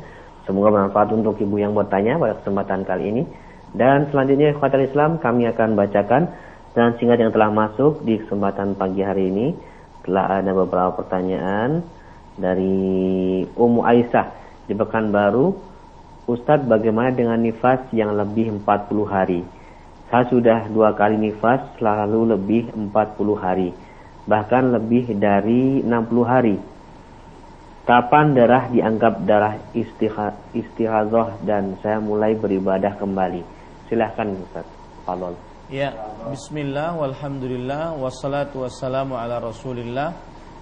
[0.50, 3.22] Semoga bermanfaat untuk ibu yang bertanya pada kesempatan kali ini.
[3.74, 6.32] Dan selanjutnya Khawatir Islam kami akan bacakan
[6.72, 9.46] dan singkat yang telah masuk di kesempatan pagi hari ini.
[10.04, 11.84] Telah ada beberapa pertanyaan
[12.38, 14.26] dari Ummu Aisyah
[14.64, 15.68] di Pekanbaru.
[16.28, 19.40] Ustadz bagaimana dengan nifas yang lebih 40 hari?
[20.12, 22.92] Saya sudah dua kali nifas selalu lebih 40
[23.36, 23.72] hari
[24.28, 25.88] bahkan lebih dari 60
[26.28, 26.60] hari.
[27.88, 29.56] Kapan darah dianggap darah
[30.52, 33.57] istihazah dan saya mulai beribadah kembali?
[33.88, 34.68] Silahkan Ustaz.
[35.08, 35.34] Fadol.
[35.72, 35.92] Ya,
[36.28, 40.16] bismillah walhamdulillah wassalatu wassalamu ala Rasulillah.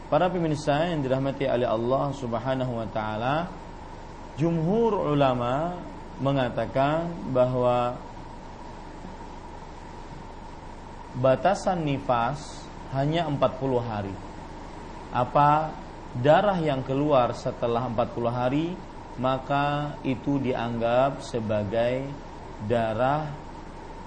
[0.06, 3.50] Para pemirsa yang dirahmati oleh Allah Subhanahu wa taala,
[4.38, 5.74] jumhur ulama
[6.22, 7.98] mengatakan bahwa
[11.18, 12.62] batasan nifas
[12.94, 14.14] hanya 40 hari.
[15.10, 15.74] Apa
[16.22, 18.66] darah yang keluar setelah 40 hari
[19.16, 22.04] maka itu dianggap sebagai
[22.64, 23.28] darah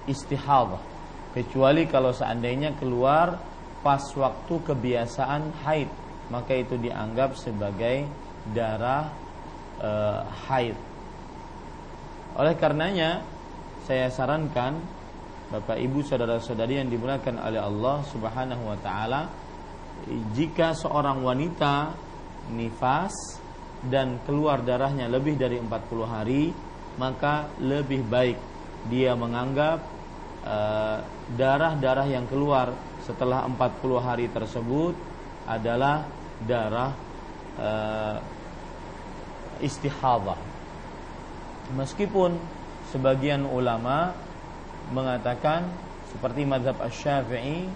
[0.10, 0.82] istihadah.
[1.30, 3.38] Kecuali kalau seandainya keluar
[3.86, 5.90] pas waktu kebiasaan haid
[6.30, 8.06] maka itu dianggap sebagai
[8.54, 9.14] darah
[9.82, 9.92] e,
[10.50, 10.78] haid.
[12.38, 13.22] Oleh karenanya
[13.86, 14.78] saya sarankan
[15.50, 19.26] Bapak Ibu saudara-saudari yang dimuliakan oleh Allah Subhanahu wa taala,
[20.38, 21.98] jika seorang wanita
[22.54, 23.42] nifas
[23.82, 26.54] dan keluar darahnya lebih dari 40 hari,
[27.00, 28.36] maka lebih baik
[28.92, 29.80] dia menganggap
[30.44, 31.00] uh,
[31.40, 32.76] darah-darah yang keluar
[33.08, 34.94] setelah 40 hari tersebut
[35.48, 36.06] adalah
[36.44, 36.92] darah
[37.56, 38.18] uh,
[39.64, 40.38] istihadah.
[41.74, 42.36] Meskipun
[42.92, 44.12] sebagian ulama
[44.92, 45.70] mengatakan
[46.12, 47.70] seperti mazhab Asy-Syafi'i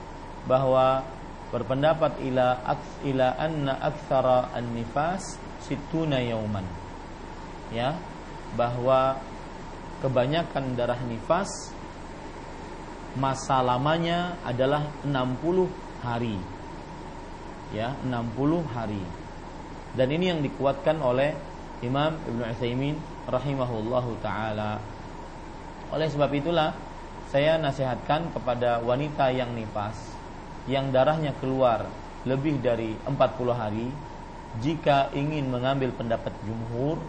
[0.50, 1.06] bahwa
[1.54, 2.58] berpendapat ila
[3.06, 6.66] ila anna aktsara an-nifas situna yauman.
[7.70, 7.98] Ya,
[8.54, 9.18] bahwa
[10.04, 11.50] kebanyakan darah nifas
[13.18, 15.70] masa lamanya adalah 60
[16.02, 16.38] hari.
[17.74, 19.02] Ya, 60 hari.
[19.94, 21.34] Dan ini yang dikuatkan oleh
[21.86, 22.98] Imam Ibnu Utsaimin
[23.30, 24.82] rahimahullahu taala.
[25.94, 26.74] Oleh sebab itulah
[27.30, 29.98] saya nasihatkan kepada wanita yang nifas
[30.70, 31.86] yang darahnya keluar
[32.24, 33.20] lebih dari 40
[33.52, 33.90] hari
[34.62, 37.02] jika ingin mengambil pendapat jumhur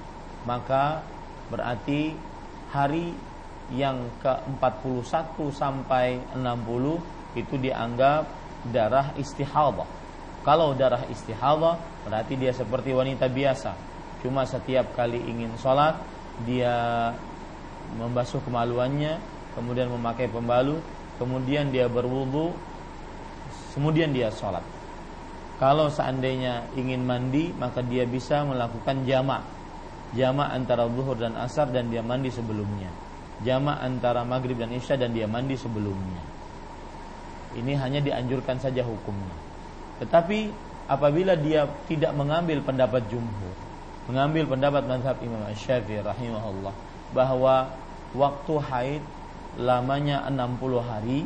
[0.48, 1.04] maka
[1.54, 2.10] berarti
[2.74, 3.14] hari
[3.70, 8.26] yang ke-41 sampai 60 itu dianggap
[8.74, 9.86] darah istihadah.
[10.42, 13.72] Kalau darah istihadah berarti dia seperti wanita biasa.
[14.26, 15.94] Cuma setiap kali ingin sholat
[16.42, 17.14] dia
[17.94, 20.82] membasuh kemaluannya kemudian memakai pembalut,
[21.16, 22.50] kemudian dia berwudu,
[23.72, 24.62] kemudian dia sholat.
[25.62, 29.46] Kalau seandainya ingin mandi, maka dia bisa melakukan jamak.
[30.14, 32.90] Jamak antara zuhur dan asar dan dia mandi sebelumnya.
[33.42, 36.22] Jamak antara maghrib dan isya dan dia mandi sebelumnya.
[37.54, 39.34] Ini hanya dianjurkan saja hukumnya.
[39.98, 40.50] Tetapi
[40.86, 43.54] apabila dia tidak mengambil pendapat jumhur,
[44.10, 46.74] mengambil pendapat mazhab Imam Syafi'i rahimahullah
[47.14, 47.70] bahwa
[48.14, 49.02] waktu haid
[49.58, 51.20] lamanya 60 hari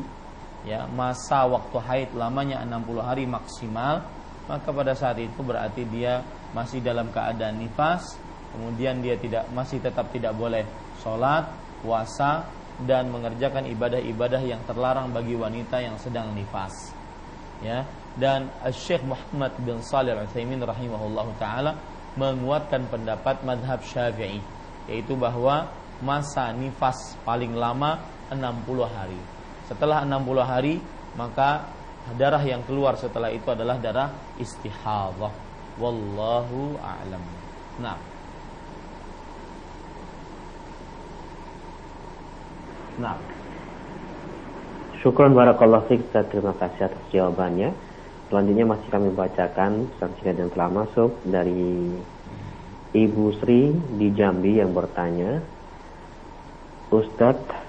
[0.69, 4.05] ya masa waktu haid lamanya 60 hari maksimal
[4.49, 8.17] maka pada saat itu berarti dia masih dalam keadaan nifas
[8.59, 10.67] kemudian dia tidak masih tetap tidak boleh
[10.99, 11.47] sholat
[11.79, 12.51] puasa
[12.83, 16.91] dan mengerjakan ibadah-ibadah yang terlarang bagi wanita yang sedang nifas
[17.63, 17.87] ya
[18.19, 21.79] dan Syekh Muhammad bin Salih Al-Utsaimin rahimahullahu taala
[22.19, 24.43] menguatkan pendapat madhab Syafi'i
[24.91, 25.71] yaitu bahwa
[26.03, 28.43] masa nifas paling lama 60
[28.91, 29.21] hari.
[29.71, 30.75] Setelah 60 hari
[31.15, 31.71] maka
[32.19, 34.11] darah yang keluar setelah itu adalah darah
[34.43, 35.31] istihadah.
[35.79, 37.23] Wallahu a'lam.
[37.79, 38.18] Nah.
[42.99, 43.19] Nah.
[44.99, 47.71] Syukron barakallahu fiik Terima kasih atas jawabannya.
[48.29, 51.95] Selanjutnya masih kami bacakan saksikan yang telah masuk dari
[52.93, 55.41] Ibu Sri di Jambi yang bertanya,
[56.93, 57.69] Ustadz,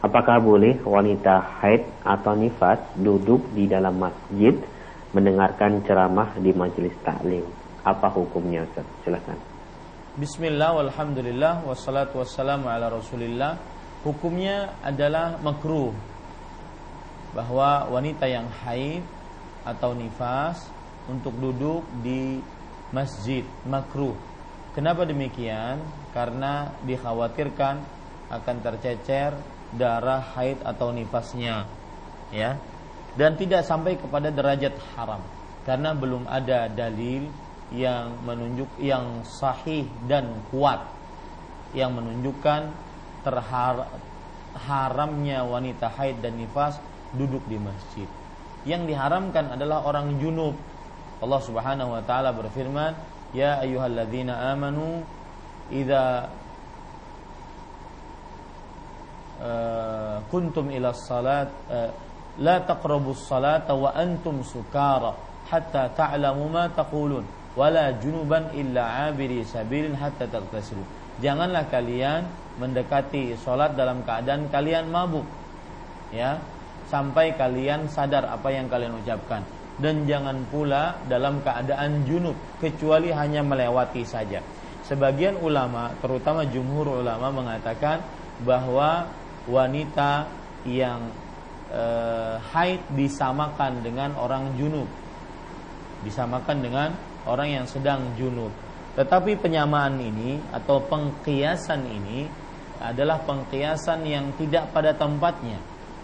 [0.00, 4.56] Apakah boleh wanita haid atau nifas duduk di dalam masjid
[5.12, 7.44] mendengarkan ceramah di majelis taklim?
[7.84, 8.88] Apa hukumnya Ustaz?
[9.04, 9.36] Silakan.
[10.16, 13.60] Bismillah walhamdulillah wassalatu wassalamu ala Rasulillah.
[14.00, 15.92] Hukumnya adalah makruh
[17.36, 19.04] bahwa wanita yang haid
[19.62, 20.56] atau nifas
[21.06, 22.40] untuk duduk di
[22.90, 24.16] masjid makruh
[24.70, 25.82] Kenapa demikian?
[26.14, 27.76] Karena dikhawatirkan
[28.30, 29.34] akan tercecer
[29.74, 31.66] darah haid atau nifasnya.
[32.30, 32.54] Ya.
[33.18, 35.18] Dan tidak sampai kepada derajat haram
[35.66, 37.26] karena belum ada dalil
[37.74, 40.86] yang menunjuk yang sahih dan kuat
[41.74, 42.70] yang menunjukkan
[43.20, 43.88] terhar
[44.54, 46.78] haramnya wanita haid dan nifas
[47.14, 48.08] duduk di masjid.
[48.68, 50.54] Yang diharamkan adalah orang junub.
[51.20, 52.92] Allah Subhanahu wa taala berfirman,
[53.30, 55.06] Ya ayyuhalladzina amanu
[55.70, 56.26] idza
[59.38, 61.90] uh, kuntum ila salat uh,
[62.42, 65.14] la taqrabus salata wa antum sukara
[65.46, 67.22] hatta ta'lamu ma taqulun
[67.58, 70.82] wala junuban illa abiri sabilin hatta taghtasilu
[71.18, 72.26] janganlah kalian
[72.60, 75.24] mendekati salat dalam keadaan kalian mabuk
[76.12, 76.36] ya
[76.92, 79.40] sampai kalian sadar apa yang kalian ucapkan
[79.80, 84.44] dan jangan pula dalam keadaan junub kecuali hanya melewati saja.
[84.84, 88.04] Sebagian ulama, terutama jumhur ulama mengatakan
[88.44, 89.08] bahwa
[89.48, 90.28] wanita
[90.68, 91.08] yang
[91.72, 91.82] e,
[92.52, 94.86] haid disamakan dengan orang junub.
[96.04, 96.88] Disamakan dengan
[97.24, 98.52] orang yang sedang junub.
[98.98, 102.26] Tetapi penyamaan ini atau pengkiasan ini
[102.80, 105.60] adalah pengkiasan yang tidak pada tempatnya.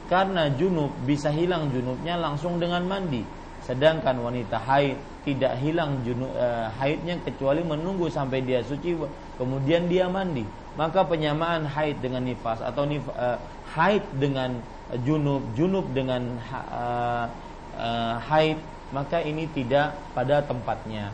[0.06, 3.26] Karena junub bisa hilang junubnya langsung dengan mandi
[3.66, 4.94] Sedangkan wanita haid
[5.26, 8.94] tidak hilang junu, uh, haidnya kecuali menunggu sampai dia suci
[9.34, 10.46] kemudian dia mandi.
[10.78, 13.34] Maka penyamaan haid dengan nifas atau nif, uh,
[13.74, 14.62] haid dengan
[15.02, 17.26] junub, junub dengan uh,
[17.74, 18.62] uh, haid
[18.94, 21.10] maka ini tidak pada tempatnya.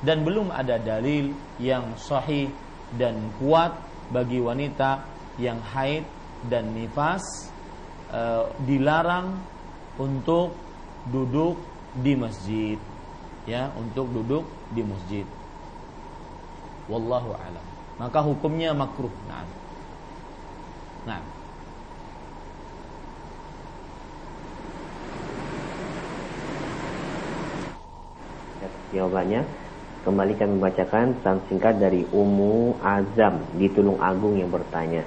[0.00, 2.48] Dan belum ada dalil yang sahih
[2.96, 3.76] dan kuat
[4.10, 5.04] bagi wanita
[5.38, 6.02] yang haid
[6.50, 7.22] dan nifas
[8.10, 9.38] uh, dilarang
[10.00, 10.56] untuk
[11.06, 11.60] duduk
[11.92, 12.78] di masjid
[13.46, 15.26] ya untuk duduk di masjid.
[16.90, 17.66] Wallahu alam.
[18.00, 19.12] Maka hukumnya makruh.
[19.30, 19.46] Nah
[21.02, 21.18] nah
[28.94, 29.42] jawabannya
[30.02, 35.06] kembali kami membacakan pesan singkat dari Umu Azam di Tulung Agung yang bertanya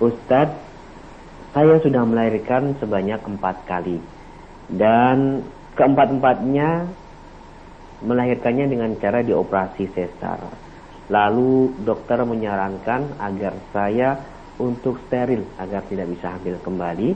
[0.00, 0.70] Ustadz
[1.50, 3.98] saya sudah melahirkan sebanyak empat kali
[4.70, 5.42] dan
[5.74, 6.86] keempat-empatnya
[8.06, 10.40] melahirkannya dengan cara dioperasi sesar.
[11.10, 14.14] Lalu dokter menyarankan agar saya
[14.62, 17.10] untuk steril agar tidak bisa hamil kembali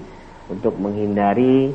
[0.50, 1.70] untuk menghindari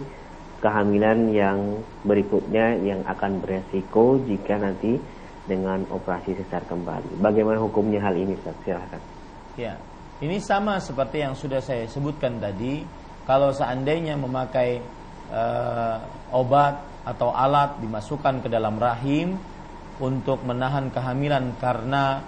[0.60, 5.00] kehamilan yang berikutnya yang akan beresiko jika nanti
[5.50, 7.18] dengan operasi sesar kembali.
[7.18, 8.38] Bagaimana hukumnya hal ini?
[8.38, 8.54] Ustaz?
[8.62, 9.02] Silahkan.
[9.58, 9.82] Ya,
[10.22, 12.86] ini sama seperti yang sudah saya sebutkan tadi.
[13.26, 14.78] Kalau seandainya memakai
[15.34, 15.98] uh,
[16.30, 19.42] obat atau alat dimasukkan ke dalam rahim
[19.98, 22.22] untuk menahan kehamilan karena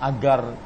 [0.00, 0.56] agar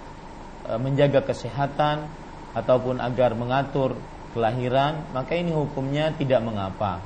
[0.70, 2.06] uh, menjaga kesehatan
[2.54, 3.98] ataupun agar mengatur
[4.32, 7.00] kelahiran, maka ini hukumnya tidak mengapa.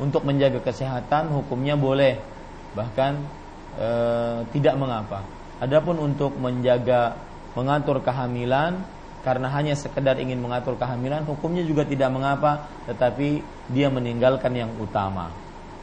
[0.00, 2.18] Untuk menjaga kesehatan hukumnya boleh,
[2.72, 3.22] bahkan
[3.76, 3.88] e,
[4.52, 5.24] tidak mengapa.
[5.62, 7.14] Adapun untuk menjaga
[7.54, 8.82] mengatur kehamilan
[9.22, 13.38] karena hanya sekedar ingin mengatur kehamilan hukumnya juga tidak mengapa tetapi
[13.70, 15.30] dia meninggalkan yang utama.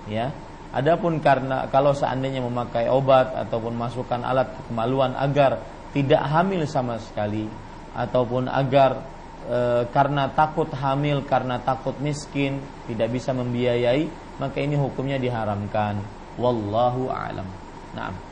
[0.10, 0.36] Ya.
[0.70, 5.66] Adapun karena kalau seandainya memakai obat ataupun masukkan alat kemaluan agar
[5.98, 7.50] tidak hamil sama sekali
[7.98, 9.02] ataupun agar
[9.50, 14.06] e, karena takut hamil karena takut miskin tidak bisa membiayai
[14.38, 16.06] maka ini hukumnya diharamkan.
[16.38, 17.59] Wallahu a'lam
[17.96, 18.30] na'am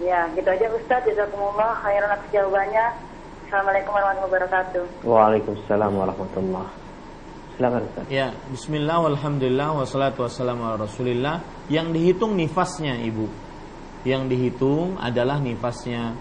[0.00, 1.04] Ya, gitu aja Ustaz.
[1.04, 2.86] Jazakumullah khairan atas jawabannya.
[3.44, 4.84] Assalamualaikum warahmatullahi wabarakatuh.
[5.04, 6.72] Waalaikumsalam warahmatullahi
[7.52, 8.04] Silakan Ustaz.
[8.08, 11.44] Ya, bismillah walhamdulillah wassalatu wassalamu ala Rasulillah.
[11.68, 13.28] Yang dihitung nifasnya, Ibu.
[14.08, 16.16] Yang dihitung adalah nifasnya.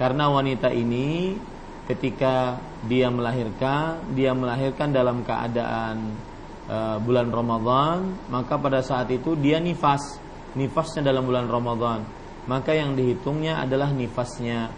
[0.00, 1.36] Karena wanita ini
[1.84, 2.56] ketika
[2.88, 6.16] dia melahirkan, dia melahirkan dalam keadaan
[6.64, 10.16] e, bulan Ramadan, maka pada saat itu dia nifas,
[10.56, 12.19] nifasnya dalam bulan Ramadan.
[12.50, 14.74] Maka yang dihitungnya adalah nifasnya.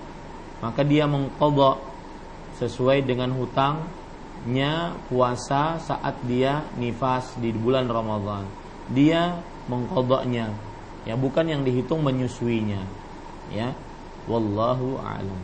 [0.60, 1.80] Maka dia mengkodok
[2.60, 8.44] sesuai dengan hutangnya puasa saat dia nifas di bulan Ramadan.
[8.92, 9.40] Dia
[9.72, 10.52] mengkodoknya,
[11.08, 12.84] ya bukan yang dihitung menyusuinya,
[13.48, 13.72] ya.
[14.28, 15.40] Wallahu a'lam.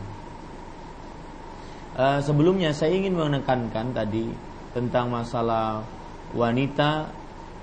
[1.99, 4.31] Uh, sebelumnya saya ingin menekankan tadi
[4.71, 5.83] tentang masalah
[6.31, 7.11] wanita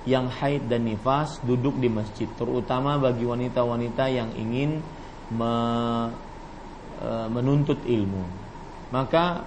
[0.07, 4.79] yang haid dan nifas duduk di masjid, terutama bagi wanita-wanita yang ingin
[5.35, 5.53] me,
[7.03, 8.23] uh, menuntut ilmu.
[8.95, 9.43] Maka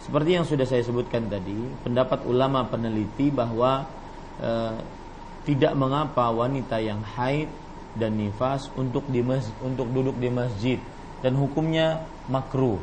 [0.00, 3.84] seperti yang sudah saya sebutkan tadi, pendapat ulama peneliti bahwa
[4.40, 4.76] uh,
[5.44, 7.52] tidak mengapa wanita yang haid
[7.94, 10.78] dan nifas untuk di masjid, untuk duduk di masjid
[11.22, 12.80] dan hukumnya makruh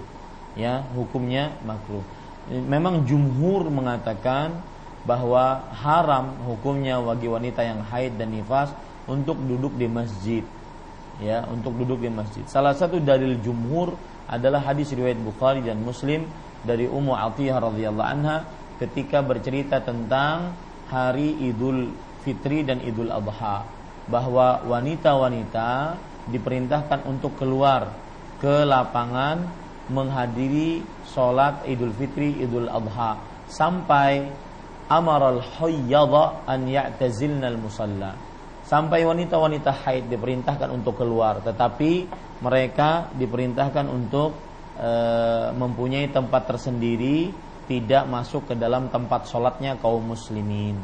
[0.56, 2.04] ya hukumnya makruh
[2.50, 4.60] memang jumhur mengatakan
[5.04, 8.70] bahwa haram hukumnya bagi wanita yang haid dan nifas
[9.10, 10.44] untuk duduk di masjid.
[11.22, 12.42] Ya untuk duduk di masjid.
[12.50, 13.94] Salah satu dalil jumhur
[14.26, 16.26] adalah hadis riwayat Bukhari dan Muslim
[16.62, 18.46] dari Ummu Atiyah radhiyallahu anha
[18.82, 20.58] ketika bercerita tentang
[20.90, 21.94] hari Idul
[22.26, 23.66] Fitri dan Idul Adha
[24.10, 25.98] bahwa wanita-wanita
[26.30, 27.94] diperintahkan untuk keluar
[28.42, 29.46] ke lapangan
[29.90, 33.18] menghadiri sholat Idul Fitri, Idul Adha
[33.50, 34.30] sampai
[34.92, 38.12] amaral hayyadha an ya'tazilna al-musalla
[38.68, 42.12] sampai wanita-wanita haid diperintahkan untuk keluar tetapi
[42.44, 44.36] mereka diperintahkan untuk
[44.76, 44.90] e,
[45.56, 47.32] mempunyai tempat tersendiri
[47.72, 50.76] tidak masuk ke dalam tempat sholatnya kaum muslimin.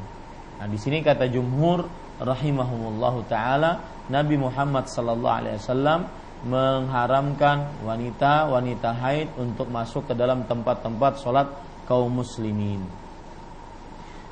[0.58, 1.84] Nah, di sini kata jumhur
[2.24, 6.08] rahimahumullahu taala Nabi Muhammad sallallahu alaihi wasallam
[6.48, 11.48] mengharamkan wanita-wanita haid untuk masuk ke dalam tempat-tempat sholat
[11.90, 13.07] kaum muslimin.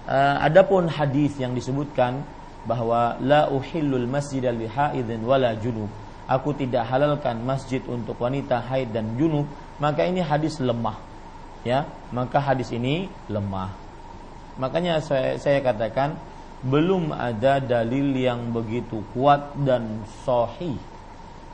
[0.06, 2.22] Uh, adapun hadis yang disebutkan
[2.70, 5.90] bahwa la uhillul masjid li haidin wala junub.
[6.26, 9.46] Aku tidak halalkan masjid untuk wanita haid dan junub,
[9.78, 10.98] maka ini hadis lemah.
[11.66, 13.74] Ya, maka hadis ini lemah.
[14.62, 16.18] Makanya saya, saya katakan
[16.66, 20.78] belum ada dalil yang begitu kuat dan sahih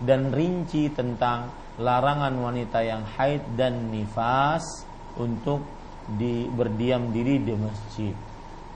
[0.03, 4.63] dan rinci tentang larangan wanita yang haid dan nifas
[5.15, 5.63] untuk
[6.19, 8.30] di berdiam diri di masjid.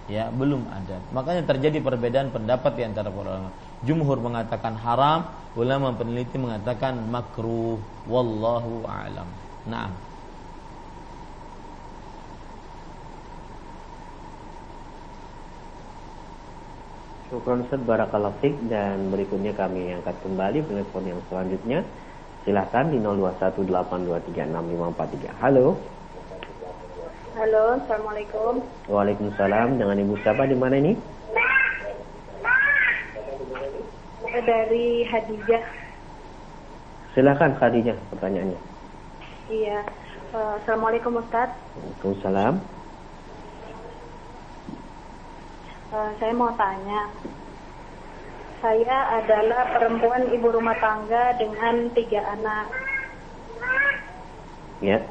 [0.06, 1.02] Ya, belum ada.
[1.10, 3.49] Makanya terjadi perbedaan pendapat di antara para ulama.
[3.82, 7.82] Jumhur mengatakan haram, ulama peneliti mengatakan makruh.
[8.06, 9.26] Wallahu a'lam.
[9.65, 9.98] Naam.
[17.34, 17.82] Syukron Ustaz
[18.69, 21.82] dan berikutnya kami angkat kembali telepon yang selanjutnya.
[22.45, 25.34] Silahkan di 0218236543.
[25.41, 25.82] Halo.
[27.36, 28.64] Halo, Assalamualaikum.
[28.88, 29.76] Waalaikumsalam.
[29.76, 30.95] Dengan Ibu siapa di mana ini?
[34.24, 35.64] Dari Hadijah.
[37.12, 38.56] Silahkan Khadijah pertanyaannya.
[39.52, 39.84] Iya.
[40.32, 41.52] Uh, Assalamualaikum Ustaz.
[41.76, 42.64] Waalaikumsalam.
[45.91, 47.12] Uh, saya mau tanya,
[48.64, 52.72] saya adalah perempuan ibu rumah tangga dengan tiga anak.
[54.80, 55.03] Ya.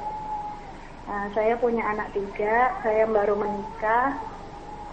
[1.05, 4.16] Uh, saya punya anak tiga, saya baru menikah,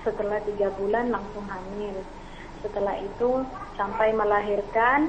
[0.04, 1.96] setelah tiga bulan langsung hamil.
[2.60, 3.48] Setelah itu
[3.80, 5.08] sampai melahirkan,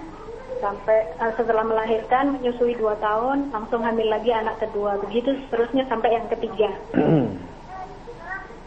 [0.62, 5.02] sampai uh, setelah melahirkan menyusui dua tahun, langsung hamil lagi anak kedua.
[5.02, 6.70] Begitu seterusnya sampai yang ketiga.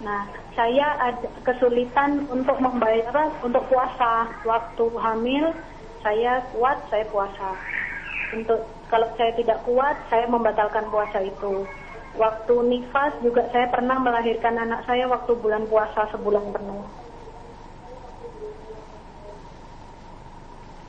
[0.03, 4.27] Nah, saya ada kesulitan untuk membayar untuk puasa.
[4.43, 5.55] Waktu hamil
[6.03, 7.57] saya kuat, saya puasa.
[8.35, 8.59] Untuk
[8.91, 11.63] kalau saya tidak kuat, saya membatalkan puasa itu.
[12.15, 16.83] Waktu nifas juga saya pernah melahirkan anak saya waktu bulan puasa sebulan penuh.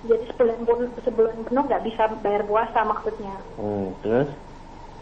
[0.06, 0.58] Jadi sebulan
[1.02, 3.34] sebulan penuh nggak bisa bayar puasa maksudnya.
[3.58, 4.30] Hmm, terus?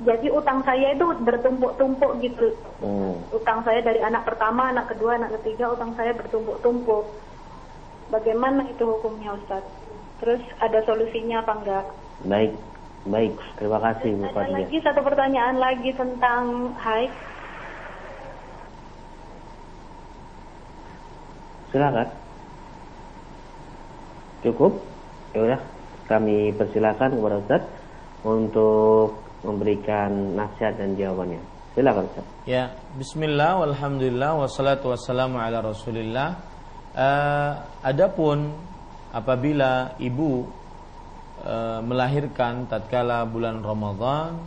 [0.02, 2.50] jadi utang saya itu bertumpuk-tumpuk gitu.
[2.82, 3.14] Hmm.
[3.30, 7.06] Utang saya dari anak pertama, anak kedua, anak ketiga, utang saya bertumpuk-tumpuk.
[8.10, 9.62] Bagaimana itu hukumnya Ustaz?
[10.18, 11.86] Terus ada solusinya apa enggak?
[12.26, 12.52] Baik,
[13.04, 13.36] baik.
[13.60, 17.12] Terima kasih Bu Ada lagi satu pertanyaan lagi tentang haid.
[21.74, 22.08] Silakan.
[24.46, 24.72] Cukup?
[25.34, 25.60] Ya udah,
[26.06, 27.62] kami persilakan kepada Ustaz
[28.22, 31.42] untuk memberikan nasihat dan jawabannya.
[31.74, 32.24] Silakan Ustaz.
[32.46, 36.38] Ya, bismillah walhamdulillah wassalatu wassalamu ala Rasulillah.
[36.94, 38.54] Uh, adapun
[39.10, 40.46] apabila ibu
[41.44, 44.40] uh, melahirkan tatkala bulan Ramadan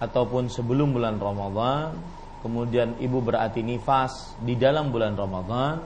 [0.00, 1.96] ataupun sebelum bulan Ramadan,
[2.44, 5.80] kemudian ibu berarti nifas di dalam bulan Ramadan,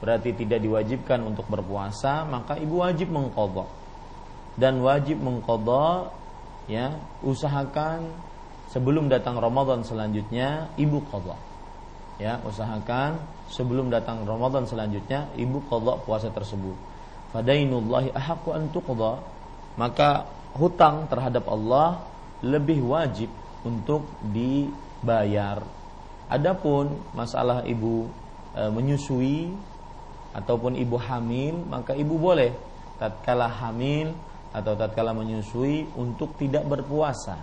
[0.00, 3.68] berarti tidak diwajibkan untuk berpuasa, maka ibu wajib mengkodok
[4.58, 6.10] dan wajib mengkodok
[6.66, 8.10] ya usahakan
[8.68, 11.38] sebelum datang Ramadan selanjutnya ibu kodok
[12.18, 16.74] ya usahakan sebelum datang Ramadan selanjutnya ibu kodok puasa tersebut.
[17.30, 18.68] Fadainullahi ahakku an
[19.78, 20.26] maka
[20.58, 22.02] hutang terhadap Allah
[22.42, 23.30] lebih wajib
[23.62, 25.62] untuk dibayar.
[26.28, 28.10] Adapun masalah ibu
[28.52, 29.54] e, menyusui
[30.34, 32.52] ataupun ibu hamil, maka ibu boleh
[32.98, 34.12] tatkala hamil
[34.52, 37.38] atau tatkala menyusui untuk tidak berpuasa.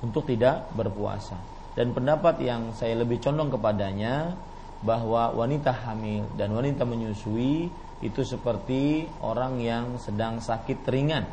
[0.00, 1.38] Untuk tidak berpuasa.
[1.76, 4.34] Dan pendapat yang saya lebih condong kepadanya
[4.82, 11.26] bahwa wanita hamil dan wanita menyusui itu seperti orang yang sedang sakit ringan.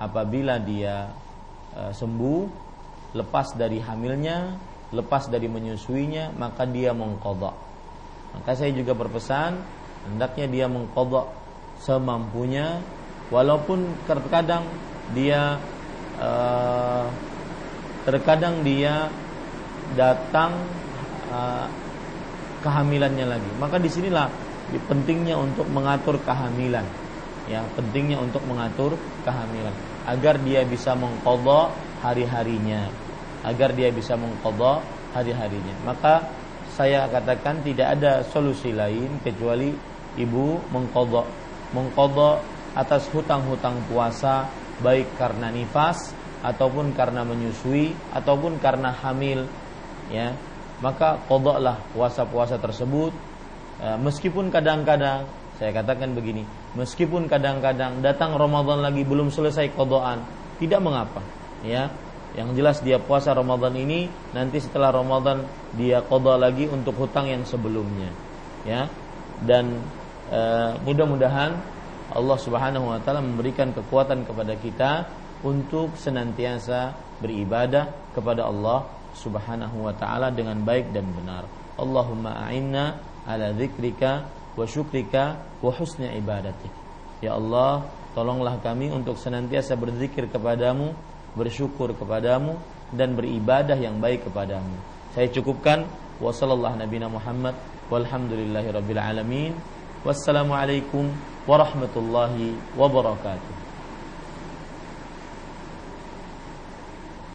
[0.00, 1.10] Apabila dia
[1.74, 2.40] e, sembuh
[3.12, 4.54] lepas dari hamilnya,
[4.94, 7.54] lepas dari menyusuinya, maka dia mengkodok.
[8.38, 9.58] Maka saya juga berpesan,
[10.06, 11.26] hendaknya dia mengkodok
[11.82, 12.78] semampunya,
[13.34, 14.62] walaupun terkadang
[15.10, 15.58] dia
[16.22, 17.06] uh,
[18.06, 19.10] terkadang dia
[19.98, 20.54] datang
[21.34, 21.66] uh,
[22.62, 23.50] kehamilannya lagi.
[23.58, 26.86] Maka di sinilah pentingnya untuk mengatur kehamilan,
[27.50, 28.94] ya pentingnya untuk mengatur
[29.26, 29.74] kehamilan.
[30.06, 31.74] Agar dia bisa mengkodok
[32.04, 32.86] hari-harinya.
[33.42, 34.84] Agar dia bisa mengkodok
[35.16, 35.74] hari-harinya.
[35.82, 36.28] Maka
[36.70, 39.74] saya katakan tidak ada solusi lain kecuali
[40.16, 41.26] ibu mengkodok
[41.70, 42.42] mengkodok
[42.74, 44.46] atas hutang-hutang puasa
[44.82, 49.46] baik karena nifas ataupun karena menyusui ataupun karena hamil.
[50.10, 50.34] Ya
[50.80, 53.12] maka kodoklah puasa-puasa tersebut
[53.80, 55.24] meskipun kadang-kadang
[55.60, 56.44] saya katakan begini
[56.76, 60.24] meskipun kadang-kadang datang Ramadan lagi belum selesai kodokan
[60.60, 61.20] tidak mengapa
[61.64, 61.88] ya
[62.38, 65.44] yang jelas dia puasa Ramadan ini nanti setelah Ramadan
[65.74, 68.08] dia qada lagi untuk hutang yang sebelumnya
[68.62, 68.86] ya
[69.42, 69.82] dan
[70.30, 70.40] e,
[70.86, 71.58] mudah-mudahan
[72.10, 74.90] Allah Subhanahu wa taala memberikan kekuatan kepada kita
[75.42, 78.86] untuk senantiasa beribadah kepada Allah
[79.16, 81.44] Subhanahu wa taala dengan baik dan benar.
[81.80, 82.98] Allahumma a'inna
[83.36, 84.26] ala dzikrika
[84.58, 86.72] wa syukrika wa husni ibadatik.
[87.22, 87.86] Ya Allah,
[88.16, 90.92] tolonglah kami untuk senantiasa berzikir kepadamu
[91.34, 92.58] bersyukur kepadamu
[92.90, 94.74] dan beribadah yang baik kepadamu.
[95.14, 95.86] Saya cukupkan
[96.18, 97.54] wa sallallahu Muhammad
[97.90, 99.52] walhamdulillahi rabbil alamin.
[100.00, 101.12] Wassalamualaikum
[101.44, 103.59] warahmatullahi wabarakatuh.